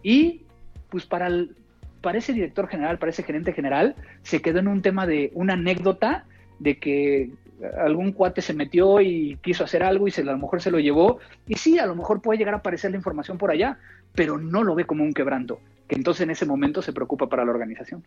Y 0.03 0.41
pues 0.89 1.05
para, 1.05 1.27
el, 1.27 1.55
para 2.01 2.17
ese 2.17 2.33
director 2.33 2.67
general, 2.67 2.97
para 2.97 3.11
ese 3.11 3.23
gerente 3.23 3.53
general, 3.53 3.95
se 4.23 4.41
quedó 4.41 4.59
en 4.59 4.67
un 4.67 4.81
tema 4.81 5.05
de 5.05 5.31
una 5.33 5.53
anécdota 5.53 6.25
de 6.59 6.77
que 6.77 7.31
algún 7.77 8.11
cuate 8.11 8.41
se 8.41 8.53
metió 8.53 9.01
y 9.01 9.37
quiso 9.41 9.63
hacer 9.63 9.83
algo 9.83 10.07
y 10.07 10.11
se, 10.11 10.21
a 10.21 10.25
lo 10.25 10.37
mejor 10.37 10.61
se 10.61 10.71
lo 10.71 10.79
llevó. 10.79 11.19
Y 11.47 11.55
sí, 11.55 11.79
a 11.79 11.85
lo 11.85 11.95
mejor 11.95 12.21
puede 12.21 12.39
llegar 12.39 12.55
a 12.55 12.57
aparecer 12.57 12.91
la 12.91 12.97
información 12.97 13.37
por 13.37 13.51
allá, 13.51 13.79
pero 14.13 14.37
no 14.37 14.63
lo 14.63 14.75
ve 14.75 14.85
como 14.85 15.03
un 15.03 15.13
quebranto, 15.13 15.59
que 15.87 15.95
entonces 15.95 16.21
en 16.21 16.31
ese 16.31 16.45
momento 16.45 16.81
se 16.81 16.93
preocupa 16.93 17.27
para 17.29 17.45
la 17.45 17.51
organización. 17.51 18.03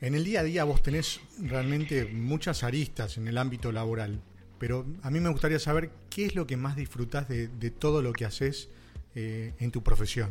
En 0.00 0.14
el 0.14 0.24
día 0.24 0.40
a 0.40 0.42
día 0.42 0.64
vos 0.64 0.82
tenés 0.82 1.20
realmente 1.42 2.04
muchas 2.04 2.62
aristas 2.62 3.16
en 3.16 3.28
el 3.28 3.38
ámbito 3.38 3.72
laboral, 3.72 4.20
pero 4.58 4.84
a 5.02 5.10
mí 5.10 5.20
me 5.20 5.30
gustaría 5.30 5.58
saber 5.58 5.90
qué 6.10 6.26
es 6.26 6.34
lo 6.34 6.46
que 6.46 6.56
más 6.56 6.76
disfrutás 6.76 7.28
de, 7.28 7.70
todo 7.70 8.02
lo 8.02 8.12
que 8.12 8.26
haces 8.26 8.68
eh, 9.14 9.54
en 9.58 9.70
tu 9.70 9.82
profesión. 9.82 10.30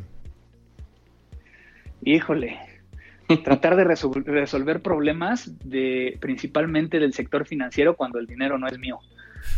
Híjole, 2.03 2.59
tratar 3.43 3.76
de 3.76 3.84
resolver 3.84 4.82
problemas 4.82 5.51
de 5.63 6.17
principalmente 6.19 6.99
del 6.99 7.13
sector 7.13 7.45
financiero 7.45 7.95
cuando 7.95 8.19
el 8.19 8.28
dinero 8.28 8.57
no 8.57 8.67
es 8.67 8.78
mío. 8.78 8.99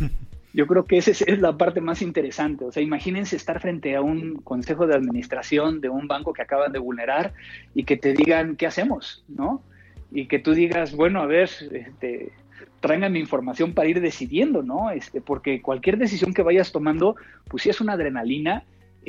Yo 0.54 0.66
creo 0.66 0.84
que 0.86 0.96
esa 0.96 1.10
es 1.10 1.38
la 1.38 1.56
parte 1.56 1.80
más 1.80 2.00
interesante. 2.00 2.64
O 2.64 2.72
sea, 2.72 2.82
imagínense 2.82 3.36
estar 3.36 3.60
frente 3.60 3.94
a 3.94 4.00
un 4.00 4.36
consejo 4.36 4.86
de 4.86 4.94
administración 4.94 5.80
de 5.80 5.88
un 5.90 6.08
banco 6.08 6.32
que 6.32 6.42
acaban 6.42 6.72
de 6.72 6.78
vulnerar 6.78 7.32
y 7.74 7.84
que 7.84 7.96
te 7.96 8.14
digan 8.14 8.56
qué 8.56 8.66
hacemos, 8.66 9.22
¿no? 9.28 9.62
Y 10.10 10.26
que 10.26 10.38
tú 10.38 10.54
digas, 10.54 10.96
bueno, 10.96 11.20
a 11.20 11.26
ver, 11.26 11.50
este, 11.70 12.32
traigan 12.80 13.12
mi 13.12 13.20
información 13.20 13.74
para 13.74 13.88
ir 13.88 14.00
decidiendo, 14.00 14.62
¿no? 14.62 14.90
Este, 14.90 15.20
porque 15.20 15.60
cualquier 15.60 15.98
decisión 15.98 16.32
que 16.32 16.42
vayas 16.42 16.72
tomando, 16.72 17.16
pues 17.46 17.64
sí 17.64 17.68
es 17.68 17.80
una 17.80 17.92
adrenalina 17.92 18.64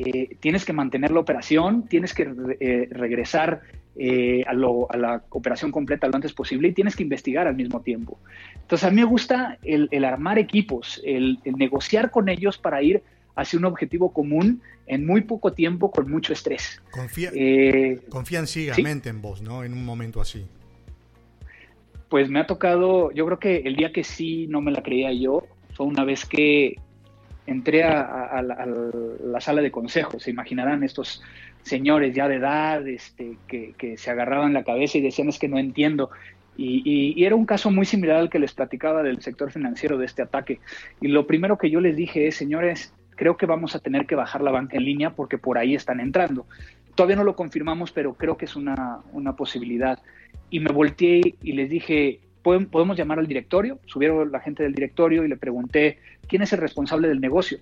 eh, 0.06 0.38
tienes 0.39 0.64
que 0.64 0.72
mantener 0.72 1.12
la 1.12 1.20
operación, 1.20 1.86
tienes 1.88 2.14
que 2.14 2.24
eh, 2.60 2.88
regresar 2.89 3.62
eh, 3.97 4.43
a, 4.47 4.54
la 4.54 5.24
operación 5.30 5.72
completa 5.72 6.08
lo 6.08 6.16
antes 6.16 6.32
posible 6.32 6.70
y 6.70 6.74
tienes 6.74 6.95
que 6.95 7.04
investigar 7.04 7.47
al 7.47 7.56
mismo 7.56 7.82
tiempo. 7.82 8.18
Entonces 8.56 8.88
a 8.88 8.91
mí 8.91 8.97
me 8.97 9.04
gusta 9.04 9.58
el, 9.64 9.89
armar 10.06 10.39
equipos, 10.39 11.02
el, 11.04 11.39
negociar 11.43 12.12
con 12.12 12.30
ellos 12.30 12.58
para 12.58 12.82
ir 12.82 13.04
hacia 13.36 13.60
un 13.60 13.66
objetivo 13.66 14.14
común 14.14 14.62
en 14.88 15.06
muy 15.06 15.22
poco 15.22 15.52
tiempo 15.52 15.91
con 15.91 16.10
mucho 16.10 16.32
estrés. 16.32 16.82
Confía, 16.91 17.32
confían 18.08 18.47
ciegamente 18.47 19.10
en 19.10 19.22
vos, 19.22 19.41
¿no? 19.41 19.64
En 19.64 19.74
un 19.74 19.84
momento 19.84 20.22
así. 20.22 20.45
Pues 22.08 22.30
me 22.30 22.39
ha 22.39 22.47
tocado, 22.47 23.12
yo 23.12 23.26
creo 23.26 23.39
que 23.39 23.58
el 23.58 23.76
día 23.76 23.91
que 23.91 24.04
sí 24.04 24.47
no 24.47 24.62
me 24.62 24.72
la 24.72 24.82
creía 24.82 25.12
yo 25.12 25.43
fue 25.74 25.86
una 25.86 26.06
vez 26.06 26.26
que 26.26 26.78
entré 27.50 27.84
a, 27.84 28.41
la, 28.41 29.41
sala 29.41 29.62
de 29.62 29.72
consejos. 29.72 30.24
Se 30.24 30.32
imaginarán 30.32 30.84
estos 30.84 31.22
señores 31.64 32.16
ya 32.16 32.28
de 32.28 32.36
edad 32.36 32.88
este, 32.88 33.38
que, 33.47 33.97
se 33.97 34.12
agarraban 34.12 34.54
la 34.54 34.64
cabeza 34.64 34.97
y 34.97 35.02
decían 35.02 35.30
es 35.30 35.39
que 35.39 35.47
no 35.47 35.58
entiendo. 35.58 36.10
Y, 36.58 37.24
era 37.24 37.36
un 37.36 37.45
caso 37.45 37.72
muy 37.72 37.86
similar 37.86 38.18
al 38.18 38.30
que 38.30 38.39
les 38.39 38.54
platicaba 38.54 39.02
del 39.02 39.22
sector 39.22 39.52
financiero 39.52 39.97
de 39.97 40.06
este 40.06 40.22
ataque. 40.22 40.60
Y 41.02 41.08
lo 41.08 41.26
primero 41.26 41.58
que 41.58 41.70
yo 41.70 41.82
les 41.82 41.95
dije 41.95 42.28
es, 42.28 42.36
señores, 42.36 42.93
creo 43.16 43.38
que 43.38 43.45
vamos 43.45 43.76
a 43.76 43.80
tener 43.80 44.06
que 44.06 44.16
bajar 44.16 44.41
la 44.41 44.52
banca 44.52 44.78
en 44.78 44.84
línea 44.84 45.12
porque 45.12 45.38
por 45.38 45.58
ahí 45.58 45.74
están 45.74 46.00
entrando. 46.00 46.45
Todavía 46.95 47.16
no 47.16 47.24
lo 47.24 47.36
confirmamos, 47.36 47.91
pero 47.91 48.14
creo 48.14 48.38
que 48.38 48.45
es 48.45 48.56
una, 48.56 49.00
una 49.14 49.36
posibilidad. 49.36 50.00
Y 50.50 50.60
me 50.60 50.72
volteé 50.72 51.36
y 51.41 51.54
les 51.54 51.70
dije, 51.70 52.20
podemos 52.44 52.98
llamar 52.98 53.20
al 53.20 53.28
directorio. 53.28 53.80
Subieron 53.86 54.32
la 54.32 54.40
gente 54.40 54.64
del 54.64 54.74
directorio 54.74 55.24
y 55.24 55.28
le 55.28 55.38
pregunté 55.38 56.00
quién 56.28 56.42
es 56.42 56.54
el 56.54 56.60
responsable 56.60 57.08
del 57.08 57.20
negocio. 57.20 57.60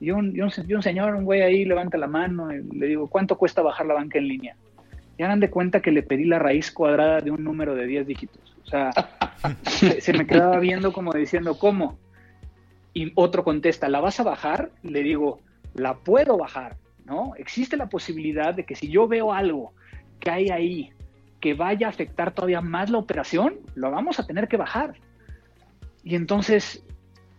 Y 0.00 0.10
un, 0.10 0.38
un, 0.40 0.82
señor, 0.82 1.14
un 1.14 1.24
güey 1.24 1.42
ahí 1.42 1.64
levanta 1.64 1.96
la 1.96 2.08
mano 2.08 2.52
y 2.52 2.62
le 2.76 2.86
digo, 2.88 3.08
¿cuánto 3.08 3.38
cuesta 3.38 3.62
bajar 3.62 3.86
la 3.86 3.94
banca 3.94 4.18
en 4.18 4.26
línea? 4.26 4.56
Y 5.16 5.22
hagan 5.22 5.40
de 5.40 5.50
cuenta 5.50 5.80
que 5.80 5.92
le 5.92 6.02
pedí 6.02 6.24
la 6.24 6.38
raíz 6.40 6.72
cuadrada 6.72 7.20
de 7.20 7.30
un 7.30 7.44
número 7.44 7.74
de 7.74 7.86
10 7.86 8.06
dígitos. 8.06 8.56
O 8.64 8.66
sea, 8.66 8.90
se, 9.62 10.12
me 10.12 10.26
quedaba 10.26 10.58
viendo 10.58 10.92
como 10.92 11.12
diciendo, 11.12 11.56
¿cómo? 11.58 11.98
Y 12.94 13.12
otro 13.14 13.44
contesta, 13.44 13.88
¿la 13.88 14.00
vas 14.00 14.18
a 14.18 14.24
bajar? 14.24 14.70
Le 14.82 15.02
digo, 15.02 15.40
la 15.74 15.94
puedo 15.94 16.36
bajar, 16.36 16.76
¿no? 17.04 17.34
Existe 17.36 17.76
la 17.76 17.88
posibilidad 17.88 18.54
de 18.54 18.64
que 18.64 18.74
si 18.74 18.88
yo 18.88 19.06
veo 19.06 19.32
algo 19.32 19.72
que 20.18 20.30
hay 20.30 20.50
ahí 20.50 20.90
que 21.42 21.54
vaya 21.54 21.88
a 21.88 21.90
afectar 21.90 22.32
todavía 22.32 22.60
más 22.60 22.88
la 22.88 22.98
operación, 22.98 23.56
lo 23.74 23.90
vamos 23.90 24.20
a 24.20 24.26
tener 24.26 24.46
que 24.46 24.56
bajar. 24.56 24.94
Y 26.04 26.14
entonces 26.14 26.84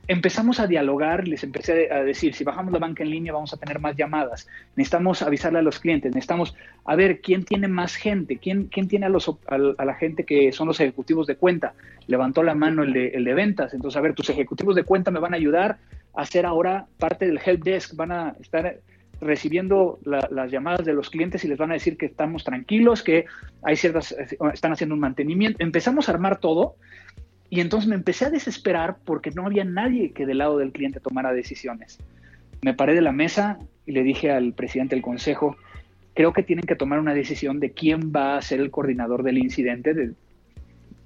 empezamos 0.09 0.59
a 0.59 0.67
dialogar, 0.67 1.25
les 1.25 1.41
empecé 1.45 1.89
a 1.89 2.03
decir, 2.03 2.35
si 2.35 2.43
bajamos 2.43 2.73
la 2.73 2.79
banca 2.79 3.01
en 3.01 3.09
línea 3.09 3.31
vamos 3.31 3.53
a 3.53 3.57
tener 3.57 3.79
más 3.79 3.95
llamadas, 3.95 4.49
necesitamos 4.75 5.21
avisarle 5.21 5.59
a 5.59 5.61
los 5.61 5.79
clientes, 5.79 6.13
necesitamos 6.13 6.53
a 6.83 6.95
ver 6.97 7.21
quién 7.21 7.45
tiene 7.45 7.69
más 7.69 7.95
gente, 7.95 8.37
quién, 8.39 8.65
quién 8.65 8.89
tiene 8.89 9.05
a, 9.05 9.09
los, 9.09 9.31
a, 9.47 9.57
la 9.57 9.93
gente 9.93 10.25
que 10.25 10.51
son 10.51 10.67
los 10.67 10.81
ejecutivos 10.81 11.25
de 11.25 11.37
cuenta. 11.37 11.73
Levantó 12.07 12.43
la 12.43 12.55
mano 12.55 12.83
el 12.83 12.91
de, 12.91 13.07
el 13.07 13.23
de 13.23 13.33
ventas, 13.33 13.73
entonces 13.73 13.97
a 13.97 14.01
ver, 14.01 14.13
tus 14.13 14.29
ejecutivos 14.29 14.75
de 14.75 14.83
cuenta 14.83 15.11
me 15.11 15.21
van 15.21 15.33
a 15.33 15.37
ayudar 15.37 15.77
a 16.13 16.21
hacer 16.21 16.45
ahora 16.45 16.87
parte 16.99 17.25
del 17.25 17.39
help 17.43 17.63
desk, 17.63 17.95
van 17.95 18.11
a 18.11 18.35
estar 18.41 18.81
recibiendo 19.23 19.99
las 20.03 20.51
llamadas 20.51 20.85
de 20.85 20.93
los 20.93 21.09
clientes 21.09 21.43
y 21.43 21.47
les 21.47 21.57
van 21.57 21.71
a 21.71 21.75
decir 21.75 21.97
que 21.97 22.05
estamos 22.05 22.43
tranquilos, 22.43 23.03
que 23.03 23.25
hay 23.63 23.75
ciertas, 23.75 24.15
están 24.53 24.73
haciendo 24.73 24.95
un 24.95 25.01
mantenimiento. 25.01 25.63
Empezamos 25.63 26.07
a 26.07 26.11
armar 26.11 26.39
todo 26.39 26.75
y 27.49 27.61
entonces 27.61 27.87
me 27.87 27.95
empecé 27.95 28.25
a 28.25 28.29
desesperar 28.29 28.97
porque 29.05 29.31
no 29.31 29.45
había 29.45 29.63
nadie 29.63 30.11
que 30.11 30.25
del 30.25 30.39
lado 30.39 30.57
del 30.57 30.71
cliente 30.71 30.99
tomara 30.99 31.33
decisiones. 31.33 31.99
Me 32.61 32.73
paré 32.73 32.95
de 32.95 33.01
la 33.01 33.11
mesa 33.11 33.59
y 33.85 33.91
le 33.91 34.03
dije 34.03 34.31
al 34.31 34.53
presidente 34.53 34.95
del 34.95 35.03
consejo, 35.03 35.55
creo 36.13 36.33
que 36.33 36.43
tienen 36.43 36.65
que 36.65 36.75
tomar 36.75 36.99
una 36.99 37.13
decisión 37.13 37.59
de 37.59 37.71
quién 37.71 38.11
va 38.15 38.37
a 38.37 38.41
ser 38.41 38.59
el 38.59 38.71
coordinador 38.71 39.23
del 39.23 39.37
incidente 39.37 40.11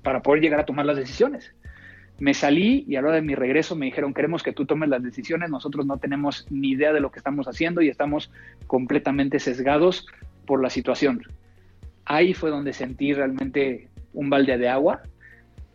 para 0.04 0.22
poder 0.22 0.42
llegar 0.42 0.60
a 0.60 0.66
tomar 0.66 0.86
las 0.86 0.98
decisiones. 0.98 1.54
Me 2.20 2.34
salí 2.34 2.84
y 2.88 2.96
a 2.96 3.02
la 3.02 3.10
hora 3.10 3.16
de 3.18 3.22
mi 3.22 3.36
regreso 3.36 3.76
me 3.76 3.86
dijeron, 3.86 4.14
queremos 4.14 4.42
que 4.42 4.54
tú 4.54 4.66
tomes 4.66 4.90
las 4.90 5.04
decisiones, 5.04 5.50
nosotros 5.50 5.86
no 5.86 5.98
tenemos 5.98 6.48
ni 6.50 6.72
idea 6.72 6.92
de 6.92 7.00
lo 7.00 7.12
que 7.12 7.20
estamos 7.20 7.48
haciendo 7.48 7.82
y 7.82 7.90
estamos 7.90 8.32
completamente 8.66 9.40
sesgados 9.40 10.08
por 10.46 10.62
la 10.62 10.70
situación. 10.70 11.22
Ahí 12.06 12.34
fue 12.34 12.50
donde 12.50 12.74
sentí 12.74 13.14
realmente 13.14 13.90
un 14.14 14.30
balde 14.30 14.58
de 14.58 14.70
agua 14.70 15.04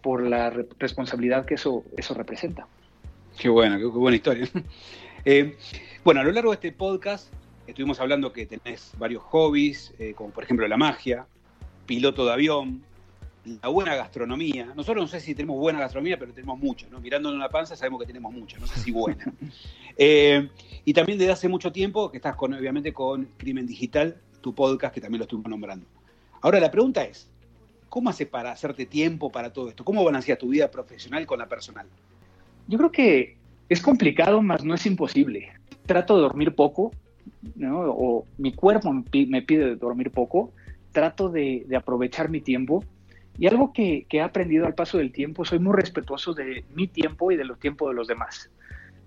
por 0.03 0.27
la 0.27 0.51
responsabilidad 0.79 1.47
que 1.47 1.55
eso, 1.55 1.85
eso 1.97 2.15
representa. 2.15 2.67
Qué 3.39 3.49
bueno, 3.49 3.79
qué, 3.79 3.85
buena 3.85 4.17
historia. 4.17 4.49
Eh, 5.25 5.57
bueno, 6.03 6.21
a 6.21 6.25
lo 6.25 6.33
largo 6.33 6.51
de 6.51 6.57
este 6.57 6.73
podcast 6.73 7.33
estuvimos 7.69 8.01
hablando 8.01 8.33
que 8.33 8.45
tenés 8.45 8.93
varios 8.99 9.23
hobbies, 9.23 9.95
eh, 10.01 10.15
como 10.17 10.31
por 10.31 10.43
ejemplo 10.43 10.67
la 10.67 10.77
magia, 10.77 11.27
piloto 11.87 12.27
de 12.27 12.33
avión, 12.33 12.83
la 13.45 13.69
buena 13.69 13.97
gastronomía. 13.97 14.73
Nosotros 14.77 15.05
no 15.05 15.09
sé 15.09 15.21
si 15.21 15.35
tenemos 15.35 15.59
buena 15.59 15.81
gastronomía, 15.81 16.19
pero 16.19 16.33
tenemos 16.33 16.59
mucha, 16.59 16.87
¿no? 16.91 17.01
Mirándonos 17.01 17.39
la 17.39 17.49
panza 17.49 17.75
sabemos 17.75 18.01
que 18.01 18.07
tenemos 18.07 18.33
mucha, 18.33 18.59
no 18.59 18.67
sé 18.67 18.81
si 18.81 18.91
buena. 18.91 19.25
Eh, 19.99 20.49
y 20.87 20.95
también 20.95 21.19
desde 21.19 21.33
hace 21.33 21.49
mucho 21.51 21.71
tiempo 21.71 22.11
que 22.11 22.17
estás 22.17 22.35
con, 22.35 22.55
obviamente 22.55 22.95
con 22.95 23.29
Crimen 23.37 23.67
Digital, 23.67 24.17
tu 24.41 24.55
podcast, 24.55 24.95
que 24.95 25.03
también 25.03 25.19
lo 25.19 25.25
estuvimos 25.25 25.51
nombrando. 25.51 25.85
Ahora 26.41 26.61
la 26.61 26.71
pregunta 26.71 27.05
es, 27.05 27.29
¿cómo 27.91 28.09
haces 28.09 28.27
para 28.27 28.53
hacerte 28.53 28.87
tiempo 28.87 29.31
para 29.31 29.53
todo 29.53 29.69
esto? 29.69 29.85
¿Cómo 29.85 30.03
balanceas 30.03 30.39
tu 30.39 30.49
vida 30.49 30.71
profesional 30.71 31.27
con 31.27 31.41
la 31.41 31.47
personal? 31.47 31.87
Yo 32.69 32.79
creo 32.79 32.91
que 32.91 33.37
es 33.69 33.83
complicado, 33.83 34.41
mas 34.41 34.65
no 34.65 34.75
es 34.75 34.87
imposible. 34.87 35.53
Trato 35.85 36.17
de 36.17 36.23
dormir 36.23 36.55
poco, 36.55 36.91
¿no? 37.55 37.81
o 37.91 38.27
mi 38.39 38.55
cuerpo 38.55 38.95
me 38.95 39.43
pide 39.43 39.77
dormir 39.77 40.11
poco. 40.11 40.53
Trato 40.93 41.29
de 41.29 41.67
aprovechar 41.77 42.31
mi 42.31 42.41
tiempo 42.41 42.83
y 43.39 43.47
algo 43.47 43.73
que, 43.73 44.07
he 44.11 44.21
aprendido 44.21 44.67
al 44.67 44.75
paso 44.75 44.99
del 44.99 45.13
tiempo, 45.13 45.45
soy 45.45 45.59
muy 45.59 45.75
respetuoso 45.75 46.35
de 46.35 46.65
mi 46.75 46.87
tiempo 46.87 47.33
y 47.33 47.37
de 47.37 47.45
los 47.45 47.59
tiempos 47.59 47.91
de 47.91 47.95
los 47.95 48.07
demás. 48.07 48.51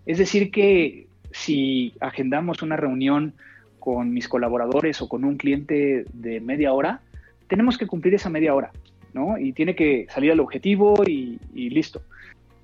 Es 0.06 0.18
decir, 0.18 0.52
que 0.52 1.08
si 1.32 1.94
agendamos 2.00 2.62
una 2.62 2.78
reunión 2.78 3.34
con 3.80 4.12
mis 4.14 4.28
colaboradores 4.28 5.02
o 5.02 5.10
con 5.10 5.24
un 5.24 5.38
cliente 5.38 6.06
de 6.14 6.40
media 6.42 6.74
hora, 6.74 7.02
tenemos 7.48 7.78
que 7.78 7.88
cumplir 7.88 8.16
esa 8.16 8.30
media 8.30 8.56
hora, 8.56 8.72
¿no? 9.14 9.38
Y 9.38 9.54
tiene 9.54 9.76
que 9.76 10.08
salir 10.10 10.32
al 10.32 10.40
objetivo 10.40 11.04
y, 11.06 11.40
listo. 11.54 12.02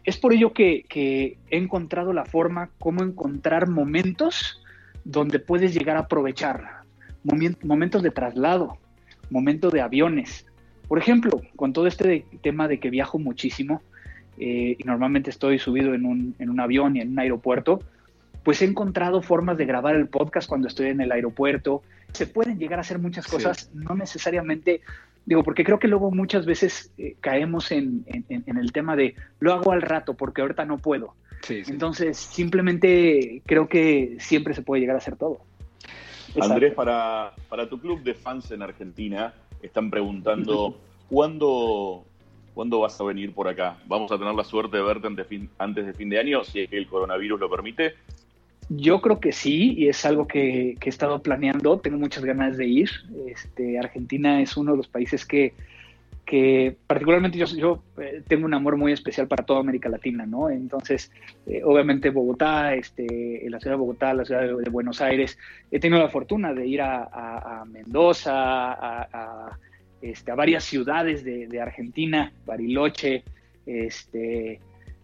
Es 0.03 0.17
por 0.17 0.33
ello 0.33 0.53
que, 0.53 0.83
que, 0.89 1.37
he 1.51 1.57
encontrado 1.57 2.11
la 2.11 2.25
forma 2.25 2.71
cómo 2.79 3.03
encontrar 3.03 3.69
momentos 3.69 4.63
donde 5.03 5.39
puedes 5.39 5.75
llegar 5.75 5.95
a 5.97 6.01
aprovechar, 6.01 6.81
momentos 7.63 8.01
de 8.01 8.09
traslado, 8.09 8.77
momentos 9.29 9.71
de 9.71 9.81
aviones, 9.81 10.45
por 10.91 10.99
ejemplo, 10.99 11.41
con 11.55 11.71
todo 11.71 11.87
este 11.87 12.25
tema 12.41 12.67
de 12.67 12.81
que 12.81 12.89
viajo 12.89 13.17
muchísimo 13.17 13.81
eh, 14.37 14.75
y 14.77 14.83
normalmente 14.83 15.29
estoy 15.29 15.57
subido 15.57 15.93
en 15.93 16.05
un, 16.05 16.59
avión 16.59 16.97
y 16.97 16.99
en 16.99 17.11
un 17.11 17.19
aeropuerto, 17.19 17.81
pues 18.43 18.61
he 18.61 18.65
encontrado 18.65 19.21
formas 19.21 19.57
de 19.57 19.63
grabar 19.63 19.95
el 19.95 20.09
podcast 20.09 20.49
cuando 20.49 20.67
estoy 20.67 20.87
en 20.87 20.99
el 20.99 21.13
aeropuerto. 21.13 21.81
Se 22.11 22.27
pueden 22.27 22.59
llegar 22.59 22.77
a 22.77 22.81
hacer 22.81 22.99
muchas 22.99 23.25
cosas, 23.25 23.71
no 23.73 23.95
necesariamente, 23.95 24.81
digo, 25.25 25.45
porque 25.45 25.63
creo 25.63 25.79
que 25.79 25.87
luego 25.87 26.11
muchas 26.11 26.45
veces 26.45 26.91
eh, 26.97 27.15
caemos 27.21 27.71
en, 27.71 28.03
el 28.27 28.71
tema 28.73 28.97
de 28.97 29.15
lo 29.39 29.53
hago 29.53 29.71
al 29.71 29.83
rato 29.83 30.15
porque 30.15 30.41
ahorita 30.41 30.65
no 30.65 30.77
puedo. 30.77 31.15
Entonces, 31.47 32.17
simplemente 32.17 33.41
creo 33.45 33.69
que 33.69 34.17
siempre 34.19 34.53
se 34.53 34.61
puede 34.61 34.81
llegar 34.81 34.97
a 34.97 34.99
hacer 34.99 35.15
todo. 35.15 35.39
Andrés, 36.41 36.73
para, 36.73 37.31
para 37.47 37.69
tu 37.69 37.79
club 37.79 38.03
de 38.03 38.13
fans 38.13 38.51
en 38.51 38.61
Argentina, 38.61 39.33
están 39.63 39.89
preguntando 39.89 40.75
¿cuándo, 41.11 42.03
¿cuándo 42.53 42.79
vas 42.79 42.99
a 42.99 43.03
venir 43.03 43.33
por 43.33 43.47
acá? 43.47 43.77
¿Vamos 43.85 44.11
a 44.11 44.17
tener 44.17 44.33
la 44.33 44.43
suerte 44.43 44.77
de 44.77 44.83
verte 44.83 45.07
antes, 45.07 45.27
antes 45.59 45.85
de 45.85 45.93
fin 45.93 46.09
de 46.09 46.19
año, 46.19 46.43
si 46.43 46.67
que 46.67 46.77
el 46.77 46.87
coronavirus 46.87 47.39
lo 47.39 47.49
permite? 47.49 47.95
Yo 48.69 49.01
creo 49.01 49.19
que 49.19 49.33
sí, 49.33 49.73
y 49.77 49.89
es 49.89 50.05
algo 50.05 50.27
que, 50.27 50.77
he 50.81 50.89
estado 50.89 51.21
planeando. 51.21 51.79
Tengo 51.79 51.97
muchas 51.97 52.23
ganas 52.23 52.55
de 52.55 52.67
ir. 52.67 52.89
Este, 53.27 53.77
Argentina 53.77 54.41
es 54.41 54.55
uno 54.55 54.71
de 54.71 54.77
los 54.77 54.87
países 54.87 55.25
que, 55.25 55.53
que 56.25 56.77
particularmente 56.87 57.37
yo, 57.37 57.83
eh, 57.99 58.23
tengo 58.27 58.45
un 58.45 58.53
amor 58.53 58.77
muy 58.77 58.91
especial 58.91 59.27
para 59.27 59.43
toda 59.43 59.59
América 59.59 59.89
Latina, 59.89 60.25
¿no? 60.25 60.49
Entonces, 60.49 61.11
eh, 61.45 61.61
obviamente 61.63 62.09
Bogotá, 62.09 62.73
este, 62.75 63.41
la 63.49 63.59
ciudad 63.59 63.75
de 63.75 63.79
Bogotá, 63.79 64.13
la 64.13 64.25
ciudad 64.25 64.41
de, 64.41 64.69
Buenos 64.69 65.01
Aires, 65.01 65.37
he 65.71 65.79
tenido 65.79 66.01
la 66.01 66.09
fortuna 66.09 66.53
de 66.53 66.65
ir 66.67 66.81
a, 66.81 67.63
Mendoza, 67.67 68.33
a, 68.33 69.57
este, 70.01 70.31
a 70.31 70.35
varias 70.35 70.63
ciudades 70.63 71.23
de, 71.23 71.61
Argentina, 71.61 72.31
Bariloche, 72.45 73.23
este, 73.65 74.59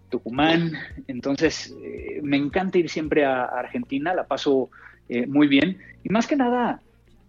Tucumán. 0.10 0.74
Entonces, 1.08 1.76
eh, 1.84 2.20
me 2.24 2.38
encanta 2.38 2.78
ir 2.78 2.90
siempre 2.90 3.26
a, 3.26 3.44
Argentina, 3.46 4.14
la 4.14 4.26
paso 4.26 4.70
eh, 5.10 5.28
muy 5.28 5.48
bien. 5.48 5.78
Y 6.04 6.10
más 6.10 6.28
que 6.28 6.36
nada, 6.36 6.82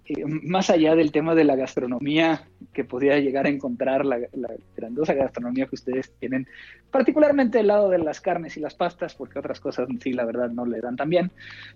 eh, 0.08 0.24
más 0.24 0.70
allá 0.70 0.94
del 0.94 1.12
tema 1.12 1.34
de 1.34 1.44
la 1.44 1.54
gastronomía 1.54 2.48
que 2.72 2.82
podría 2.82 3.18
llegar 3.18 3.44
a 3.44 3.50
encontrar, 3.50 4.06
la, 4.06 4.18
grandiosa 4.74 5.12
gastronomía 5.12 5.66
que 5.66 5.74
ustedes 5.74 6.12
tienen, 6.18 6.46
particularmente 6.90 7.60
el 7.60 7.66
lado 7.66 7.90
de 7.90 7.98
las 7.98 8.20
carnes 8.22 8.56
y 8.56 8.60
las 8.60 8.74
pastas, 8.74 9.14
porque 9.14 9.38
otras 9.38 9.60
cosas 9.60 9.86
sí, 10.00 10.14
la 10.14 10.24
verdad, 10.24 10.48
no 10.48 10.64
le 10.64 10.80
dan 10.80 10.96
tan 10.96 11.10
bien, 11.10 11.30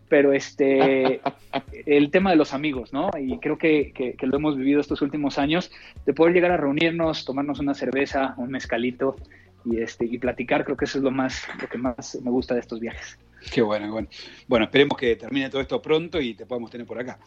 pero 0.09 0.33
este, 0.33 1.20
el 1.87 2.11
tema 2.11 2.30
de 2.30 2.37
los 2.37 2.55
amigos, 2.55 2.95
¿no? 2.95 3.11
Y 3.20 3.39
creo 3.39 3.59
que, 3.59 3.93
que, 3.93 4.26
lo 4.26 4.37
hemos 4.37 4.57
vivido 4.57 4.80
estos 4.80 5.03
últimos 5.03 5.39
años, 5.39 5.70
de 6.07 6.14
poder 6.14 6.33
llegar 6.33 6.53
a 6.53 6.57
reunirnos, 6.57 7.26
tomarnos 7.26 7.61
una 7.61 7.74
cerveza, 7.74 8.35
un 8.39 8.51
mezcalito 8.51 9.16
y, 9.66 9.80
este, 9.80 10.07
y 10.07 10.16
platicar, 10.16 10.64
creo 10.64 10.76
que 10.78 10.87
eso 10.87 10.97
es 10.97 11.05
lo, 11.05 11.11
más, 11.11 11.47
lo 11.61 11.68
que 11.68 11.76
más 11.76 12.18
me 12.22 12.30
gusta 12.30 12.55
de 12.55 12.61
estos 12.61 12.80
viajes. 12.80 13.18
Qué 13.53 13.61
bueno, 13.61 13.91
bueno. 13.93 14.09
Bueno, 14.47 14.64
esperemos 14.64 14.97
que 14.97 15.16
termine 15.16 15.51
todo 15.51 15.61
esto 15.61 15.83
pronto 15.83 16.18
y 16.18 16.33
te 16.33 16.47
podamos 16.47 16.70
tener 16.70 16.87
por 16.87 16.99
acá. 16.99 17.18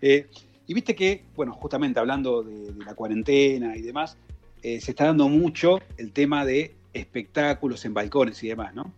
Eh, 0.00 0.26
y 0.68 0.74
viste 0.74 0.94
que, 0.94 1.24
bueno, 1.34 1.54
justamente 1.54 1.98
hablando 1.98 2.42
de, 2.42 2.72
la 2.84 2.94
cuarentena 2.94 3.74
y 3.74 3.80
demás, 3.80 4.18
eh, 4.62 4.80
se 4.82 4.90
está 4.90 5.06
dando 5.06 5.28
mucho 5.28 5.80
el 5.96 6.12
tema 6.12 6.44
de 6.44 6.74
espectáculos 6.92 7.86
en 7.86 7.94
balcones 7.94 8.42
y 8.44 8.48
demás, 8.48 8.74
¿no? 8.74 8.92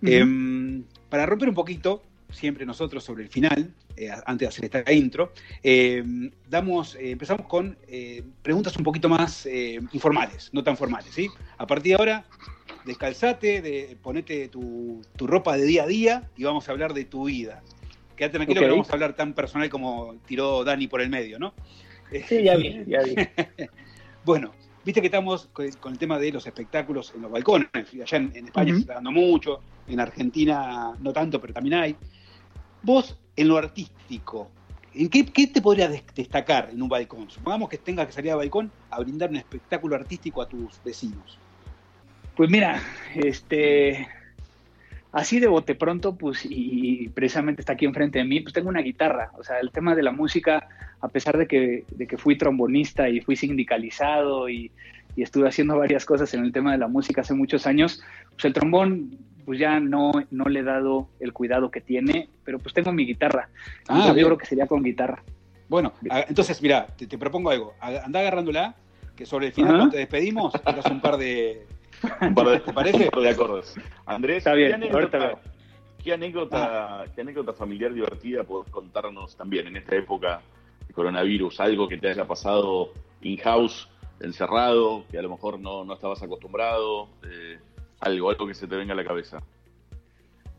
Em, 0.00 0.84
para 1.10 1.26
romper 1.26 1.48
un 1.48 1.56
poquito, 1.56 2.04
siempre 2.30 2.64
nosotros 2.64 3.02
sobre 3.02 3.24
el 3.24 3.30
final, 3.30 3.74
eh, 3.96 4.10
antes 4.26 4.46
de 4.46 4.46
hacer 4.46 4.64
esta 4.66 4.92
intro, 4.92 5.32
em, 5.64 6.30
damos, 6.48 6.94
eh, 6.94 7.10
empezamos 7.10 7.46
con 7.48 7.76
preguntas 8.42 8.76
un 8.76 8.84
poquito 8.84 9.08
más 9.08 9.44
informales, 9.92 10.50
no 10.52 10.62
tan 10.62 10.76
formales, 10.76 11.12
¿sí? 11.12 11.28
A 11.56 11.66
partir 11.66 11.94
de 11.94 11.96
ahora, 11.96 12.26
descalzate, 12.84 13.60
de, 13.60 13.96
ponete 14.00 14.46
tu, 14.46 15.02
tu 15.16 15.26
ropa 15.26 15.56
de 15.56 15.64
día 15.64 15.82
a 15.82 15.86
día 15.88 16.30
y 16.36 16.44
vamos 16.44 16.68
a 16.68 16.72
hablar 16.72 16.94
de 16.94 17.04
tu 17.04 17.24
vida. 17.24 17.64
Quédate 18.18 18.36
tranquilo 18.36 18.60
que 18.60 18.66
no 18.66 18.72
vamos 18.72 18.90
a 18.90 18.94
hablar 18.94 19.14
tan 19.14 19.32
personal 19.32 19.70
como 19.70 20.16
tiró 20.26 20.64
Dani 20.64 20.88
por 20.88 21.00
el 21.00 21.08
medio, 21.08 21.38
¿no? 21.38 21.54
Sí, 22.26 22.42
ya 22.42 22.56
vi, 22.56 22.84
ya 22.86 23.00
vi. 23.02 23.14
bueno, 24.24 24.52
viste 24.84 25.00
que 25.00 25.06
estamos 25.06 25.48
con, 25.52 25.66
el 25.66 25.98
tema 25.98 26.18
de 26.18 26.32
los 26.32 26.44
espectáculos 26.44 27.12
en 27.14 27.22
los 27.22 27.30
balcones. 27.30 27.68
Allá 27.74 28.18
en, 28.18 28.46
España 28.46 28.74
se 28.74 28.80
está 28.80 28.94
dando 28.94 29.12
mucho, 29.12 29.60
en 29.86 30.00
Argentina 30.00 30.92
no 31.00 31.12
tanto, 31.12 31.40
pero 31.40 31.54
también 31.54 31.74
hay. 31.74 31.96
Vos, 32.82 33.16
en 33.36 33.46
lo 33.46 33.56
artístico, 33.56 34.50
¿en 34.94 35.08
qué, 35.08 35.22
te 35.46 35.62
podría 35.62 35.88
destacar 35.88 36.70
en 36.72 36.82
un 36.82 36.88
balcón? 36.88 37.30
Supongamos 37.30 37.68
que 37.68 37.78
tengas 37.78 38.08
que 38.08 38.12
salir 38.12 38.32
al 38.32 38.38
balcón 38.38 38.72
a 38.90 38.98
brindar 38.98 39.30
un 39.30 39.36
espectáculo 39.36 39.94
artístico 39.94 40.42
a 40.42 40.48
tus 40.48 40.82
vecinos. 40.82 41.38
Pues 42.34 42.50
mira, 42.50 42.82
este, 43.14 44.08
así 45.18 45.40
de 45.40 45.48
bote 45.48 45.74
pronto, 45.74 46.14
pues, 46.14 46.46
y 46.48 47.08
precisamente 47.08 47.62
está 47.62 47.72
aquí 47.72 47.84
enfrente 47.84 48.20
de 48.20 48.24
mí, 48.24 48.40
pues 48.40 48.52
tengo 48.52 48.68
una 48.68 48.82
guitarra. 48.82 49.32
O 49.36 49.42
sea, 49.42 49.58
el 49.58 49.72
tema 49.72 49.96
de 49.96 50.04
la 50.04 50.12
música, 50.12 50.68
a 51.00 51.08
pesar 51.08 51.36
de 51.36 51.48
que, 51.48 51.84
de 51.90 52.06
que 52.06 52.16
fui 52.16 52.38
trombonista 52.38 53.08
y 53.08 53.20
fui 53.20 53.34
sindicalizado 53.36 54.48
y, 54.48 54.70
estuve 55.16 55.48
haciendo 55.48 55.76
varias 55.76 56.04
cosas 56.04 56.32
en 56.34 56.44
el 56.44 56.52
tema 56.52 56.70
de 56.70 56.78
la 56.78 56.86
música 56.86 57.22
hace 57.22 57.34
muchos 57.34 57.66
años, 57.66 58.00
pues 58.30 58.44
el 58.44 58.52
trombón, 58.52 59.18
pues 59.44 59.58
ya 59.58 59.80
no, 59.80 60.12
no 60.30 60.44
le 60.44 60.60
he 60.60 60.62
dado 60.62 61.08
el 61.18 61.32
cuidado 61.32 61.72
que 61.72 61.80
tiene, 61.80 62.28
pero 62.44 62.60
pues 62.60 62.72
tengo 62.72 62.92
mi 62.92 63.04
guitarra. 63.04 63.48
Ah, 63.88 64.14
yo 64.16 64.24
creo 64.24 64.38
que 64.38 64.46
sería 64.46 64.68
con 64.68 64.80
guitarra. 64.84 65.24
Bueno, 65.68 65.92
entonces, 66.28 66.62
mira, 66.62 66.86
te, 66.96 67.18
propongo 67.18 67.50
algo. 67.50 67.74
Anda 67.80 68.20
agarrándola, 68.20 68.76
que 69.16 69.26
sobre 69.26 69.48
el 69.48 69.52
final, 69.52 69.74
cuando 69.74 69.90
te 69.90 69.98
despedimos, 69.98 70.54
hagas 70.64 70.86
un 70.86 71.00
par 71.00 71.16
de 71.16 71.66
¿Te 72.00 72.72
parece? 72.72 73.10
de 73.10 73.28
acordes. 73.28 73.74
Andrés, 74.06 74.38
Está 74.38 74.54
bien, 74.54 74.68
¿qué, 74.68 74.74
anécdota, 74.74 75.38
¿qué, 77.14 77.20
anécdota, 77.20 77.52
familiar 77.52 77.92
divertida 77.92 78.44
podés 78.44 78.70
contarnos 78.70 79.36
también 79.36 79.66
en 79.66 79.76
esta 79.76 79.96
época 79.96 80.40
de 80.86 80.94
coronavirus? 80.94 81.60
Algo 81.60 81.88
que 81.88 81.98
te 81.98 82.08
haya 82.08 82.26
pasado 82.26 82.92
in-house, 83.22 83.88
encerrado, 84.20 85.04
que 85.10 85.18
a 85.18 85.22
lo 85.22 85.30
mejor 85.30 85.58
no, 85.58 85.84
no 85.84 85.94
estabas 85.94 86.22
acostumbrado, 86.22 87.08
eh, 87.24 87.58
algo, 88.00 88.30
algo 88.30 88.46
que 88.46 88.54
se 88.54 88.66
te 88.66 88.76
venga 88.76 88.92
a 88.92 88.96
la 88.96 89.04
cabeza. 89.04 89.42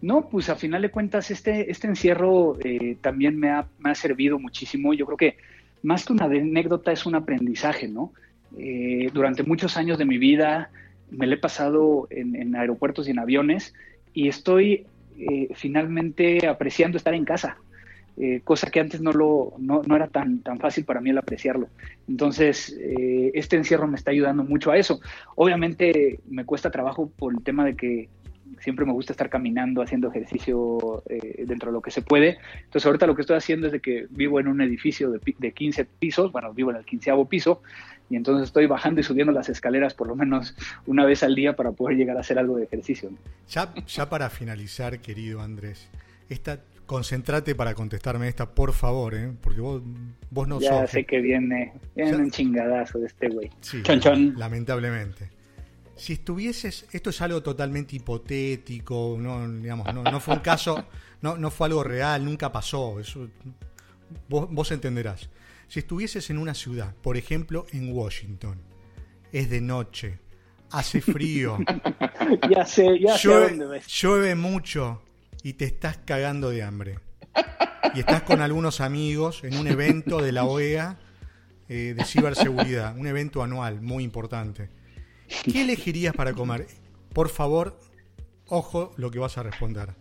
No, 0.02 0.30
pues 0.30 0.50
a 0.50 0.56
final 0.56 0.82
de 0.82 0.92
cuentas 0.92 1.30
este, 1.30 1.70
este 1.70 1.88
encierro 1.88 2.58
eh, 2.64 2.98
también 3.02 3.38
me 3.38 3.50
ha, 3.50 3.68
me 3.80 3.92
ha, 3.92 3.96
servido 3.96 4.40
muchísimo. 4.40 4.94
Yo 4.94 5.06
creo 5.06 5.18
que 5.18 5.38
más 5.84 6.06
que 6.06 6.14
una 6.14 6.26
anécdota 6.26 6.92
es 6.92 7.06
un 7.06 7.16
aprendizaje, 7.16 7.88
¿no? 7.88 8.14
Eh, 8.58 9.10
durante 9.14 9.44
muchos 9.44 9.78
años 9.78 9.98
de 9.98 10.06
mi 10.06 10.18
vida 10.18 10.72
me 11.12 11.28
lo 11.28 11.36
he 11.36 11.38
pasado 11.38 12.07
en, 12.10 12.55
aeropuertos 12.55 13.07
y 13.07 13.12
en 13.12 13.20
aviones 13.20 13.74
y 14.14 14.28
estoy 14.28 14.86
eh, 15.18 15.49
finalmente 15.53 16.47
apreciando 16.47 16.97
estar 16.97 17.14
en 17.14 17.26
casa, 17.26 17.57
eh, 18.18 18.41
cosa 18.43 18.70
que 18.70 18.80
antes 18.80 19.01
no, 19.01 19.12
lo, 19.14 19.53
no, 19.57 19.95
era 19.95 20.07
tan, 20.07 20.39
tan 20.39 20.60
fácil 20.60 20.86
para 20.86 21.01
mí 21.01 21.10
el 21.10 21.18
apreciarlo. 21.18 21.70
Entonces, 22.07 22.78
eh, 22.80 23.32
este 23.34 23.55
encierro 23.55 23.88
me 23.88 23.95
está 23.95 24.12
ayudando 24.12 24.43
mucho 24.43 24.72
a 24.72 24.78
eso. 24.78 24.99
Obviamente 25.36 26.20
me 26.30 26.45
cuesta 26.45 26.72
trabajo 26.72 27.10
por 27.18 27.34
el 27.34 27.43
tema 27.43 27.66
de 27.66 27.76
que 27.76 28.10
siempre 28.60 28.86
me 28.86 28.91
gusta 28.91 29.14
estar 29.14 29.30
caminando, 29.30 29.82
haciendo 29.82 30.10
ejercicio 30.10 31.03
dentro 31.38 31.70
de 31.70 31.74
lo 31.74 31.82
que 31.82 31.91
se 31.91 32.01
puede. 32.01 32.39
Entonces 32.64 32.86
ahorita 32.86 33.07
lo 33.07 33.16
que 33.16 33.22
estoy 33.22 33.38
haciendo 33.38 33.68
es 33.68 33.74
de 33.74 33.80
que 33.80 34.07
vivo 34.10 34.39
en 34.39 34.47
un 34.47 34.60
edificio 34.60 35.12
de, 35.12 35.20
de 35.38 35.51
15 35.51 35.86
pisos, 35.86 36.32
bueno, 36.32 36.51
vivo 36.53 36.72
en 36.72 36.78
el 36.78 36.86
quinceavo 36.86 37.30
piso, 37.30 37.62
y 38.10 38.16
entonces 38.16 38.47
estoy 38.47 38.66
bajando 38.66 39.01
y 39.01 39.03
subiendo 39.03 39.32
las 39.32 39.49
escaleras 39.49 39.93
por 39.93 40.07
lo 40.07 40.16
menos 40.16 40.55
una 40.88 41.05
vez 41.05 41.24
al 41.24 41.36
día 41.36 41.55
para 41.55 41.72
poder 41.72 41.97
llegar 41.97 42.18
a 42.18 42.22
hacer 42.22 42.39
algo 42.39 42.57
de 42.57 42.64
ejercicio. 42.64 43.12
Ya, 43.49 43.74
ya 43.88 44.10
para 44.10 44.30
finalizar, 44.30 44.99
querido 44.99 45.41
Andrés, 45.41 45.89
esta, 46.30 46.60
concentrate 46.89 47.53
para 47.53 47.76
contestarme 47.76 48.28
esta, 48.28 48.49
por 48.49 48.74
favor, 48.74 49.14
¿eh? 49.14 49.32
porque 49.41 49.62
vos, 49.62 49.84
vos 50.32 50.47
no 50.47 50.60
ya 50.60 50.88
sé 50.88 51.05
que 51.05 51.22
viene, 51.22 51.74
viene 51.95 52.18
un 52.18 52.32
chingadazo 52.32 52.97
de 52.97 53.05
este 53.05 53.30
güey. 53.30 53.51
Sí, 53.62 53.84
lamentablemente. 54.36 55.30
Si 55.95 56.14
estuvieses, 56.14 56.88
esto 56.91 57.12
es 57.12 57.22
algo 57.22 57.43
totalmente 57.43 57.95
hipotético, 57.95 59.18
no, 59.20 59.47
digamos, 59.47 59.93
no, 59.93 60.01
no 60.01 60.20
fue 60.20 60.34
un 60.34 60.39
caso, 60.39 60.84
no, 61.22 61.38
no 61.38 61.51
fue 61.51 61.68
algo 61.68 61.84
real, 61.84 62.26
nunca 62.26 62.51
pasó, 62.51 62.99
eso, 62.99 63.30
vos, 64.28 64.47
vos 64.49 64.72
entenderás. 64.72 65.30
Si 65.70 65.80
estuvieses 65.80 66.32
en 66.32 66.40
una 66.40 66.56
ciudad, 66.56 66.96
por 66.96 67.16
ejemplo 67.16 67.68
en 67.72 67.94
Washington, 67.94 68.60
es 69.32 69.52
de 69.52 69.62
noche, 69.62 70.18
hace 70.72 71.00
frío, 71.02 71.60
ya 72.50 72.66
sé, 72.66 73.00
ya 73.00 73.16
llueve, 73.16 73.82
llueve 73.88 74.34
mucho 74.34 75.04
y 75.44 75.54
te 75.54 75.66
estás 75.66 76.00
cagando 76.00 76.50
de 76.50 76.64
hambre. 76.64 77.00
Y 77.94 78.00
estás 78.00 78.24
con 78.24 78.42
algunos 78.42 78.82
amigos 78.82 79.44
en 79.44 79.58
un 79.58 79.68
evento 79.68 80.20
de 80.22 80.32
la 80.32 80.44
OEA 80.44 80.98
eh, 81.70 81.94
de 81.96 82.04
ciberseguridad, 82.04 82.98
un 82.98 83.06
evento 83.06 83.44
anual 83.44 83.80
muy 83.80 84.04
importante. 84.04 84.72
¿Qué 85.44 85.62
elegirías 85.62 86.16
para 86.16 86.34
comer? 86.34 86.66
Por 87.14 87.30
favor, 87.30 87.80
ojo 88.48 88.92
lo 88.98 89.12
que 89.12 89.20
vas 89.20 89.38
a 89.38 89.44
responder. 89.44 89.94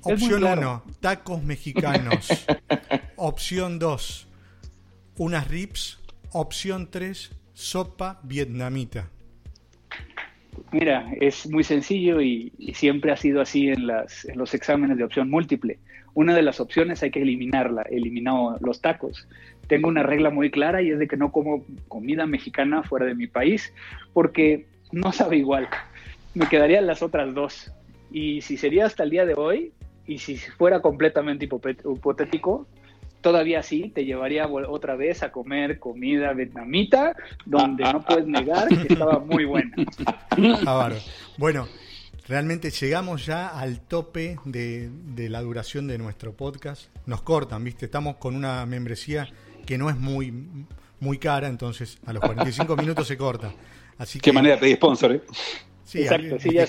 Opción 0.00 0.42
1, 0.42 0.84
tacos 1.00 1.42
mexicanos. 1.42 2.28
Opción 3.16 3.78
2, 3.78 4.23
unas 5.16 5.48
rips. 5.48 6.00
Opción 6.32 6.88
3, 6.90 7.30
sopa 7.52 8.20
vietnamita. 8.24 9.08
Mira, 10.72 11.12
es 11.20 11.48
muy 11.48 11.62
sencillo 11.62 12.20
y, 12.20 12.52
siempre 12.74 13.12
ha 13.12 13.16
sido 13.16 13.40
así 13.40 13.68
en, 13.68 13.82
en, 13.82 14.38
los 14.38 14.54
exámenes 14.54 14.98
de 14.98 15.04
opción 15.04 15.30
múltiple. 15.30 15.78
Una 16.14 16.34
de 16.34 16.42
las 16.42 16.60
opciones 16.60 17.02
hay 17.02 17.10
que 17.10 17.22
eliminarla, 17.22 17.82
eliminado 17.82 18.56
los 18.60 18.80
tacos. 18.80 19.28
Tengo 19.68 19.88
una 19.88 20.02
regla 20.02 20.30
muy 20.30 20.50
clara 20.50 20.82
y 20.82 20.90
es 20.90 20.98
de 20.98 21.06
que 21.06 21.16
no 21.16 21.30
como 21.30 21.64
comida 21.88 22.26
mexicana 22.26 22.82
fuera 22.82 23.06
de 23.06 23.14
mi 23.14 23.26
país 23.26 23.72
porque 24.12 24.66
no 24.92 25.12
sabe 25.12 25.36
igual. 25.36 25.68
Me 26.34 26.48
quedarían 26.48 26.86
las 26.86 27.02
otras 27.02 27.34
dos. 27.34 27.72
Y 28.10 28.40
si 28.42 28.56
sería 28.56 28.86
hasta 28.86 29.04
el 29.04 29.10
día 29.10 29.26
de 29.26 29.34
hoy, 29.34 29.72
y 30.06 30.18
si 30.18 30.36
fuera 30.36 30.80
completamente 30.80 31.46
hipotético, 31.46 32.66
todavía 33.24 33.62
sí 33.62 33.90
te 33.94 34.04
llevaría 34.04 34.46
otra 34.46 34.96
vez 34.96 35.22
a 35.22 35.32
comer 35.32 35.78
comida 35.78 36.34
vietnamita, 36.34 37.16
donde 37.46 37.82
no 37.84 38.04
puedes 38.04 38.26
negar 38.26 38.68
que 38.68 38.92
estaba 38.92 39.18
muy 39.18 39.46
buena. 39.46 39.74
Ah, 40.66 40.90
bueno, 41.38 41.66
realmente 42.28 42.70
llegamos 42.70 43.24
ya 43.24 43.48
al 43.48 43.80
tope 43.80 44.36
de, 44.44 44.90
la 45.30 45.40
duración 45.40 45.86
de 45.86 45.96
nuestro 45.96 46.34
podcast. 46.34 46.88
Nos 47.06 47.22
cortan, 47.22 47.64
¿viste? 47.64 47.86
Estamos 47.86 48.16
con 48.16 48.36
una 48.36 48.66
membresía 48.66 49.26
que 49.64 49.78
no 49.78 49.88
es 49.88 49.96
muy, 49.96 50.34
muy 51.00 51.16
cara, 51.16 51.48
entonces 51.48 51.98
a 52.04 52.12
los 52.12 52.22
45 52.22 52.76
minutos 52.76 53.06
se 53.06 53.16
corta. 53.16 53.54
Así 53.96 54.20
Qué 54.20 54.32
manera 54.32 54.56
de 54.56 54.60
pedir 54.60 54.76
sponsor, 54.76 55.12
¿eh? 55.12 55.22
Sí, 55.84 56.02
Exacto, 56.02 56.38
sí, 56.38 56.50
ya 56.52 56.66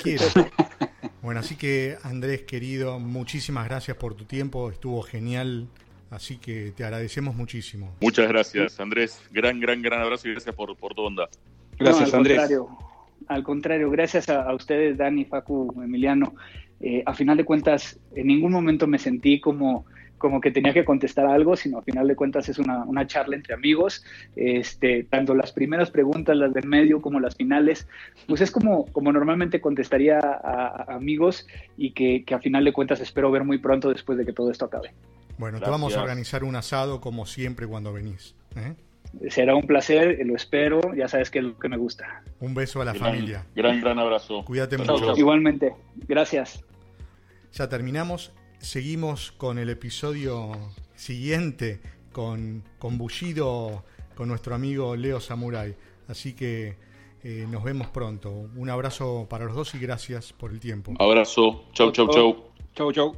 Bueno, 1.21 1.41
así 1.41 1.55
que 1.57 1.97
Andrés, 2.03 2.43
querido, 2.43 2.99
muchísimas 2.99 3.65
gracias 3.67 3.97
por 3.97 4.13
tu 4.13 4.23
tiempo. 4.23 4.71
Estuvo 4.71 5.01
genial 5.01 5.67
Así 6.09 6.37
que 6.37 6.71
te 6.75 6.83
agradecemos 6.83 7.35
muchísimo. 7.35 7.95
Muchas 8.01 8.27
gracias, 8.27 8.79
Andrés. 8.79 9.21
Gran, 9.31 9.59
gran, 9.59 9.81
gran 9.81 10.01
abrazo 10.01 10.27
y 10.27 10.31
gracias 10.31 10.55
por, 10.55 10.75
por 10.77 10.93
tu 10.93 11.01
onda. 11.01 11.27
Gracias, 11.77 12.13
al 12.13 12.19
Andrés. 12.19 12.37
Contrario, 12.37 12.77
al 13.27 13.43
contrario, 13.43 13.89
gracias 13.89 14.29
a, 14.29 14.43
a 14.43 14.53
ustedes, 14.53 14.97
Dani, 14.97 15.25
Facu, 15.25 15.73
Emiliano. 15.83 16.35
Eh, 16.79 17.03
a 17.05 17.13
final 17.13 17.37
de 17.37 17.45
cuentas, 17.45 17.99
en 18.15 18.27
ningún 18.27 18.51
momento 18.51 18.85
me 18.85 18.99
sentí 18.99 19.39
como, 19.39 19.85
como 20.17 20.41
que 20.41 20.51
tenía 20.51 20.73
que 20.73 20.85
contestar 20.85 21.25
algo, 21.25 21.55
sino 21.55 21.79
a 21.79 21.81
final 21.81 22.07
de 22.07 22.15
cuentas 22.15 22.49
es 22.49 22.59
una, 22.59 22.83
una 22.83 23.05
charla 23.07 23.35
entre 23.35 23.53
amigos. 23.53 24.03
Este, 24.35 25.03
tanto 25.03 25.35
las 25.35 25.51
primeras 25.51 25.91
preguntas, 25.91 26.35
las 26.35 26.53
del 26.53 26.67
medio, 26.67 27.01
como 27.01 27.19
las 27.19 27.35
finales, 27.35 27.87
pues 28.27 28.41
es 28.41 28.51
como, 28.51 28.85
como 28.87 29.11
normalmente 29.11 29.61
contestaría 29.61 30.19
a, 30.19 30.85
a 30.87 30.95
amigos 30.95 31.47
y 31.77 31.91
que, 31.91 32.23
que 32.25 32.33
a 32.33 32.39
final 32.39 32.63
de 32.65 32.73
cuentas 32.73 32.99
espero 32.99 33.31
ver 33.31 33.43
muy 33.43 33.57
pronto 33.57 33.89
después 33.89 34.17
de 34.17 34.25
que 34.25 34.33
todo 34.33 34.51
esto 34.51 34.65
acabe. 34.65 34.93
Bueno, 35.37 35.59
te 35.59 35.69
vamos 35.69 35.95
a 35.95 36.01
organizar 36.01 36.43
un 36.43 36.55
asado 36.55 37.01
como 37.01 37.25
siempre 37.25 37.67
cuando 37.67 37.91
venís. 37.91 38.35
¿eh? 38.55 38.73
Será 39.29 39.55
un 39.55 39.63
placer, 39.63 40.19
lo 40.25 40.35
espero, 40.35 40.93
ya 40.93 41.07
sabes 41.07 41.29
que 41.29 41.39
es 41.39 41.45
lo 41.45 41.57
que 41.57 41.69
me 41.69 41.77
gusta. 41.77 42.23
Un 42.39 42.53
beso 42.53 42.81
a 42.81 42.85
la 42.85 42.93
Gran, 42.93 43.05
familia. 43.05 43.45
Gran, 43.55 43.81
gran 43.81 43.99
abrazo. 43.99 44.43
Cuídate 44.45 44.77
Chau, 44.77 44.99
mucho. 44.99 45.17
Igualmente, 45.17 45.73
gracias. 46.07 46.63
Ya 47.53 47.69
terminamos. 47.69 48.33
Seguimos 48.59 49.31
con 49.31 49.57
el 49.57 49.69
episodio 49.69 50.51
siguiente 50.95 51.81
con, 52.11 52.63
con 52.79 52.97
Bullido, 52.97 53.83
con 54.15 54.29
nuestro 54.29 54.55
amigo 54.55 54.95
Leo 54.95 55.19
Samurai. 55.19 55.75
Así 56.07 56.33
que 56.33 56.77
eh, 57.23 57.45
nos 57.49 57.63
vemos 57.63 57.87
pronto. 57.87 58.31
Un 58.31 58.69
abrazo 58.69 59.27
para 59.29 59.45
los 59.45 59.55
dos 59.55 59.75
y 59.75 59.79
gracias 59.79 60.31
por 60.31 60.51
el 60.51 60.59
tiempo. 60.59 60.93
Abrazo. 60.99 61.65
Chau, 61.73 61.91
chau, 61.91 62.07
chau. 62.09 62.51
Chau, 62.73 62.91
chau. 62.93 63.15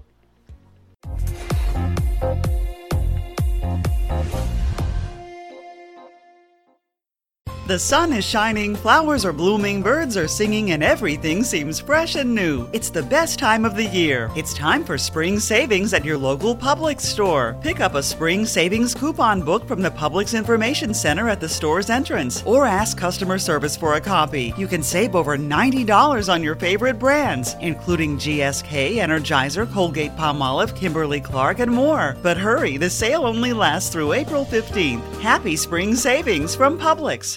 The 7.67 7.77
sun 7.77 8.13
is 8.13 8.23
shining, 8.23 8.77
flowers 8.77 9.25
are 9.25 9.33
blooming, 9.33 9.81
birds 9.81 10.15
are 10.15 10.29
singing, 10.29 10.71
and 10.71 10.81
everything 10.81 11.43
seems 11.43 11.81
fresh 11.81 12.15
and 12.15 12.33
new. 12.33 12.65
It's 12.71 12.89
the 12.89 13.03
best 13.03 13.39
time 13.39 13.65
of 13.65 13.75
the 13.75 13.83
year. 13.83 14.31
It's 14.37 14.53
time 14.53 14.85
for 14.85 14.97
spring 14.97 15.37
savings 15.37 15.93
at 15.93 16.05
your 16.05 16.17
local 16.17 16.55
Publix 16.55 17.01
store. 17.01 17.57
Pick 17.61 17.81
up 17.81 17.95
a 17.95 18.01
spring 18.01 18.45
savings 18.45 18.95
coupon 18.95 19.41
book 19.41 19.67
from 19.67 19.81
the 19.81 19.91
Publix 19.91 20.33
Information 20.33 20.93
Center 20.93 21.27
at 21.27 21.41
the 21.41 21.49
store's 21.49 21.89
entrance 21.89 22.41
or 22.45 22.65
ask 22.65 22.97
customer 22.97 23.37
service 23.37 23.75
for 23.75 23.95
a 23.95 24.01
copy. 24.01 24.53
You 24.57 24.67
can 24.67 24.81
save 24.81 25.13
over 25.13 25.37
$90 25.37 26.33
on 26.33 26.41
your 26.41 26.55
favorite 26.55 26.97
brands, 26.97 27.57
including 27.59 28.17
GSK, 28.17 28.95
Energizer, 28.95 29.69
Colgate 29.73 30.15
Palmolive, 30.15 30.73
Kimberly 30.73 31.19
Clark, 31.19 31.59
and 31.59 31.73
more. 31.73 32.15
But 32.23 32.37
hurry, 32.37 32.77
the 32.77 32.89
sale 32.89 33.25
only 33.25 33.51
lasts 33.51 33.91
through 33.91 34.13
April 34.13 34.45
15th. 34.45 35.19
Happy 35.19 35.57
spring 35.57 35.95
savings 35.95 36.55
from 36.55 36.79
Publix. 36.79 37.35